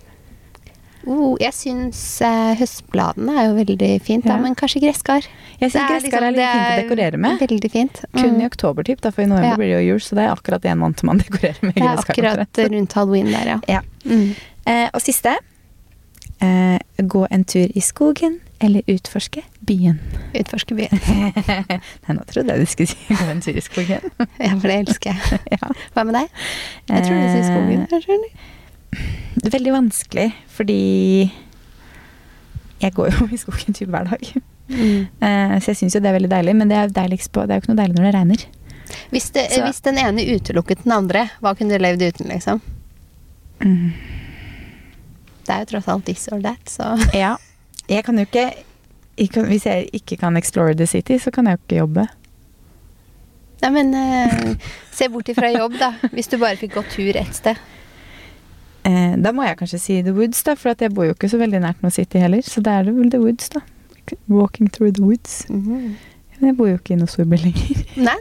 Oh, 1.07 1.37
jeg 1.38 1.53
syns 1.55 2.01
eh, 2.27 2.55
høstbladene 2.59 3.35
er 3.38 3.45
jo 3.47 3.53
veldig 3.61 3.90
fint, 4.03 4.25
da, 4.27 4.37
men 4.42 4.57
kanskje 4.59 4.81
gresskar. 4.83 5.27
Jeg 5.61 5.71
syns 5.71 5.87
gresskar 5.87 6.25
er 6.27 6.35
litt 6.35 6.42
fint 6.51 6.66
å 6.73 6.81
dekorere 6.83 7.21
med. 7.23 7.38
Veldig 7.40 7.71
fint. 7.71 8.01
Kun 8.16 8.33
Mm. 8.35 8.40
i 8.42 8.47
oktober, 8.49 8.83
typ, 8.83 9.01
da, 9.01 9.11
for 9.14 9.23
i 9.23 9.27
november 9.31 9.53
Ja. 9.55 9.57
blir 9.57 9.71
det 9.71 9.77
jo 9.85 9.92
jul, 9.95 10.01
så 10.03 10.16
det 10.19 10.25
er 10.27 10.35
akkurat 10.35 10.64
en 10.66 10.79
måned 10.83 11.05
man 11.07 11.19
dekorerer 11.23 11.62
med 11.62 11.75
gresskar. 11.79 12.14
Det 12.16 12.25
er 12.25 12.42
akkurat 12.42 12.73
rundt 12.75 12.92
halloween 12.99 13.31
der, 13.31 13.47
ja. 13.47 13.61
Ja. 13.69 13.81
Mm. 14.05 14.35
Eh, 14.66 14.88
og 14.92 15.01
siste. 15.01 15.37
Eh, 16.40 16.79
gå 16.99 17.27
en 17.31 17.45
tur 17.45 17.71
i 17.75 17.81
skogen 17.81 18.40
eller 18.61 18.83
utforske 18.88 19.42
byen. 19.64 20.01
Utforske 20.35 20.75
byen. 20.75 21.01
Nei, 22.09 22.12
nå 22.16 22.25
trodde 22.29 22.53
jeg 22.53 22.61
du 22.61 22.66
skulle 22.66 22.88
si 22.88 23.14
gå 23.14 23.31
en 23.31 23.40
tur 23.40 23.57
i 23.57 23.62
skogen. 23.64 24.11
Ja, 24.42 24.53
for 24.59 24.69
det 24.69 24.77
elsker 24.88 25.14
jeg. 25.14 25.61
Hva 25.95 26.05
med 26.05 26.14
deg? 26.19 26.29
Jeg 26.90 27.07
tror 27.07 27.16
du 27.16 27.29
sier 27.31 27.47
skogen. 27.49 27.87
kanskje, 27.95 28.19
eller? 28.19 28.53
Det 29.37 29.49
er 29.49 29.57
veldig 29.59 29.75
vanskelig, 29.75 30.29
fordi 30.57 30.81
jeg 32.83 32.93
går 32.97 33.13
jo 33.15 33.29
i 33.35 33.41
skogen 33.41 33.77
typ 33.77 33.91
hver 33.93 34.11
dag. 34.11 34.29
Mm. 34.69 35.07
Eh, 35.23 35.57
så 35.63 35.73
jeg 35.73 35.81
syns 35.83 35.97
jo 35.97 36.03
det 36.03 36.11
er 36.11 36.19
veldig 36.19 36.33
deilig, 36.33 36.57
men 36.59 36.71
det 36.73 36.79
er, 36.83 36.93
på, 36.93 37.47
det 37.47 37.55
er 37.55 37.61
jo 37.61 37.65
ikke 37.65 37.73
noe 37.73 37.83
deilig 37.83 37.99
når 37.99 38.09
det 38.09 38.15
regner. 38.19 38.47
Hvis, 39.11 39.31
det, 39.35 39.49
hvis 39.65 39.83
den 39.83 39.99
ene 39.99 40.25
utelukket 40.37 40.85
den 40.85 40.95
andre, 40.95 41.27
hva 41.43 41.55
kunne 41.59 41.75
du 41.75 41.83
levd 41.83 42.05
uten, 42.07 42.31
liksom? 42.31 42.61
Mm. 43.63 43.91
Det 45.47 45.55
er 45.55 45.63
jo 45.63 45.71
tross 45.73 45.89
alt 45.91 46.07
this 46.07 46.29
or 46.33 46.43
that, 46.45 46.63
så 46.71 46.95
Ja. 47.15 47.37
Jeg 47.89 48.03
kan 48.05 48.19
jo 48.19 48.27
ikke 48.27 48.51
Hvis 49.47 49.65
jeg 49.65 49.89
ikke 49.95 50.17
kan 50.21 50.37
explore 50.37 50.75
the 50.75 50.87
city, 50.87 51.19
så 51.19 51.31
kan 51.31 51.47
jeg 51.47 51.57
jo 51.57 51.63
ikke 51.63 51.77
jobbe. 51.77 52.07
Nei, 53.63 53.71
men 53.73 53.95
eh, 53.97 54.67
se 54.93 55.09
bort 55.09 55.31
ifra 55.33 55.49
jobb, 55.55 55.79
da. 55.81 55.95
Hvis 56.13 56.29
du 56.29 56.37
bare 56.37 56.59
fikk 56.61 56.75
gå 56.77 56.83
tur 56.93 57.17
ett 57.17 57.39
sted. 57.39 57.57
Eh, 58.87 59.14
da 59.18 59.33
må 59.35 59.42
jeg 59.46 59.59
kanskje 59.59 59.81
si 59.83 60.01
The 60.07 60.12
Woods, 60.16 60.42
da, 60.46 60.55
for 60.59 60.75
jeg 60.79 60.92
bor 60.94 61.09
jo 61.09 61.14
ikke 61.16 61.31
så 61.33 61.40
veldig 61.42 61.62
nært 61.64 61.81
noe 61.83 61.90
city 61.94 62.20
heller. 62.22 62.44
Så 62.46 62.62
da 62.64 62.79
er 62.81 62.87
det 62.88 62.94
vel 62.96 63.11
The 63.11 63.22
Woods, 63.22 63.49
da. 63.57 63.64
Walking 64.31 64.68
through 64.70 64.92
the 64.94 65.03
woods. 65.03 65.40
Men 65.51 65.96
jeg 66.53 66.55
bor 66.59 66.68
jo 66.70 66.77
ikke 66.79 66.94
i 66.94 66.99
noe 67.01 67.11
storby 67.11 67.40
lenger. 67.42 67.81
Nei, 68.07 68.18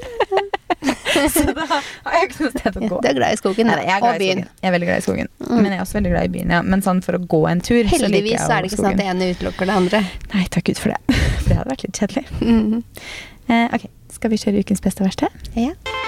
så 1.36 1.44
da 1.54 1.66
har 1.70 2.16
jeg 2.18 2.30
ikke 2.30 2.46
noe 2.46 2.52
sted 2.56 2.78
å 2.80 2.88
gå. 2.90 2.98
du 3.04 3.08
er 3.10 3.18
glad 3.18 3.36
i 3.36 3.40
skogen 3.40 3.70
Nei, 3.70 3.76
jeg 3.86 3.94
er 3.94 4.02
glad 4.02 4.10
og 4.10 4.16
i 4.16 4.24
byen. 4.24 4.42
skogen. 4.42 4.62
Jeg 4.64 4.70
er 4.70 4.74
veldig 4.76 4.88
glad 4.90 4.98
i 4.98 5.06
skogen. 5.06 5.30
Mm. 5.46 5.54
Men 5.60 5.68
jeg 5.70 5.78
er 5.78 5.84
også 5.86 5.98
veldig 6.00 6.14
glad 6.16 6.30
i 6.30 6.34
byen, 6.36 6.56
ja. 6.56 6.62
Men 6.74 6.86
sånn 6.86 7.04
for 7.06 7.20
å 7.20 7.22
gå 7.36 7.42
en 7.52 7.62
tur, 7.62 7.78
så 7.84 7.86
liker 7.86 8.06
Heldigvis 8.08 8.36
jeg 8.36 8.42
så 8.42 8.56
er 8.58 8.66
det 8.66 8.72
ikke 8.72 8.82
sånn 8.82 8.90
at 8.92 9.02
det 9.04 9.08
ene 9.14 9.30
utelukker 9.36 9.70
det 9.70 9.78
andre. 9.84 10.02
Nei, 10.34 10.48
takk 10.56 10.72
Gud 10.72 10.82
for 10.82 10.96
det. 10.96 11.20
For 11.46 11.52
det 11.52 11.60
hadde 11.60 11.70
vært 11.76 11.86
litt 11.86 12.02
kjedelig. 12.02 12.26
Mhm. 12.42 12.82
Eh, 13.46 13.78
ok, 13.78 13.86
skal 14.16 14.34
vi 14.34 14.42
kjøre 14.42 14.66
ukens 14.66 14.82
beste 14.82 15.06
og 15.06 15.12
verste? 15.12 15.30
Ja. 15.54 16.05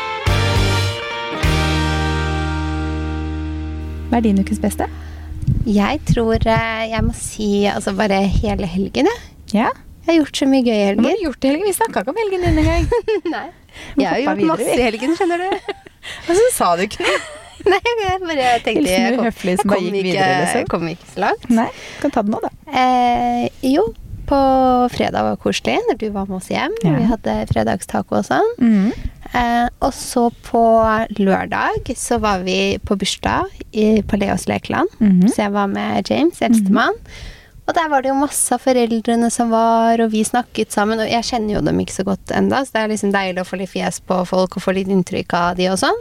Hva 4.08 4.22
er 4.22 4.24
din 4.24 4.39
ukens 4.39 4.62
beste? 4.63 4.88
Jeg 5.67 6.00
tror 6.08 6.39
eh, 6.39 6.84
jeg 6.91 7.04
må 7.04 7.15
si 7.15 7.50
altså 7.67 7.91
bare 7.96 8.22
hele 8.32 8.67
helgen, 8.70 9.10
jeg. 9.12 9.24
Ja. 9.54 9.72
Jeg 10.06 10.13
har 10.13 10.20
gjort 10.22 10.39
så 10.39 10.46
mye 10.48 10.63
gøy 10.63 10.76
i 10.78 10.84
Hva 10.96 11.10
har 11.10 11.17
du 11.20 11.24
gjort 11.26 11.43
i 11.43 11.50
helgen? 11.52 11.65
Vi 11.67 11.74
snakka 11.76 12.04
ikke 12.04 12.13
om 12.13 12.22
helgen 12.22 12.46
din 12.46 12.62
engang. 12.62 12.88
Nei. 13.36 13.48
Jeg 14.00 14.08
har 14.08 14.22
gjort 14.24 14.39
videre, 14.39 14.54
masse 14.54 14.78
i 14.78 14.86
helgen, 14.86 15.17
skjønner 15.20 15.43
du. 15.43 15.74
Og 16.30 16.32
så 16.39 16.48
sa 16.56 16.70
du 16.80 16.86
ikke 16.88 17.04
noe. 17.04 17.20
Nei, 17.74 17.82
jeg 17.84 18.22
bare 18.24 18.50
tenkte 18.63 18.88
jeg 18.88 19.17
kom, 19.17 19.28
jeg 19.28 19.60
kom, 19.65 19.88
ikke, 19.89 20.04
liksom. 20.08 20.60
jeg 20.62 20.70
kom 20.72 20.88
ikke 20.93 21.10
så 21.12 21.24
langt. 21.26 21.48
Nei, 21.52 21.67
kan 22.00 22.13
ta 22.15 22.24
det 22.24 22.32
nå, 22.32 22.39
da. 22.46 22.52
Eh, 22.72 23.48
jo, 23.74 23.89
på 24.28 24.40
fredag 24.94 25.26
var 25.26 25.40
koselig, 25.42 25.78
når 25.88 26.00
du 26.02 26.10
var 26.16 26.28
med 26.28 26.40
oss 26.40 26.50
hjem. 26.52 26.76
Ja. 26.84 26.96
Vi 26.98 27.08
hadde 27.12 27.38
fredagstaco 27.52 28.20
og 28.20 28.28
sånn. 28.28 28.52
Mm. 28.60 28.92
Eh, 29.32 29.70
og 29.84 29.96
så 29.96 30.28
på 30.48 30.62
lørdag 31.20 31.92
så 32.00 32.20
var 32.24 32.44
vi 32.48 32.78
på 32.84 32.98
bursdag 33.00 33.52
i, 33.72 34.04
på 34.04 34.20
Leos 34.20 34.48
lekeland. 34.52 34.92
Mhm. 35.00 35.26
Så 35.32 35.46
jeg 35.46 35.56
var 35.56 35.72
med 35.72 36.12
James, 36.12 36.42
eldstemann. 36.42 36.96
Og 37.68 37.76
der 37.76 37.90
var 37.92 38.04
det 38.04 38.13
jo 38.13 38.16
masse 38.16 38.56
av 38.56 38.63
foreldrene 38.63 39.28
som 39.34 39.50
var, 39.52 40.00
og 40.00 40.13
vi 40.13 40.24
snakket 40.24 40.72
sammen. 40.72 41.02
Og 41.04 41.10
jeg 41.12 41.28
kjenner 41.28 41.58
jo 41.58 41.63
dem 41.66 41.82
ikke 41.84 41.98
så 41.98 42.06
godt 42.08 42.32
enda, 42.32 42.62
så 42.63 42.78
det 42.78 42.84
er 42.84 42.94
liksom 42.94 43.12
deilig 43.16 43.44
å 43.44 43.48
få 43.48 43.60
litt 43.60 43.74
fjes 43.74 44.00
på 44.08 44.22
folk 44.30 44.56
og 44.56 44.63
få 44.63 44.76
litt 44.78 44.92
inntrykk 44.92 45.36
av 45.36 45.58
de 45.60 45.68
og 45.74 45.82
sånn. 45.84 46.00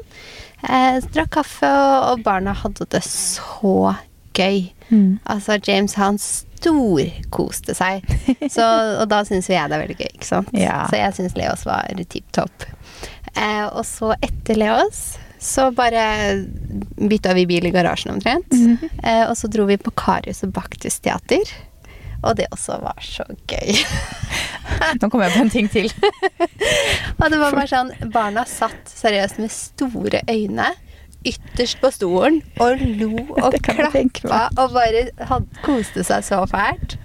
Eh, 0.62 1.01
drakk 1.11 1.33
kaffe, 1.41 1.67
og, 1.67 2.12
og 2.12 2.23
barna 2.27 2.55
hadde 2.55 2.87
det 2.95 3.03
så 3.07 3.97
gøy. 4.37 4.62
Mm. 4.90 5.18
Altså, 5.25 5.59
James 5.66 5.96
han 5.99 6.18
storkoste 6.20 7.75
seg. 7.77 8.07
Så, 8.55 8.64
og 9.01 9.07
da 9.12 9.22
syns 9.29 9.51
jeg 9.51 9.70
det 9.70 9.79
er 9.79 9.85
veldig 9.85 9.99
gøy, 10.01 10.11
ikke 10.14 10.31
sant. 10.31 10.51
Ja. 10.57 10.85
Så 10.90 11.01
jeg 11.01 11.18
syns 11.18 11.38
Leos 11.38 11.66
var 11.68 12.05
tipp 12.12 12.29
topp. 12.37 12.66
Eh, 13.37 13.64
og 13.66 13.85
så 13.85 14.14
etter 14.25 14.57
Leos 14.57 15.16
så 15.42 15.68
bare 15.77 16.03
bytta 16.96 17.35
vi 17.37 17.44
bil 17.46 17.68
i 17.68 17.70
garasjen 17.75 18.14
omtrent. 18.14 18.53
Mhm. 18.53 18.90
eh, 19.03 19.25
og 19.29 19.37
så 19.37 19.51
dro 19.53 19.66
vi 19.68 19.77
på 19.77 19.92
Karius 19.94 20.42
og 20.46 20.55
Baktus 20.57 20.99
teater. 21.05 21.44
Og 22.25 22.37
det 22.38 22.49
også 22.51 22.79
var 22.83 22.99
så 23.05 23.27
gøy. 23.46 23.77
Nå 25.01 25.11
kommer 25.11 25.29
jeg 25.29 25.37
på 25.37 25.44
en 25.44 25.53
ting 25.53 25.68
til. 25.70 25.90
og 27.20 27.29
det 27.31 27.38
var 27.38 27.55
bare 27.55 27.68
sånn 27.70 27.92
Barna 28.11 28.46
satt 28.49 28.88
seriøst 28.90 29.38
med 29.42 29.53
store 29.53 30.25
øyne 30.33 30.72
ytterst 31.31 31.81
på 31.83 31.91
stolen 31.95 32.39
og 32.62 32.83
lo 33.01 33.11
og 33.45 33.57
klappa 33.67 34.43
og 34.62 34.73
bare 34.77 35.07
had, 35.31 35.47
koste 35.65 36.05
seg 36.07 36.25
så 36.27 36.43
fælt. 36.51 36.97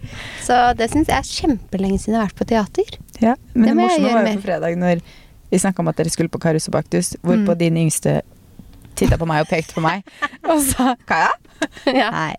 Så 0.45 0.59
det 0.79 0.89
syns 0.93 1.09
jeg 1.11 1.17
er 1.17 1.31
kjempelenge 1.31 1.99
siden 2.03 2.17
jeg 2.17 2.21
har 2.21 2.29
vært 2.31 2.39
på 2.41 2.47
teater. 2.51 2.95
Ja, 3.21 3.35
men 3.53 3.63
Det 3.63 3.73
det, 3.73 3.77
morsomme 3.81 4.13
var 4.13 4.27
jo 4.29 4.37
på 4.37 4.45
fredag 4.47 4.77
når 4.81 5.01
vi 5.51 5.59
snakka 5.59 5.83
om 5.83 5.89
at 5.91 5.97
dere 5.99 6.09
skulle 6.13 6.31
på 6.31 6.39
Karus 6.41 6.67
og 6.71 6.77
Baktus, 6.77 7.13
hvorpå 7.21 7.51
Mm. 7.55 7.59
din 7.59 7.77
yngste 7.85 8.21
titta 8.95 9.17
på 9.17 9.25
meg 9.27 9.41
og 9.43 9.47
pekte 9.51 9.73
på 9.75 9.81
meg 9.83 10.03
og 10.47 10.61
sa 10.69 10.95
Kaja? 11.07 11.29
Ja, 11.85 12.09
Nei. 12.13 12.35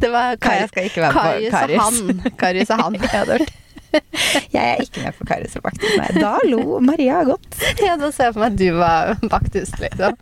det 0.00 0.10
var 0.12 0.36
Kaja 0.40 0.66
skal 0.68 0.88
ikke 0.88 1.02
være 1.04 1.12
på 1.12 1.50
Karius 1.52 1.52
og 1.52 1.80
han. 1.84 2.30
Karius 2.40 2.70
og 2.70 2.80
han. 2.86 3.46
Det 3.90 4.02
det. 4.12 4.42
Jeg 4.54 4.62
er 4.76 4.82
ikke 4.84 5.02
med 5.04 5.16
på 5.18 5.26
Karius 5.28 5.56
og 5.58 5.64
Baktus. 5.66 5.90
Nei, 5.98 6.08
da 6.20 6.36
lo 6.46 6.78
Maria 6.84 7.22
godt. 7.26 7.48
Ja, 7.84 7.96
da 7.98 8.10
ser 8.12 8.28
jeg 8.28 8.36
for 8.36 8.44
meg 8.44 8.52
at 8.52 8.58
du 8.60 8.68
var 8.76 9.14
Baktus, 9.32 9.72
liksom. 9.80 10.16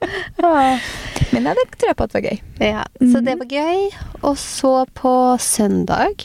Men 1.32 1.44
ja, 1.48 1.52
det 1.56 1.64
tror 1.74 1.90
jeg 1.90 1.98
på 1.98 2.06
at 2.06 2.14
var 2.16 2.24
gøy. 2.24 2.38
Ja, 2.62 2.84
så 3.12 3.20
det 3.24 3.34
var 3.40 3.50
gøy. 3.50 3.82
Og 4.26 4.34
så 4.40 4.72
på 4.98 5.12
søndag 5.42 6.24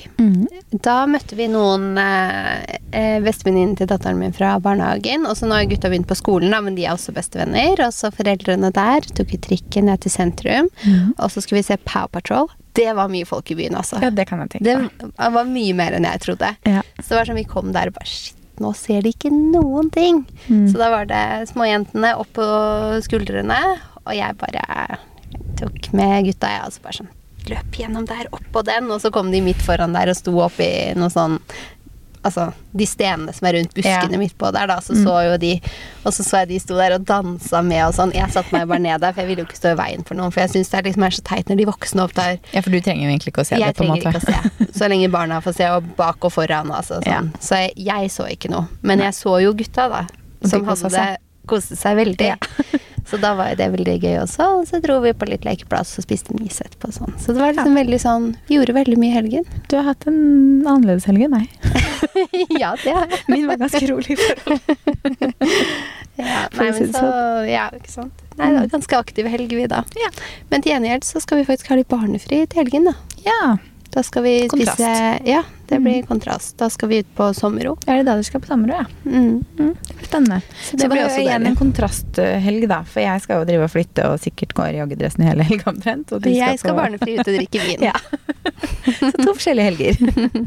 Da 0.86 0.96
møtte 1.10 1.36
vi 1.38 1.46
noen 1.52 1.98
eh, 2.02 2.64
eh, 2.96 3.18
bestevenninnen 3.24 3.76
til 3.78 3.90
datteren 3.92 4.18
min 4.22 4.34
fra 4.36 4.56
barnehagen. 4.64 5.28
Og 5.30 5.38
så 5.38 5.50
nå 5.50 5.58
har 5.60 5.68
gutta 5.70 5.92
begynt 5.92 6.08
på 6.10 6.18
skolen, 6.18 6.54
da, 6.56 6.62
men 6.64 6.78
de 6.80 6.88
er 6.88 6.96
også 6.96 7.14
bestevenner. 7.16 7.76
Og 7.86 7.94
så 7.96 8.14
foreldrene 8.16 8.72
der 8.74 9.06
tok 9.14 9.34
vi 9.36 9.42
trikken 9.50 9.90
ned 9.92 10.06
til 10.06 10.16
sentrum. 10.16 10.72
Og 11.18 11.28
så 11.34 11.44
skulle 11.44 11.62
vi 11.62 11.68
se 11.68 11.80
Pow 11.84 12.08
Patrol. 12.14 12.50
Det 12.74 12.90
var 12.98 13.12
mye 13.12 13.28
folk 13.30 13.52
i 13.54 13.58
byen, 13.58 13.78
altså. 13.80 14.00
Ja, 14.02 14.10
det 14.14 14.26
kan 14.30 14.42
jeg 14.44 14.56
tenke 14.56 14.66
Det 14.66 15.34
var 15.38 15.50
mye 15.50 15.76
mer 15.78 15.98
enn 15.98 16.08
jeg 16.10 16.24
trodde. 16.26 16.54
Ja. 16.66 16.82
Så 17.00 17.12
det 17.12 17.20
var 17.20 17.30
sånn 17.30 17.42
vi 17.42 17.50
kom 17.50 17.74
der 17.76 17.92
og 17.92 17.98
bare 18.00 18.10
Shit, 18.10 18.38
nå 18.62 18.74
ser 18.78 19.02
de 19.06 19.14
ikke 19.14 19.32
noen 19.34 19.90
ting. 19.94 20.24
Mm. 20.48 20.68
Så 20.72 20.78
da 20.82 20.92
var 20.94 21.10
det 21.10 21.24
småjentene 21.50 22.14
opp 22.22 22.32
på 22.38 22.46
skuldrene, 23.06 23.60
og 24.04 24.14
jeg 24.18 24.38
bare 24.42 25.00
tok 25.60 25.92
med 25.96 26.30
gutta, 26.30 26.52
jeg, 26.54 26.66
og 26.68 26.76
så 26.76 26.84
bare 26.84 27.00
sånn 27.02 27.14
løp 27.50 27.76
gjennom 27.76 28.06
der, 28.08 28.30
opp 28.32 28.46
på 28.56 28.62
den, 28.66 28.90
og 28.94 29.02
så 29.04 29.12
kom 29.12 29.32
de 29.34 29.42
midt 29.44 29.62
foran 29.66 29.96
der 29.96 30.12
og 30.12 30.16
sto 30.16 30.36
oppi 30.46 30.70
noe 30.96 31.12
sånn 31.12 31.40
Altså, 32.24 32.54
de 32.76 32.86
stenene 32.88 33.34
som 33.36 33.48
er 33.50 33.58
rundt 33.58 33.74
buskene 33.76 34.12
Ja. 34.16 34.20
midt 34.22 34.38
på 34.40 34.52
der, 34.56 34.68
da, 34.68 34.78
så 34.80 34.94
Mm. 34.96 35.04
så 35.04 35.16
jo 35.32 35.38
de 35.38 35.62
Og 36.06 36.12
så 36.14 36.24
så 36.24 36.38
jeg 36.44 36.48
de 36.50 36.60
sto 36.60 36.76
der 36.76 36.94
og 36.96 37.06
dansa 37.06 37.62
med 37.64 37.84
og 37.88 37.94
sånn. 37.96 38.14
Jeg 38.14 38.30
satte 38.32 38.52
meg 38.52 38.68
bare 38.68 38.80
ned 38.80 39.00
der, 39.02 39.12
for 39.14 39.22
jeg 39.22 39.28
ville 39.30 39.44
jo 39.44 39.48
ikke 39.48 39.60
stå 39.60 39.72
i 39.72 39.76
veien 39.80 40.04
for 40.08 40.16
noen, 40.16 40.32
for 40.32 40.42
jeg 40.42 40.50
syns 40.52 40.70
det 40.70 40.80
er 40.80 40.84
liksom 40.90 41.04
er 41.06 41.10
så 41.16 41.24
teit 41.24 41.46
når 41.48 41.58
de 41.58 41.66
voksne 41.66 42.04
opptar 42.04 42.40
ja, 42.54 42.62
for 42.62 42.70
du 42.72 42.80
trenger 42.82 43.04
jo 43.04 43.10
egentlig 43.12 43.32
ikke 43.34 43.42
å 43.44 43.46
se 43.46 43.56
jeg 43.56 43.64
det, 43.68 43.76
på 43.78 43.84
en 43.84 43.92
trenger 43.92 44.12
måte. 44.12 44.20
ikke 44.20 44.24
å 44.24 44.68
se. 44.68 44.68
Så 44.80 44.90
lenge 44.90 45.10
barna 45.12 45.42
får 45.42 45.54
se, 45.56 45.70
og 45.70 45.84
bak 45.96 46.18
og 46.26 46.32
foran. 46.34 46.72
Altså, 46.72 47.00
sånn. 47.04 47.32
Så 47.40 47.56
jeg, 47.62 47.74
jeg 47.78 48.10
så 48.12 48.26
ikke 48.32 48.50
noe. 48.50 48.68
Men 48.82 49.00
jeg 49.00 49.14
så 49.14 49.40
jo 49.44 49.54
gutta, 49.54 49.88
da. 49.90 50.06
Som 50.48 50.66
hadde 50.66 50.82
kostet 50.90 51.18
koste 51.48 51.76
seg 51.76 51.96
veldig. 51.98 52.28
Ja. 52.28 52.38
Så 53.10 53.20
da 53.22 53.34
var 53.38 53.52
jo 53.52 53.60
det 53.60 53.68
veldig 53.74 53.96
gøy 54.00 54.16
også. 54.22 54.48
Og 54.60 54.68
så 54.70 54.80
dro 54.84 55.00
vi 55.04 55.12
på 55.18 55.28
litt 55.30 55.46
lekeplass 55.48 55.98
og 56.00 56.06
spiste 56.06 56.36
mye 56.38 56.52
etterpå. 56.52 56.90
og 56.90 56.96
Sånn. 56.96 57.16
Så 57.20 57.36
det 57.36 57.44
var 57.44 57.54
liksom 57.54 57.76
veldig 57.78 58.00
sånn 58.02 58.30
Vi 58.48 58.58
gjorde 58.60 58.76
veldig 58.78 58.98
mye 59.02 59.12
i 59.12 59.18
helgen. 59.18 59.48
Du 59.70 59.78
har 59.80 59.90
hatt 59.92 60.08
en 60.10 60.20
annerledes 60.64 61.08
helg 61.10 61.26
enn 61.28 61.36
meg. 61.36 61.48
ja, 62.64 62.74
det 62.84 62.96
har 62.96 63.08
jeg. 63.10 63.24
Min 63.32 63.48
var 63.50 63.60
ganske 63.62 63.84
rolig. 63.92 64.18
For 64.24 64.58
Ja, 66.14 66.44
nei, 66.54 66.68
men 66.70 66.92
så, 66.94 67.08
ja, 67.50 67.68
ikke 67.74 67.90
sant. 67.90 68.20
Nei, 68.38 68.52
det 68.54 68.60
var 68.60 68.68
ganske 68.76 68.98
aktiv 69.02 69.30
helg, 69.34 69.50
vi, 69.58 69.66
da. 69.70 69.82
Ja. 69.98 70.12
Men 70.52 70.62
til 70.62 70.76
gjengjeld 70.76 71.08
så 71.08 71.22
skal 71.24 71.42
vi 71.42 71.48
faktisk 71.48 71.72
ha 71.74 71.80
litt 71.80 71.90
barnefri 71.90 72.44
til 72.46 72.62
helgen, 72.62 72.92
da. 72.92 72.94
ja. 73.26 73.56
Da 73.94 74.02
skal 74.04 74.24
vi 74.26 74.32
Kontrast. 74.50 74.80
spise 74.80 75.20
Ja, 75.30 75.44
det 75.70 75.78
blir 75.84 76.02
kontrast. 76.10 76.56
Da 76.58 76.66
skal 76.74 76.90
vi 76.90 76.98
ut 77.04 77.10
på 77.16 77.28
sommerro. 77.38 77.76
Er 77.86 78.00
det 78.00 78.06
da 78.08 78.16
dere 78.18 78.26
skal 78.26 78.42
på 78.42 78.48
Sammerud, 78.50 78.74
ja? 78.74 78.86
Mm. 79.06 79.44
Mm, 79.60 79.76
det 79.88 79.96
blir 80.00 80.08
spennende. 80.10 80.40
Så 80.64 80.78
det 80.78 80.82
så 80.82 80.90
blir 80.90 81.04
også 81.06 81.22
igjen 81.22 81.46
en 81.52 81.56
kontrasthelg, 81.60 82.66
da. 82.72 82.80
For 82.90 83.04
jeg 83.06 83.22
skal 83.22 83.40
jo 83.42 83.46
drive 83.52 83.68
og 83.68 83.72
flytte 83.74 84.08
og 84.10 84.18
sikkert 84.24 84.56
gå 84.58 84.66
i 84.72 84.80
joggedressen 84.80 85.24
hele 85.28 85.46
helga 85.46 85.70
omtrent. 85.72 86.12
Og 86.18 86.22
du 86.26 86.30
Jeg 86.34 86.58
skal 86.60 86.74
på- 86.74 86.82
barnefri 86.82 87.20
ut 87.20 87.28
og 87.28 87.38
drikke 87.38 87.64
vin. 87.68 87.86
Ja. 87.90 87.94
Så 88.84 89.12
to 89.16 89.32
forskjellige 89.38 89.70
helger. 89.70 89.96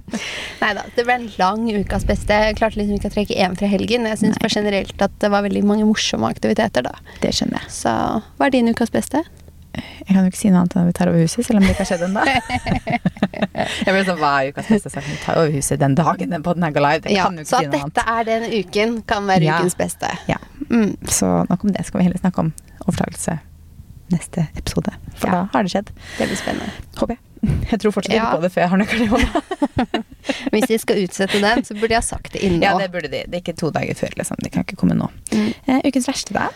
Nei 0.62 0.72
da, 0.76 0.82
det 0.96 1.04
ble 1.06 1.14
en 1.20 1.30
lang 1.38 1.64
ukas 1.84 2.04
beste. 2.08 2.34
Jeg 2.48 2.56
klarte 2.58 2.76
liksom 2.80 2.98
ikke 2.98 3.10
å 3.10 3.14
trekke 3.14 3.38
én 3.46 3.54
fra 3.56 3.70
helgen. 3.70 4.04
Jeg 4.10 4.18
syns 4.20 4.42
generelt 4.52 5.00
at 5.06 5.14
det 5.22 5.30
var 5.32 5.46
veldig 5.46 5.62
mange 5.64 5.86
morsomme 5.88 6.28
aktiviteter, 6.28 6.82
da. 6.90 6.92
Det 7.22 7.32
skjønner 7.36 7.62
jeg. 7.62 7.70
Så 7.78 7.94
hva 8.36 8.46
er 8.50 8.54
din 8.58 8.68
ukas 8.74 8.90
beste? 8.92 9.22
Jeg 9.76 10.14
kan 10.14 10.20
jo 10.22 10.30
ikke 10.30 10.38
si 10.40 10.50
noe 10.50 10.60
annet 10.62 10.76
enn 10.76 10.82
at 10.82 10.88
vi 10.90 10.94
tar 10.98 11.10
over 11.10 11.22
huset, 11.24 11.46
selv 11.46 11.58
om 11.60 11.64
det 11.66 11.72
ikke 11.74 11.84
har 11.84 11.90
skjedd 11.90 12.04
ennå. 12.06 12.22
jeg 13.86 13.90
blir 13.92 14.06
sånn, 14.06 14.20
hva 14.20 14.30
er 14.42 14.52
ukas 14.52 14.70
beste 14.72 14.92
sak? 14.92 15.06
Vi 15.08 15.16
tar 15.24 15.40
over 15.40 15.52
huset 15.56 15.80
den 15.82 15.96
dagen 15.98 16.32
den 16.36 16.44
poden 16.46 16.64
er 16.66 16.74
går 16.76 16.84
live. 16.86 17.12
Ja, 17.14 17.26
så 17.26 17.32
ikke 17.32 17.50
si 17.50 17.58
at 17.58 17.74
dette 17.74 18.04
annet. 18.06 18.14
er 18.14 18.28
den 18.30 18.46
uken, 18.60 18.96
kan 19.10 19.26
være 19.28 19.44
Ja. 19.48 19.58
ukens 19.60 19.76
beste. 19.78 20.10
Ja. 20.30 20.38
Mm. 20.70 20.96
Så 21.10 21.26
nok 21.50 21.64
om 21.64 21.72
det 21.74 21.84
skal 21.86 22.00
vi 22.00 22.04
heller 22.08 22.18
snakke 22.22 22.38
om 22.44 22.52
overtakelse 22.86 23.38
neste 24.14 24.46
episode. 24.56 24.92
For 25.18 25.26
Ja. 25.28 25.32
da 25.32 25.48
har 25.52 25.62
det 25.66 25.72
skjedd. 25.74 25.90
Det 26.18 26.28
blir 26.30 26.36
spennende. 26.38 26.70
Håper 26.96 27.16
jeg. 27.16 27.22
Jeg 27.70 27.80
tror 27.82 27.92
fortsatt 27.92 28.14
Ja. 28.14 28.22
ikke 28.30 28.36
på 28.38 28.42
det 28.42 28.52
før 28.54 28.60
jeg 28.62 28.70
har 28.70 28.78
nøkkelen 28.78 29.02
i 29.02 29.10
hånda. 29.12 29.42
Hvis 30.52 30.66
de 30.70 30.78
skal 30.78 31.02
utsette 31.04 31.40
den, 31.42 31.64
så 31.64 31.74
burde 31.76 31.92
jeg 31.92 32.00
ha 32.00 32.06
sagt 32.06 32.32
det 32.32 32.40
innen 32.42 32.62
Ja, 32.62 32.72
det 32.78 32.88
burde 32.90 33.10
de. 33.12 33.20
Det 33.28 33.34
er 33.34 33.42
ikke 33.44 33.56
to 33.60 33.70
dager 33.70 33.94
før, 33.94 34.14
liksom. 34.16 34.36
Det 34.42 34.50
kan 34.54 34.64
ikke 34.64 34.76
komme 34.80 34.96
nå. 34.96 35.10
Mm. 35.32 35.52
Uh, 35.68 35.80
ukens 35.84 36.08
verste, 36.08 36.32
da? 36.34 36.48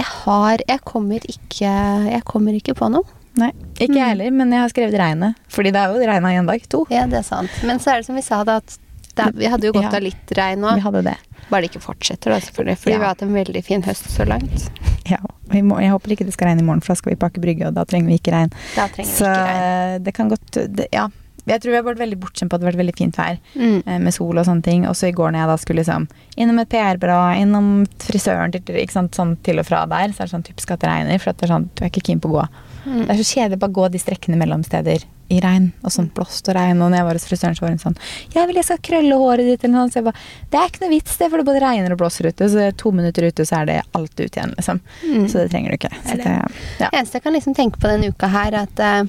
Jeg 0.00 0.08
har 0.24 0.62
Jeg 0.68 0.80
kommer 0.88 1.20
ikke 1.28 1.70
Jeg 2.10 2.24
kommer 2.28 2.56
ikke 2.56 2.74
på 2.78 2.88
noe. 2.92 3.04
Nei, 3.40 3.52
ikke 3.78 3.94
jeg 3.94 4.02
Mm. 4.02 4.08
heller, 4.10 4.30
men 4.34 4.50
jeg 4.52 4.60
har 4.60 4.68
skrevet 4.72 4.96
regnet. 4.98 5.36
Fordi 5.48 5.70
det 5.72 5.78
er 5.80 5.92
jo 5.94 6.06
regna 6.10 6.32
i 6.32 6.38
en 6.40 6.46
dag. 6.48 6.64
To. 6.68 6.86
Ja, 6.90 7.04
det 7.06 7.20
er 7.20 7.26
sant. 7.26 7.50
Men 7.64 7.78
så 7.78 7.92
er 7.92 8.00
det 8.02 8.06
som 8.06 8.16
vi 8.18 8.22
sa, 8.26 8.42
da, 8.44 8.56
at 8.58 8.78
det, 9.14 9.28
vi 9.38 9.46
hadde 9.46 9.68
jo 9.68 9.72
godt 9.72 9.86
Ja. 9.92 9.96
av 9.96 10.02
litt 10.02 10.32
regn 10.36 10.58
nå. 10.64 10.74
Vi 10.74 10.80
hadde 10.82 11.02
det. 11.04 11.16
Bare 11.48 11.62
det 11.62 11.70
ikke 11.70 11.82
fortsetter, 11.82 12.30
da, 12.34 12.40
selvfølgelig. 12.40 12.76
Fordi 12.78 12.90
Ja. 12.92 12.98
vi 12.98 13.04
har 13.04 13.14
hatt 13.14 13.22
en 13.22 13.32
veldig 13.34 13.64
fin 13.64 13.82
høst 13.82 14.08
så 14.10 14.26
langt. 14.26 14.68
Ja, 15.08 15.18
i 15.52 15.58
jeg 15.58 15.90
håper 15.90 16.10
ikke 16.10 16.24
det 16.26 16.32
skal 16.34 16.48
regne 16.48 16.60
i 16.60 16.64
morgen, 16.64 16.80
for 16.82 16.92
da 16.92 16.96
skal 16.96 17.10
vi 17.12 17.16
pakke 17.16 17.40
brygge, 17.40 17.66
og 17.68 17.74
da 17.74 17.84
trenger 17.84 18.06
vi 18.08 18.18
ikke 18.18 18.32
regn. 18.34 18.52
Da 18.76 18.88
trenger 18.88 19.10
Så 19.10 19.24
vi 19.24 19.30
ikke 19.30 19.46
regn. 19.46 19.94
eh, 19.94 19.98
det 19.98 20.14
kan 20.14 20.28
godt 20.28 20.50
det, 20.76 20.88
Ja. 20.92 21.08
Jeg 21.50 21.60
tror 21.64 21.74
vi 21.74 21.78
har 21.80 21.86
vært 21.88 22.00
veldig 22.02 22.18
bortskjemt 22.22 22.50
på 22.52 22.56
at 22.56 22.62
det 22.62 22.68
har 22.68 22.72
vært 22.72 22.82
veldig 22.84 22.96
fint 22.98 23.16
vær 23.20 23.38
Mm. 23.56 23.82
eh, 23.86 23.98
med 23.98 24.14
sol 24.14 24.38
og 24.38 24.46
sånne 24.46 24.62
ting. 24.62 24.86
Og 24.88 24.94
så 24.96 25.08
i 25.10 25.12
går 25.16 25.32
når 25.34 25.40
jeg 25.42 25.50
da 25.52 25.56
skulle 25.64 25.82
liksom 25.84 26.08
innom 26.40 26.58
et 26.62 26.68
PR-bra, 26.72 27.20
innom 27.42 27.70
frisøren, 27.98 28.52
ikke 28.54 28.90
sant, 28.94 29.12
sånn 29.18 29.36
til 29.42 29.58
og 29.58 29.66
fra 29.66 29.84
der, 29.86 30.08
så 30.14 30.22
er 30.22 30.26
det 30.30 30.34
sånn 30.36 30.46
typisk 30.46 30.70
at 30.72 30.80
det 30.80 30.88
regner. 30.90 31.18
For 31.20 31.30
at 31.34 31.38
det 31.38 31.48
er 31.50 31.54
sånn, 31.54 31.68
du 31.74 31.84
er 31.84 31.90
ikke 31.90 32.06
keen 32.06 32.20
på 32.20 32.30
å 32.30 32.38
gå. 32.40 32.48
Mm. 32.86 33.00
Det 33.06 33.10
er 33.12 33.18
så 33.22 33.28
kjedelig 33.36 33.58
bare 33.60 33.70
å 33.70 33.76
gå 33.76 33.90
de 33.92 33.98
strekkene 34.00 34.38
mellom 34.40 34.62
steder 34.64 35.02
i 35.30 35.38
regn. 35.44 35.66
Og 35.84 35.92
sånn 35.94 36.08
blåst 36.16 36.48
og 36.48 36.54
regn. 36.56 36.80
Og 36.82 36.90
når 36.90 36.96
jeg 36.96 37.04
var 37.06 37.18
hos 37.18 37.26
frisøren, 37.28 37.54
så 37.58 37.62
var 37.66 37.74
hun 37.74 37.78
sånn 37.78 37.96
Jeg 38.34 38.46
vil 38.48 38.56
jeg 38.56 38.64
skal 38.64 38.78
krølle 38.78 39.18
håret 39.20 39.46
ditt, 39.46 39.64
eller 39.64 39.74
noe. 39.76 39.90
Så 39.92 40.00
jeg 40.00 40.04
bare 40.08 40.16
Det 40.50 40.58
er 40.58 40.66
ikke 40.72 40.80
noe 40.86 40.94
vits, 40.94 41.16
det, 41.20 41.28
for 41.30 41.36
det 41.38 41.46
både 41.46 41.60
regner 41.62 41.92
og 41.92 41.98
blåser 42.00 42.26
ute. 42.32 42.48
Så 42.50 42.76
to 42.76 42.90
minutter 42.90 43.22
ute, 43.28 43.44
så 43.46 43.60
er 43.60 43.66
det 43.66 43.82
alt 43.94 44.14
ut 44.18 44.30
igjen, 44.30 44.54
liksom. 44.56 44.80
Mm. 45.06 45.28
Så 45.28 45.32
det 45.44 45.50
trenger 45.52 45.70
du 45.70 45.76
ikke. 45.76 45.92
Så 46.08 46.16
det, 46.16 46.36
ja. 46.80 46.88
Eneste 46.90 47.20
jeg 47.20 47.22
kan 47.22 47.32
liksom 47.36 47.54
tenke 47.54 47.78
på 47.78 47.86
denne 47.92 48.08
uka 48.10 48.26
her, 48.32 48.54
er 48.54 48.62
at 48.66 48.80
eh, 48.80 49.02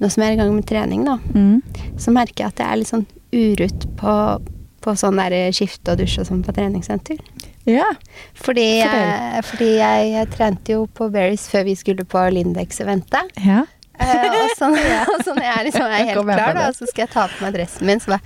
nå 0.00 0.10
som 0.10 0.22
jeg 0.22 0.30
er 0.30 0.36
i 0.36 0.40
gang 0.42 0.54
med 0.54 0.66
trening, 0.68 1.04
da, 1.08 1.18
Mm. 1.34 1.62
så 1.98 2.12
merker 2.14 2.44
jeg 2.44 2.52
at 2.52 2.58
jeg 2.62 2.68
er 2.72 2.76
litt 2.82 2.90
sånn 2.92 3.06
urutt 3.34 3.86
på, 3.98 4.12
på 4.80 4.94
sånn 4.96 5.18
der 5.18 5.50
skifte 5.52 5.92
og 5.92 5.98
dusj 5.98 6.20
og 6.22 6.26
sånn 6.30 6.44
på 6.46 6.54
treningssenter. 6.54 7.18
ja. 7.66 7.88
Fordi, 8.34 8.66
jeg, 8.80 9.42
fordi 9.44 9.72
jeg, 9.78 10.12
jeg 10.14 10.30
trente 10.30 10.72
jo 10.72 10.86
på 10.86 11.10
Berries 11.12 11.48
før 11.50 11.64
vi 11.68 11.74
skulle 11.76 12.04
på 12.08 12.22
Lindex-eventet. 12.32 13.34
ja. 13.44 13.64
Eh, 13.98 14.24
og, 14.30 14.50
så, 14.58 14.68
og 14.70 15.24
så 15.26 15.34
når 15.34 15.42
jeg 15.42 15.64
liksom 15.66 15.82
er 15.90 16.04
helt 16.12 16.22
klar, 16.22 16.54
da, 16.54 16.68
så 16.72 16.86
skal 16.86 17.02
jeg 17.08 17.10
ta 17.16 17.26
på 17.26 17.42
meg 17.44 17.56
dressen 17.58 17.86
min, 17.90 17.98
så 18.00 18.14
bare 18.14 18.22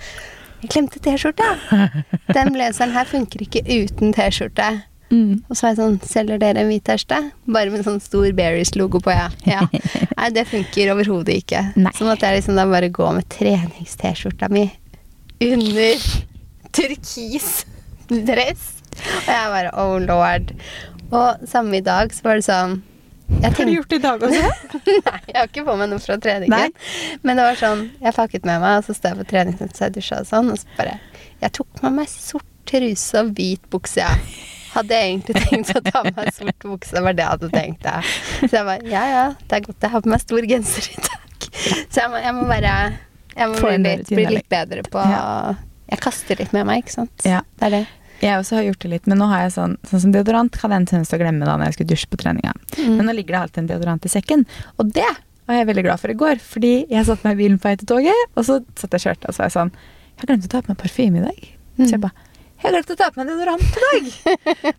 Jeg 0.61 0.69
glemte 0.69 0.99
T-skjorta! 1.03 1.47
Den 2.37 2.53
blazeren 2.53 2.93
her 2.95 3.03
funker 3.09 3.41
ikke 3.43 3.65
uten 3.67 4.13
T-skjorte. 4.15 4.67
Mm. 5.13 5.43
Og 5.45 5.57
så 5.57 5.67
er 5.67 5.73
jeg 5.73 5.77
sånn 5.77 5.97
Selger 6.09 6.39
dere 6.41 6.63
en 6.63 6.69
hvit 6.71 6.83
T-skjorte? 6.87 7.19
Bare 7.45 7.69
med 7.69 7.83
en 7.83 7.85
sånn 7.85 7.99
stor 8.01 8.25
Berries-logo 8.33 9.01
på, 9.03 9.13
ja. 9.13 9.27
ja. 9.45 9.61
Nei, 10.17 10.29
det 10.33 10.47
funker 10.49 10.93
overhodet 10.95 11.43
ikke. 11.43 11.61
Nei. 11.77 11.93
Så 11.97 12.07
måtte 12.07 12.29
jeg 12.29 12.41
liksom 12.41 12.57
da 12.57 12.65
bare 12.69 12.89
gå 12.93 13.11
med 13.13 13.27
trenings-T-skjorta 13.33 14.49
mi 14.53 14.67
under 15.43 16.07
turkis 16.73 17.65
dress. 18.07 18.65
Og 18.93 19.29
jeg 19.29 19.51
bare 19.53 19.73
oh 19.81 19.97
lord. 20.01 20.53
Og 21.13 21.45
samme 21.49 21.77
i 21.77 21.85
dag 21.85 22.13
så 22.13 22.27
var 22.27 22.39
det 22.39 22.47
sånn 22.47 22.81
jeg 23.33 23.55
Har 23.55 23.65
du 23.65 23.71
gjort 23.71 23.89
det 23.89 23.97
i 23.97 24.03
dag 24.03 24.23
også? 24.27 24.49
Nei, 25.07 25.19
jeg 25.29 25.35
har 25.35 25.47
ikke 25.47 25.63
på 25.65 25.75
meg 25.79 25.89
noe 25.89 26.01
fra 26.03 26.17
treningen. 26.21 26.73
Men 27.25 27.39
det 27.39 27.45
var 27.47 27.57
sånn, 27.57 27.85
jeg 28.03 28.13
pakket 28.15 28.45
med 28.45 28.61
meg, 28.61 28.81
og 28.81 28.85
så 28.85 28.93
står 28.97 29.13
jeg 29.13 29.19
på 29.19 29.29
treningssenteret 29.31 29.87
og 29.87 29.95
dusja 29.97 30.19
og 30.21 30.27
sånn, 30.29 30.51
og 30.53 30.59
så 30.61 30.77
bare 30.77 30.97
Jeg 31.41 31.55
tok 31.57 31.81
med 31.81 31.95
meg 31.97 32.11
sort 32.11 32.49
truse 32.69 33.23
og 33.23 33.33
hvit 33.37 33.63
bukse, 33.73 34.03
ja. 34.03 34.11
Hadde 34.73 34.97
jeg 34.97 35.09
egentlig 35.13 35.35
tenkt 35.47 35.71
å 35.77 35.81
ta 35.85 36.01
på 36.03 36.13
meg 36.17 36.29
sort 36.33 36.63
bukse, 36.65 36.93
det 36.95 37.03
var 37.05 37.13
det 37.17 37.23
jeg 37.25 37.31
hadde 37.35 37.49
tenkt. 37.53 37.83
Ja. 37.85 38.01
Så 38.41 38.51
jeg 38.57 38.65
bare 38.69 38.89
Ja 38.89 39.03
ja, 39.11 39.23
det 39.47 39.57
er 39.59 39.65
godt 39.67 39.85
jeg 39.87 39.93
har 39.93 40.01
på 40.05 40.09
meg 40.13 40.21
stor 40.23 40.47
genser 40.49 40.87
i 40.89 40.95
dag. 41.07 41.49
Så 41.93 41.99
jeg 42.01 42.09
må, 42.13 42.21
jeg 42.23 42.33
må 42.37 42.45
bare 42.49 42.71
Jeg 43.35 43.49
må 43.51 43.59
bli 43.61 43.75
litt, 43.83 44.07
bli 44.09 44.25
litt 44.39 44.47
bedre 44.49 44.81
på 44.89 45.03
Jeg 45.91 45.99
kaster 46.01 46.39
litt 46.41 46.53
med 46.55 46.65
meg, 46.69 46.81
ikke 46.85 46.95
sant. 46.95 47.27
Ja. 47.27 47.43
Det 47.59 47.67
er 47.69 47.75
det. 47.79 47.83
Jeg 48.23 48.39
også 48.39 48.55
har 48.55 48.63
gjort 48.69 48.79
det 48.85 48.89
litt, 48.93 49.07
men 49.11 49.19
nå 49.19 49.25
har 49.27 49.41
jeg 49.43 49.51
sånn, 49.57 49.73
sånn 49.89 49.99
som 50.05 50.11
deodorant 50.15 50.55
hadde 50.61 50.77
jeg 50.77 50.81
en 50.81 50.85
tendens 50.93 51.09
til 51.11 51.19
å 51.19 51.23
glemme 51.25 51.43
da 51.49 51.57
når 51.59 51.67
jeg 51.69 51.75
skulle 51.75 51.91
dusje 51.91 52.07
på 52.13 52.19
treninga. 52.21 52.53
Mm. 52.79 52.93
Men 52.95 53.09
nå 53.09 53.15
ligger 53.17 53.35
det 53.35 53.41
alltid 53.41 53.61
en 53.65 53.67
deodorant 53.73 54.05
i 54.07 54.11
sekken, 54.13 54.45
og 54.79 54.93
det 54.95 55.09
var 55.49 55.57
jeg 55.59 55.67
veldig 55.67 55.83
glad 55.89 55.99
for 55.99 56.13
i 56.13 56.15
går. 56.21 56.39
Fordi 56.39 56.71
jeg 56.93 57.03
satt 57.09 57.25
meg 57.27 57.35
i 57.35 57.41
bilen 57.41 57.59
på 57.59 57.67
vei 57.67 57.73
til 57.81 57.89
toget, 57.91 58.21
og 58.39 58.45
så 58.47 58.61
satt 58.79 58.95
jeg 58.95 59.01
og 59.01 59.05
kjørte, 59.09 59.27
og 59.27 59.35
så 59.35 59.43
var 59.43 59.49
jeg 59.51 59.55
sånn 59.57 59.73
Jeg 59.75 60.21
har 60.23 60.29
glemt 60.31 60.47
å 60.47 60.51
ta 60.53 60.61
på 60.63 60.71
meg 60.71 60.79
parfyme 60.85 61.19
i 61.19 61.25
dag. 61.25 61.41
Så 61.81 61.89
jeg 61.89 61.99
Mm. 61.99 62.05
bare 62.05 62.31
Jeg 62.63 62.69
har 62.69 62.75
glemt 62.77 62.91
å 62.93 62.95
ta 62.95 63.09
på 63.11 63.19
meg 63.19 63.27
deodorant 63.27 63.63
i 63.75 63.81
dag! 63.83 64.05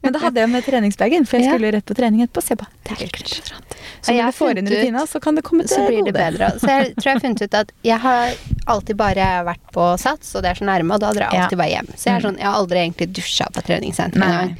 Men 0.00 0.14
da 0.14 0.20
hadde 0.22 0.40
jeg 0.40 0.48
med 0.54 0.64
treningsbagen, 0.64 1.26
for 1.28 1.36
jeg 1.36 1.50
skulle 1.52 1.72
rett 1.74 1.84
på 1.84 1.96
trening 1.98 2.22
etterpå. 2.24 2.40
Så 2.40 2.54
jeg 2.54 2.60
bare 2.62 2.72
Det 2.80 2.94
er 2.94 3.02
litt 3.02 3.12
klart. 3.18 3.74
Så 4.04 4.14
når 4.16 4.30
du 4.32 4.36
får 4.38 4.60
inn 4.62 4.70
rutina, 4.72 5.02
så 5.08 5.20
kan 5.20 5.36
det 5.36 5.44
komme 5.44 5.66
til 5.68 5.76
så 5.76 5.82
blir 5.88 6.00
det 6.08 6.14
bedre. 6.16 6.48
Så 6.60 6.70
jeg 6.70 6.94
tror 6.96 7.10
jeg 7.10 7.18
har 7.18 7.22
funnet 7.26 7.44
ut 7.44 7.58
at 7.60 7.74
jeg 7.84 8.00
har 8.06 8.34
alltid 8.72 8.96
bare 9.00 9.28
vært 9.50 9.68
på 9.76 9.86
Sats, 10.00 10.32
og 10.36 10.44
det 10.46 10.54
er 10.54 10.60
så 10.62 10.68
nærme, 10.68 10.96
og 10.96 11.04
da 11.04 11.12
drar 11.16 11.28
jeg 11.36 11.44
alltid 11.44 11.60
bare 11.60 11.72
hjem. 11.74 11.92
Så 11.92 12.08
jeg, 12.08 12.14
er 12.14 12.18
Mm. 12.20 12.26
sånn, 12.30 12.40
jeg 12.40 12.48
har 12.48 12.58
aldri 12.62 12.80
egentlig 12.86 13.08
dusja 13.20 13.46
på 13.52 13.64
treningssenteret. 13.68 14.56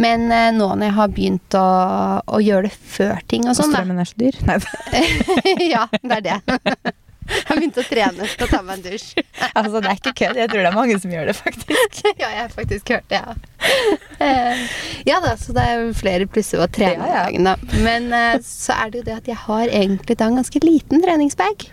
Men 0.00 0.30
eh, 0.32 0.48
nå 0.56 0.70
når 0.70 0.86
jeg 0.86 0.96
har 0.96 1.08
begynt 1.18 1.58
å, 1.60 1.66
å 2.24 2.38
gjøre 2.40 2.70
det 2.70 2.72
før 2.94 3.18
ting 3.28 3.44
Og 3.50 3.58
sånn, 3.58 3.74
da. 3.74 3.82
strømmen 3.82 3.98
er 4.00 4.08
så 4.08 4.16
dyr. 4.22 4.38
Nei, 4.46 4.58
ja, 5.74 5.82
det 6.00 6.20
er 6.22 6.24
det. 6.30 6.94
Jeg 7.30 7.46
har 7.48 7.60
begynt 7.60 7.80
å 7.80 7.84
trene 7.86 8.26
og 8.26 8.50
ta 8.50 8.60
meg 8.66 8.78
en 8.78 8.84
dusj. 8.84 9.08
altså, 9.58 9.80
det 9.80 9.90
er 9.90 9.98
ikke 10.00 10.14
kødd. 10.22 10.40
Jeg 10.40 10.52
tror 10.52 10.62
det 10.62 10.70
er 10.70 10.76
mange 10.76 10.98
som 11.02 11.14
gjør 11.14 11.30
det, 11.30 11.36
faktisk. 11.38 12.00
ja, 12.22 12.28
jeg 12.28 12.40
har 12.42 12.54
faktisk 12.54 12.94
hørt 12.94 13.10
det, 13.12 13.20
ja. 13.20 13.36
Eh, 14.20 14.62
ja 15.08 15.18
da, 15.24 15.34
så 15.40 15.54
det 15.56 15.66
er 15.66 15.82
jo 15.84 15.92
flere 15.96 16.26
plusser 16.30 16.62
å 16.62 16.68
trene 16.72 17.06
Ja, 17.06 17.10
ja. 17.10 17.26
dagen, 17.28 17.50
da. 17.50 17.82
Men 17.84 18.10
eh, 18.16 18.38
så 18.44 18.76
er 18.76 18.92
det 18.92 19.02
jo 19.02 19.08
det 19.10 19.18
at 19.20 19.30
jeg 19.30 19.40
har 19.46 19.66
egentlig 19.68 20.18
da 20.20 20.30
en 20.30 20.40
ganske 20.40 20.64
liten 20.64 21.04
treningsbag. 21.04 21.68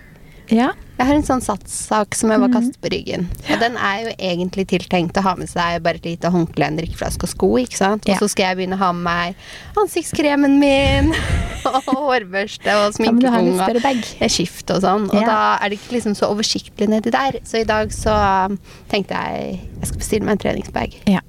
Ja. 0.54 0.74
Jeg 0.98 1.06
har 1.06 1.14
en 1.14 1.26
sånn 1.28 1.44
satssak 1.46 2.16
som 2.18 2.32
jeg 2.34 2.42
bare 2.42 2.54
kaste 2.56 2.72
kaster 2.74 2.82
på 2.82 2.90
ryggen. 2.94 3.28
Og 3.54 3.60
den 3.62 3.76
er 3.78 4.00
jo 4.02 4.14
egentlig 4.18 4.66
tiltenkt 4.72 5.18
å 5.20 5.24
ha 5.28 5.36
med 5.38 5.50
seg 5.52 5.82
bare 5.86 6.00
et 6.02 6.08
lite 6.10 6.32
håndkle, 6.34 6.66
en 6.72 6.80
drikkeflaske 6.80 7.28
og 7.28 7.32
sko, 7.32 7.50
ikke 7.62 7.78
sant. 7.78 8.08
Ja. 8.10 8.16
Og 8.16 8.24
så 8.26 8.32
skal 8.34 8.50
jeg 8.50 8.60
begynne 8.62 8.80
å 8.80 8.82
ha 8.82 8.90
med 8.98 9.06
meg 9.06 9.78
ansiktskremen 9.78 10.58
min, 10.62 11.14
og 11.70 11.78
hårbørste 11.92 12.76
og 12.82 12.98
sminkepung 12.98 13.54
litt 13.62 14.12
og 14.26 14.34
skift 14.34 14.74
og 14.74 14.82
sånn. 14.86 15.08
Og 15.12 15.22
Ja. 15.22 15.28
da 15.30 15.40
er 15.62 15.70
det 15.70 15.80
ikke 15.80 16.00
liksom 16.00 16.18
så 16.18 16.32
oversiktlig 16.34 16.90
nedi 16.90 17.14
der. 17.14 17.40
Så 17.46 17.62
i 17.62 17.68
dag 17.68 17.94
så 17.94 18.18
um, 18.50 18.58
tenkte 18.90 19.14
jeg 19.22 19.62
jeg 19.78 19.92
skal 19.92 20.02
bestille 20.02 20.26
meg 20.26 20.38
en 20.38 20.44
treningsbag. 20.48 20.98
Ja. 21.06 21.22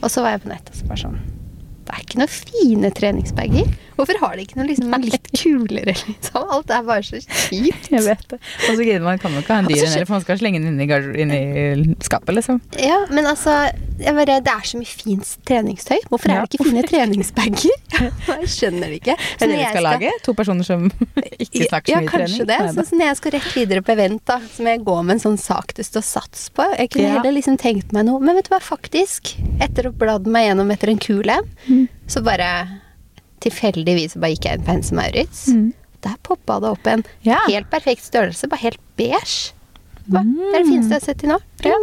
Og 0.00 0.10
så 0.12 0.24
var 0.24 0.36
jeg 0.36 0.44
på 0.44 0.52
nettet 0.52 0.72
og 0.74 0.80
så 0.80 0.88
bare 0.88 1.00
sånn 1.00 1.20
Det 1.84 1.92
er 1.92 2.00
ikke 2.04 2.20
noen 2.20 2.32
fine 2.32 2.90
treningsbager. 2.96 3.72
Hvorfor 3.96 4.18
har 4.20 4.36
de 4.36 4.42
ikke 4.46 4.56
noe 4.58 4.66
liksom 4.66 4.94
litt 5.04 5.28
kulere, 5.38 5.94
liksom? 6.06 6.48
Alt 6.56 6.70
er 6.74 6.82
bare 6.86 7.02
så 7.06 7.20
kjipt. 7.22 7.88
Jeg 7.94 8.02
vet 8.06 8.24
det. 8.32 8.38
Og 8.68 8.76
så 8.78 8.82
gidder 8.86 9.04
man 9.06 9.18
kan 9.22 9.32
jo 9.36 9.42
ikke 9.44 9.54
ha 9.54 9.62
en 9.62 9.68
dyr 9.70 9.76
så 9.78 9.84
en 9.86 9.90
skjø- 9.92 9.96
eller 10.00 10.08
for 10.10 10.16
man 10.18 10.24
skal 10.24 10.38
slenge 10.40 10.60
den 10.64 10.80
inn 10.80 11.30
i, 11.30 11.38
i 11.38 11.94
skapet, 12.04 12.34
liksom. 12.34 12.60
Ja, 12.80 13.00
men 13.10 13.26
altså 13.30 13.54
bare, 14.02 14.40
Det 14.42 14.50
er 14.50 14.64
så 14.66 14.80
mye 14.80 14.90
fint 14.90 15.34
treningstøy. 15.46 16.00
Hvorfor 16.10 16.32
er 16.32 16.40
Ja, 16.40 16.44
det 16.48 16.58
ikke 16.58 16.66
fine 16.70 16.82
treningsbager? 16.88 17.76
jeg 18.42 18.50
skjønner 18.50 18.90
det 18.90 19.00
ikke. 19.02 19.14
Er 19.38 19.46
det 19.52 19.58
vi 19.60 19.68
skal 19.70 19.86
lage? 19.86 20.10
To 20.26 20.34
personer 20.34 20.66
som 20.66 20.88
ikke 21.44 21.68
snakker 21.68 21.94
så 21.94 22.00
mye 22.00 22.10
trening? 22.10 22.10
det. 22.10 22.10
kanskje 22.10 22.48
det. 22.50 22.58
Sånn 22.74 22.88
som 22.90 22.98
når 23.00 23.10
jeg 23.12 23.20
skal 23.22 23.36
rett 23.38 23.50
videre 23.54 23.84
på 23.86 23.94
event, 23.94 24.24
da, 24.26 24.40
så 24.50 24.64
må 24.66 24.74
jeg 24.74 24.84
gå 24.86 24.96
med 25.06 25.16
en 25.18 25.22
sånn 25.28 25.38
sak 25.40 25.74
det 25.78 25.86
står 25.86 26.04
sats 26.10 26.48
på. 26.54 26.66
Jeg 26.78 26.90
kunne 26.94 27.08
Ja. 27.08 27.18
heller 27.20 27.36
liksom 27.38 27.56
tenkt 27.60 27.92
meg 27.94 28.08
noe. 28.08 28.18
Men 28.24 28.34
vet 28.40 28.48
du 28.50 28.54
hva, 28.56 28.60
faktisk, 28.64 29.34
etter 29.62 29.86
å 29.88 29.92
ha 29.94 29.98
bladd 30.04 30.26
meg 30.26 30.48
gjennom 30.50 30.70
etter 30.74 30.90
en 30.90 30.98
kul 31.02 31.30
en, 31.30 31.46
Mm. 31.68 31.86
så 32.10 32.20
bare 32.24 32.48
tilfeldigvis 33.46 34.16
bare 34.20 34.34
gikk 34.34 34.44
jeg 34.50 34.58
inn 34.60 34.64
på 34.66 34.74
Hense 34.76 34.94
Maurits. 34.98 35.46
Mm. 35.52 35.72
Der 36.04 36.16
poppa 36.26 36.58
det 36.60 36.68
opp 36.74 36.86
en 36.90 37.04
Ja. 37.24 37.38
helt 37.48 37.70
perfekt 37.72 38.04
størrelse, 38.04 38.48
bare 38.52 38.60
helt 38.66 38.80
beige. 39.00 39.52
Hva? 40.04 40.20
Det 40.20 40.50
er 40.52 40.58
det 40.58 40.66
fineste 40.68 40.90
jeg 40.92 41.00
har 41.00 41.06
sett 41.06 41.20
til 41.22 41.30
nå. 41.32 41.38
Ja. 41.64 41.76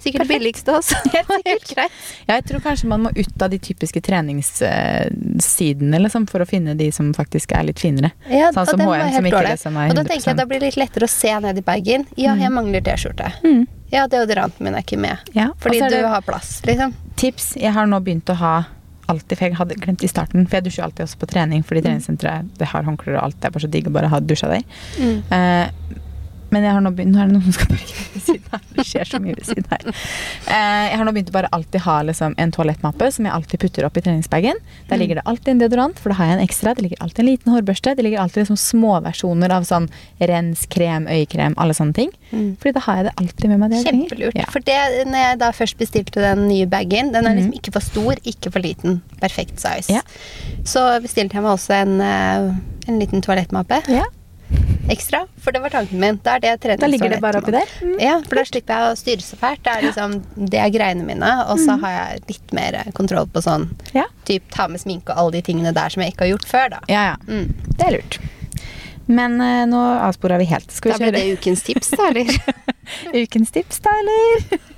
Sikkert 0.00 0.22
Perfekt. 0.24 0.40
billigste 0.40 0.72
også. 0.72 0.96
helt 1.46 1.66
greit. 1.68 1.92
Ja, 2.26 2.38
jeg 2.38 2.44
tror 2.48 2.62
kanskje 2.64 2.88
man 2.88 3.02
må 3.04 3.10
ut 3.12 3.42
av 3.44 3.50
de 3.52 3.58
typiske 3.60 4.00
treningssidene 4.00 5.98
liksom, 6.00 6.24
for 6.30 6.40
å 6.40 6.46
finne 6.48 6.72
de 6.78 6.86
som 6.92 7.10
faktisk 7.14 7.52
er 7.52 7.66
litt 7.68 7.80
finere. 7.82 8.10
Ja, 8.30 8.48
Sånn 8.56 8.66
som 8.72 8.80
H&M, 8.80 9.12
som 9.12 9.28
ikke 9.28 9.36
dårlig. 9.36 9.58
som 9.60 9.76
er 9.76 9.90
Og 9.92 9.98
da 10.00 10.04
tenker 10.08 10.30
jeg 10.30 10.34
at 10.34 10.40
det 10.40 10.48
blir 10.50 10.64
litt 10.64 10.78
lettere 10.80 11.04
å 11.08 11.12
se 11.12 11.34
ned 11.44 11.60
i 11.60 11.64
bagen. 11.66 12.06
Ja, 12.16 12.34
jeg 12.40 12.50
mangler 12.54 12.80
T-skjorte. 12.86 13.28
Mm. 13.44 13.66
Ja, 13.92 14.06
deodoranten 14.10 14.64
min 14.64 14.74
er 14.78 14.84
ikke 14.86 14.98
med. 15.02 15.18
Ja, 15.36 15.50
Fordi 15.60 15.80
du 15.90 15.98
har 16.06 16.22
plass, 16.22 16.60
liksom. 16.64 16.94
Tips. 17.20 17.52
Jeg 17.60 17.72
har 17.76 17.86
nå 17.90 18.00
begynt 18.00 18.30
å 18.32 18.36
ha 18.40 18.54
alltid, 19.10 19.36
for 19.36 19.46
jeg 19.46 19.58
hadde 19.60 19.78
glemt 19.80 20.04
i 20.06 20.10
starten, 20.10 20.46
for 20.46 20.58
jeg 20.58 20.68
dusjer 20.68 20.86
alltid 20.86 21.06
også 21.06 21.20
på 21.20 21.30
trening, 21.30 21.64
fordi 21.66 21.84
treningssenteret 21.86 22.52
det 22.60 22.70
har 22.72 22.86
håndklær 22.86 23.18
og 23.18 23.24
alt, 23.24 23.40
det 23.40 23.50
er 23.50 23.56
bare 23.56 23.66
så 23.66 23.72
digg 23.72 23.90
å 23.90 23.94
bare 23.94 24.12
ha 24.12 24.22
dusja 24.22 24.50
der. 24.52 24.64
Eh, 25.36 26.00
men 26.50 26.62
jeg 26.66 26.72
har 26.72 26.80
nå 26.84 26.90
begynt 26.96 27.14
Nå 27.14 27.20
er 27.22 27.26
det 27.30 27.34
noen 27.36 27.44
som 27.48 27.52
skal 27.56 27.66
parkere 27.72 28.06
ved 28.14 28.22
siden 28.22 28.50
her. 28.52 28.60
Det 28.76 28.84
skjer 28.86 29.04
så 29.10 29.18
mye 29.22 29.34
ved 29.36 29.46
siden 29.46 29.66
her. 29.70 29.86
Eh, 29.90 30.86
jeg 30.90 30.98
har 31.00 31.04
nå 31.08 31.12
begynt 31.16 31.30
å 31.30 31.36
bare 31.36 31.50
alltid 31.56 31.80
ha 31.86 31.96
liksom, 32.06 32.34
en 32.38 32.52
toalettmappe 32.54 33.08
som 33.12 33.24
jeg 33.28 33.34
alltid 33.34 33.60
putter 33.64 33.86
opp 33.88 33.96
i 33.96 34.02
treningsbagen. 34.04 34.60
Der 34.90 35.00
ligger 35.00 35.20
det 35.20 35.24
alltid 35.30 35.48
en 35.54 35.62
deodorant, 35.62 35.98
for 35.98 36.10
da 36.10 36.18
har 36.20 36.30
jeg 36.32 36.38
en 36.38 36.44
ekstra. 36.46 36.74
Det 36.74 36.82
ligger 36.86 37.02
alltid 37.04 37.24
en 37.24 37.30
liten 37.30 37.52
hårbørste. 37.54 37.94
Det 37.96 38.04
ligger 38.06 38.20
alltid 38.24 38.42
liksom 38.44 38.60
småversjoner 38.60 39.50
av 39.56 39.66
sånn 39.68 39.88
rens, 40.20 40.66
krem, 40.70 41.06
øyekrem, 41.10 41.54
alle 41.60 41.74
sånne 41.76 41.94
ting. 41.94 42.10
Mm. 42.32 42.56
Fordi 42.62 42.74
da 42.78 42.84
har 42.86 43.00
jeg 43.00 43.08
det 43.10 43.14
alltid 43.24 43.48
med 43.50 43.58
meg. 43.64 43.70
det 43.70 43.76
jeg 43.80 43.86
trenger. 43.90 44.06
Kjempelurt. 44.08 44.38
Ja. 44.40 44.48
For 44.50 44.60
det, 44.70 44.78
når 45.10 45.24
jeg 45.26 45.38
da 45.42 45.50
først 45.52 45.78
bestilte 45.80 46.20
den 46.24 46.46
nye 46.48 46.66
bagen, 46.70 47.12
den 47.14 47.26
er 47.26 47.34
liksom 47.36 47.50
Mhm. 47.50 47.58
ikke 47.60 47.72
for 47.72 47.80
stor, 47.80 48.14
ikke 48.24 48.52
for 48.52 48.60
liten. 48.60 49.00
Perfekt 49.20 49.58
size. 49.60 49.90
Ja. 49.92 50.00
Så 50.64 50.80
bestilte 51.02 51.34
jeg 51.34 51.42
meg 51.42 51.52
også 51.52 51.74
en, 51.82 52.00
eh, 52.00 52.54
en 52.88 52.98
liten 52.98 53.20
toalettmappe 53.22 53.82
Ja, 53.88 54.04
ekstra, 54.90 55.24
for 55.38 55.54
det 55.54 55.60
var 55.62 55.72
tanken 55.74 56.00
min. 56.02 56.18
Da 56.24 56.36
er 56.36 56.58
det 56.58 56.76
da 56.80 56.88
ligger 56.90 57.12
det 57.12 57.20
bare 57.22 57.40
oppi 57.40 57.54
der. 57.54 57.70
Mm. 57.82 57.94
Ja, 58.02 58.16
for 58.26 58.40
da 58.40 58.44
slipper 58.48 58.74
jeg 58.74 58.90
å 58.94 58.98
styre 58.98 59.24
så 59.24 59.38
fælt. 59.40 59.62
Det 59.66 59.74
er 59.76 59.86
liksom, 59.86 60.16
det 60.50 60.60
er 60.62 60.72
greiene 60.74 61.06
mine, 61.06 61.30
og 61.46 61.60
så 61.62 61.76
har 61.84 61.94
jeg 61.96 62.24
litt 62.32 62.56
mer 62.56 62.80
kontroll 62.96 63.30
på 63.30 63.42
sånn 63.44 63.68
Ja. 63.94 64.06
typ 64.28 64.50
ta 64.54 64.66
med 64.68 64.82
sminke 64.82 65.14
og 65.14 65.18
alle 65.24 65.38
de 65.38 65.46
tingene 65.50 65.74
der 65.76 65.92
som 65.94 66.02
jeg 66.02 66.14
ikke 66.14 66.26
har 66.26 66.34
gjort 66.34 66.50
før, 66.50 66.68
da. 66.76 66.82
Ja, 66.90 67.06
ja. 67.12 67.16
Mm. 67.28 67.54
Det 67.76 67.86
er 67.86 67.98
lurt. 67.98 68.20
Men 69.10 69.40
uh, 69.42 69.66
nå 69.66 69.78
avspora 70.06 70.38
vi 70.38 70.46
helt. 70.50 70.70
Skal 70.70 70.94
Da 70.94 70.98
vi 71.02 71.10
ble 71.10 71.18
kjøre 71.18 71.30
det 71.30 71.38
ukens 71.40 71.64
tips, 71.66 71.94
da, 71.98 72.10
eller? 72.12 72.30
ukens 73.24 73.50
tips, 73.54 73.80
da, 73.82 73.94
eller? 74.02 74.60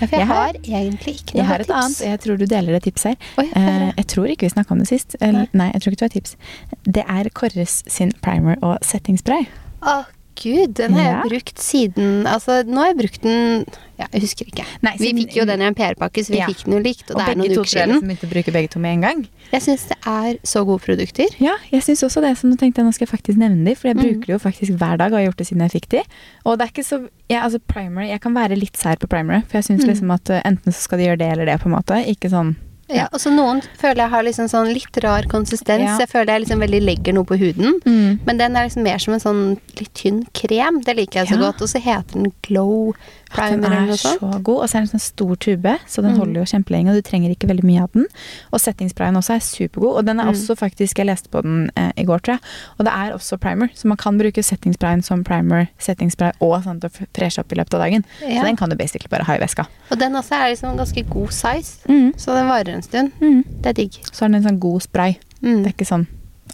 Ja, 0.00 0.06
for 0.06 0.16
jeg, 0.16 0.20
Jeg 0.20 0.26
har- 0.26 0.52
egentlig 0.64 1.14
ikke 1.20 1.34
noe 1.34 1.40
Jeg 1.42 1.46
har 1.46 1.58
et 1.60 1.66
tips. 1.66 1.84
annet, 1.84 2.00
jeg 2.10 2.20
tror 2.20 2.38
du 2.38 2.46
deler 2.46 2.74
et 2.76 2.82
tips 2.82 3.02
her. 3.02 3.14
Oi, 3.38 3.44
få. 3.46 3.56
Eh, 3.56 3.92
jeg 3.98 4.06
tror 4.06 4.26
ikke 4.26 4.46
vi 4.46 4.48
snakka 4.54 4.70
om 4.72 4.78
det 4.78 4.88
sist. 4.88 5.16
Nei. 5.20 5.46
nei, 5.52 5.70
jeg 5.74 5.82
tror 5.82 5.90
ikke 5.92 5.98
du 5.98 6.04
har 6.04 6.14
tips. 6.20 6.36
Det 6.84 7.04
er 7.08 7.28
Kåres 7.30 7.82
sin 7.86 8.12
primer 8.22 8.56
og 8.62 8.78
settingspray. 8.82 9.46
Å, 9.82 10.04
gud, 10.42 10.74
den 10.74 10.92
har 10.96 11.02
Ja. 11.04 11.22
jeg 11.22 11.30
brukt 11.30 11.58
siden 11.60 12.26
Altså, 12.26 12.62
nå 12.66 12.76
har 12.80 12.86
jeg 12.92 12.96
brukt 12.98 13.22
den 13.22 13.64
ja, 14.00 14.06
Jeg 14.14 14.22
husker 14.22 14.46
ikke. 14.48 14.64
Nei, 14.82 14.94
vi 14.96 15.10
fikk 15.12 15.34
jo 15.36 15.44
den 15.44 15.60
i 15.60 15.64
en 15.68 15.74
PR-pakke, 15.76 16.22
så 16.24 16.30
vi 16.32 16.38
Ja. 16.40 16.46
fikk 16.48 16.64
den 16.64 16.72
jo 16.72 16.78
likt, 16.80 17.10
og, 17.10 17.16
Og 17.16 17.26
det 17.26 17.28
er 17.28 17.36
noen 17.36 17.54
to 17.54 17.60
uker 17.60 17.76
jeg 17.76 17.88
siden. 17.88 18.00
Begge 18.00 18.08
begynte 18.08 18.26
å 18.26 18.32
bruke 18.32 18.52
begge 18.54 18.70
to 18.70 18.78
med 18.80 18.92
en 18.94 19.00
gang. 19.04 19.28
Jeg 19.52 19.60
syns 19.62 19.88
det 19.88 19.98
er 20.06 20.38
så 20.42 20.64
gode 20.64 20.80
produkter. 20.80 21.26
Ja, 21.38 21.56
jeg 21.70 21.82
syns 21.82 22.02
også 22.02 22.20
det. 22.24 22.32
Så 22.38 22.48
nå 22.48 22.56
tenkte 22.56 22.80
jeg 22.80 22.86
nå 22.86 22.94
skal 22.94 23.06
jeg 23.06 23.12
faktisk 23.20 23.36
nevne 23.38 23.64
de, 23.64 23.74
for 23.74 23.88
jeg 23.88 23.96
Mm. 23.96 24.02
bruker 24.02 24.26
det 24.26 24.34
jo 24.34 24.38
faktisk 24.38 24.72
hver 24.78 24.96
dag 24.96 25.12
og 25.12 25.18
har 25.20 25.26
gjort 25.28 25.36
det 25.36 25.46
siden 25.48 25.60
jeg 25.68 25.72
fikk 25.82 25.88
de. 25.90 26.02
Og 26.46 26.58
det 26.58 26.64
er 26.64 26.70
ikke 26.72 26.86
så 26.88 27.08
ja, 27.28 27.42
altså 27.42 27.60
primer, 27.60 28.02
Jeg 28.08 28.20
kan 28.22 28.32
være 28.34 28.56
litt 28.58 28.76
sær 28.76 28.96
på 28.96 29.06
primere, 29.08 29.44
for 29.46 29.58
jeg 29.60 29.64
syns 29.64 29.84
Mm. 29.84 29.88
liksom 29.92 30.10
at 30.14 30.30
eh, 30.30 30.42
enten 30.44 30.72
så 30.72 30.80
skal 30.80 30.98
de 30.98 31.04
gjøre 31.04 31.18
det 31.18 31.32
eller 31.32 31.44
det, 31.46 31.60
på 31.60 31.66
en 31.66 31.76
måte. 31.76 32.06
Ikke 32.08 32.30
sånn 32.30 32.56
Ja, 32.92 33.06
og 33.12 33.20
så 33.22 33.30
noen 33.32 33.62
føler 33.78 34.02
jeg 34.04 34.10
har 34.10 34.22
liksom 34.26 34.48
sånn 34.50 34.72
litt 34.74 34.96
rar 35.04 35.22
konsistens. 35.30 35.84
Ja. 35.86 35.96
Jeg 36.02 36.08
føler 36.10 36.32
jeg 36.34 36.42
liksom 36.46 36.60
veldig 36.64 36.80
legger 36.82 37.12
noe 37.14 37.24
på 37.24 37.38
huden. 37.38 37.80
mm. 37.84 38.20
Men 38.26 38.38
den 38.38 38.56
er 38.56 38.66
liksom 38.68 38.82
mer 38.82 38.98
som 38.98 39.14
en 39.14 39.20
sånn 39.20 39.42
litt 39.78 39.92
tynn 39.94 40.24
krem. 40.34 40.82
Det 40.84 40.96
liker 40.96 41.20
jeg 41.20 41.28
så 41.28 41.38
Ja. 41.38 41.46
godt. 41.50 41.62
Og 41.62 41.68
så 41.68 41.80
heter 41.80 42.12
den 42.14 42.32
Glow 42.42 42.94
primer 43.30 43.60
Den 43.70 43.72
er 43.90 43.96
så 43.96 44.18
god, 44.42 44.58
og 44.62 44.68
så 44.68 44.76
er 44.76 44.80
den 44.80 44.88
en 44.88 44.98
sånn 44.98 45.00
stor 45.00 45.34
tube, 45.36 45.78
så 45.86 46.02
den 46.02 46.12
Mm. 46.14 46.18
holder 46.18 46.40
jo 46.40 46.46
kjempelenge, 46.50 46.88
og 46.90 46.94
du 46.98 47.02
trenger 47.08 47.30
ikke 47.30 47.48
veldig 47.48 47.64
mye 47.64 47.82
av 47.82 47.90
den. 47.92 48.06
Og 48.52 48.58
settingsprayen 48.60 49.16
også 49.16 49.34
er 49.36 49.38
supergod, 49.40 49.96
og 49.98 50.04
den 50.06 50.18
er 50.20 50.24
Mm. 50.24 50.30
også 50.34 50.56
faktisk, 50.58 50.98
jeg 50.98 51.06
leste 51.06 51.28
på 51.30 51.42
den 51.42 51.70
eh, 51.76 51.92
i 51.96 52.04
går, 52.04 52.18
tror 52.20 52.34
jeg, 52.34 52.40
og 52.78 52.84
det 52.86 52.92
er 52.92 53.12
også 53.14 53.38
primer, 53.38 53.68
så 53.74 53.84
man 53.86 53.96
kan 53.96 54.18
bruke 54.18 54.42
settingsprayen 54.42 55.02
som 55.04 55.22
primer, 55.24 55.68
settingspray 55.78 56.32
og 56.40 56.62
sånn 56.64 56.80
til 56.80 56.90
å 56.90 57.06
freshe 57.14 57.38
opp 57.38 57.52
i 57.52 57.56
løpet 57.56 57.74
av 57.74 57.80
dagen. 57.80 58.04
Ja. 58.20 58.40
Så 58.42 58.44
den 58.46 58.56
kan 58.56 58.68
du 58.68 58.76
basically 58.76 59.08
bare 59.08 59.24
ha 59.24 59.34
i 59.34 59.38
veska. 59.38 59.66
Og 59.90 59.98
den 59.98 60.12
også 60.12 60.32
er 60.34 60.50
liksom 60.54 60.76
ganske 60.76 61.08
god 61.08 61.28
size, 61.30 61.78
Mm. 61.88 62.12
så 62.16 62.34
den 62.34 62.46
varer 62.48 62.74
en 62.74 62.82
stund. 62.82 63.12
Mm. 63.20 63.44
Det 63.62 63.66
er 63.66 63.72
digg. 63.84 63.92
Så 64.12 64.24
er 64.24 64.28
den 64.28 64.34
en 64.36 64.42
sånn 64.44 64.58
god 64.58 64.82
spray. 64.82 65.18
Mm. 65.42 65.62
Det 65.64 65.66
er 65.66 65.72
ikke 65.72 65.86
sånn 65.88 66.06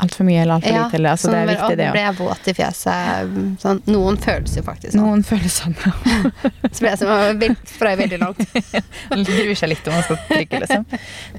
altfor 0.03 0.25
mye 0.29 0.41
eller 0.43 0.55
altfor 0.59 0.73
Ja, 0.75 0.85
lite, 0.87 0.97
eller 0.99 1.11
altså, 1.15 1.31
det 1.33 1.39
er 1.41 1.47
viktig 1.51 1.67
«Å, 1.67 1.77
det 1.81 1.87
òg. 1.87 1.93
ble 1.97 2.03
jeg 2.05 2.15
våt 2.19 2.49
i 2.51 2.55
fjeset. 2.59 3.37
Sånn, 3.63 3.81
noen 3.87 4.17
føles 4.21 4.57
jo 4.59 4.63
faktisk 4.67 4.93
sånn. 4.93 5.03
Noen 5.07 5.23
føles 5.25 5.57
sånn. 5.63 5.77
Så 6.75 6.83
ble 6.85 6.91
jeg 6.93 6.99
som 7.01 7.13
å 7.15 7.19
vel- 7.41 7.57
spray 7.71 7.97
veldig 8.01 8.19
langt. 8.21 8.43
Lurer 9.17 9.55
seg 9.57 9.71
litt 9.73 9.89
om 9.89 9.97
man 9.97 10.05
skal 10.07 10.21
trykke, 10.29 10.61
liksom. 10.65 10.87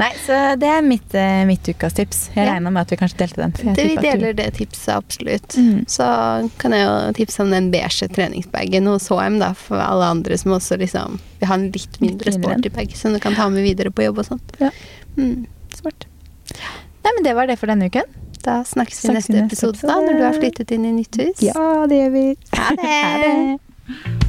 Nei, 0.01 0.09
så 0.25 0.39
det 0.61 0.71
er 0.73 0.81
mitt, 0.87 1.13
eh, 1.17 1.43
mitt 1.49 1.69
ukas 1.69 1.93
tips. 1.97 2.23
Jeg 2.35 2.45
Ja. 2.47 2.53
regna 2.55 2.71
med 2.71 2.81
at 2.87 2.89
vi 2.95 2.99
kanskje 3.03 3.17
delte 3.23 3.41
den. 3.43 3.51
Det, 3.75 3.83
vi 3.87 3.95
du- 3.95 4.01
deler 4.01 4.33
det 4.33 4.49
tipset 4.57 4.93
absolutt. 4.95 5.57
Mm. 5.57 5.85
Så 5.87 6.07
kan 6.57 6.71
jeg 6.77 6.85
jo 6.87 6.95
tipse 7.21 7.39
om 7.43 7.51
den 7.53 7.69
beige 7.71 8.07
treningsbagen 8.09 8.87
hos 8.87 9.07
HM, 9.09 9.39
da, 9.39 9.53
for 9.53 9.77
alle 9.81 10.05
andre 10.15 10.37
som 10.37 10.51
også 10.57 10.77
liksom 10.81 11.19
vil 11.39 11.47
ha 11.47 11.53
en 11.59 11.69
litt 11.71 11.99
mindre 12.01 12.31
Litt 12.31 12.39
mindre. 12.39 12.57
sporty 12.57 12.69
bag, 12.73 12.95
som 12.97 13.13
du 13.13 13.19
kan 13.19 13.35
ta 13.37 13.49
med 13.49 13.63
videre 13.63 13.91
på 13.91 14.03
jobb 14.07 14.19
og 14.23 14.25
sånn. 14.31 14.41
Ja. 14.59 14.71
Mm. 15.17 15.45
Smart. 15.77 16.05
Nei, 17.03 17.11
men 17.15 17.23
det 17.23 17.33
var 17.35 17.47
det 17.47 17.57
for 17.59 17.67
denne 17.69 17.85
uken. 17.91 18.03
Da 18.47 18.61
snakkes 18.63 19.03
vi 19.03 19.09
i 19.11 19.17
neste 19.17 19.41
episode, 19.43 19.81
da, 19.83 19.97
når 19.99 20.13
du 20.15 20.23
har 20.23 20.37
flyttet 20.39 20.71
inn 20.71 20.87
i 20.87 20.93
nytt 21.01 21.19
hus. 21.19 21.43
Ja, 21.43 21.83
det 21.89 21.99
gjør 21.99 22.15
vi. 22.15 22.25
Ha 22.55 22.71
det. 22.79 22.95
Ha 22.95 23.19
det. 23.25 24.26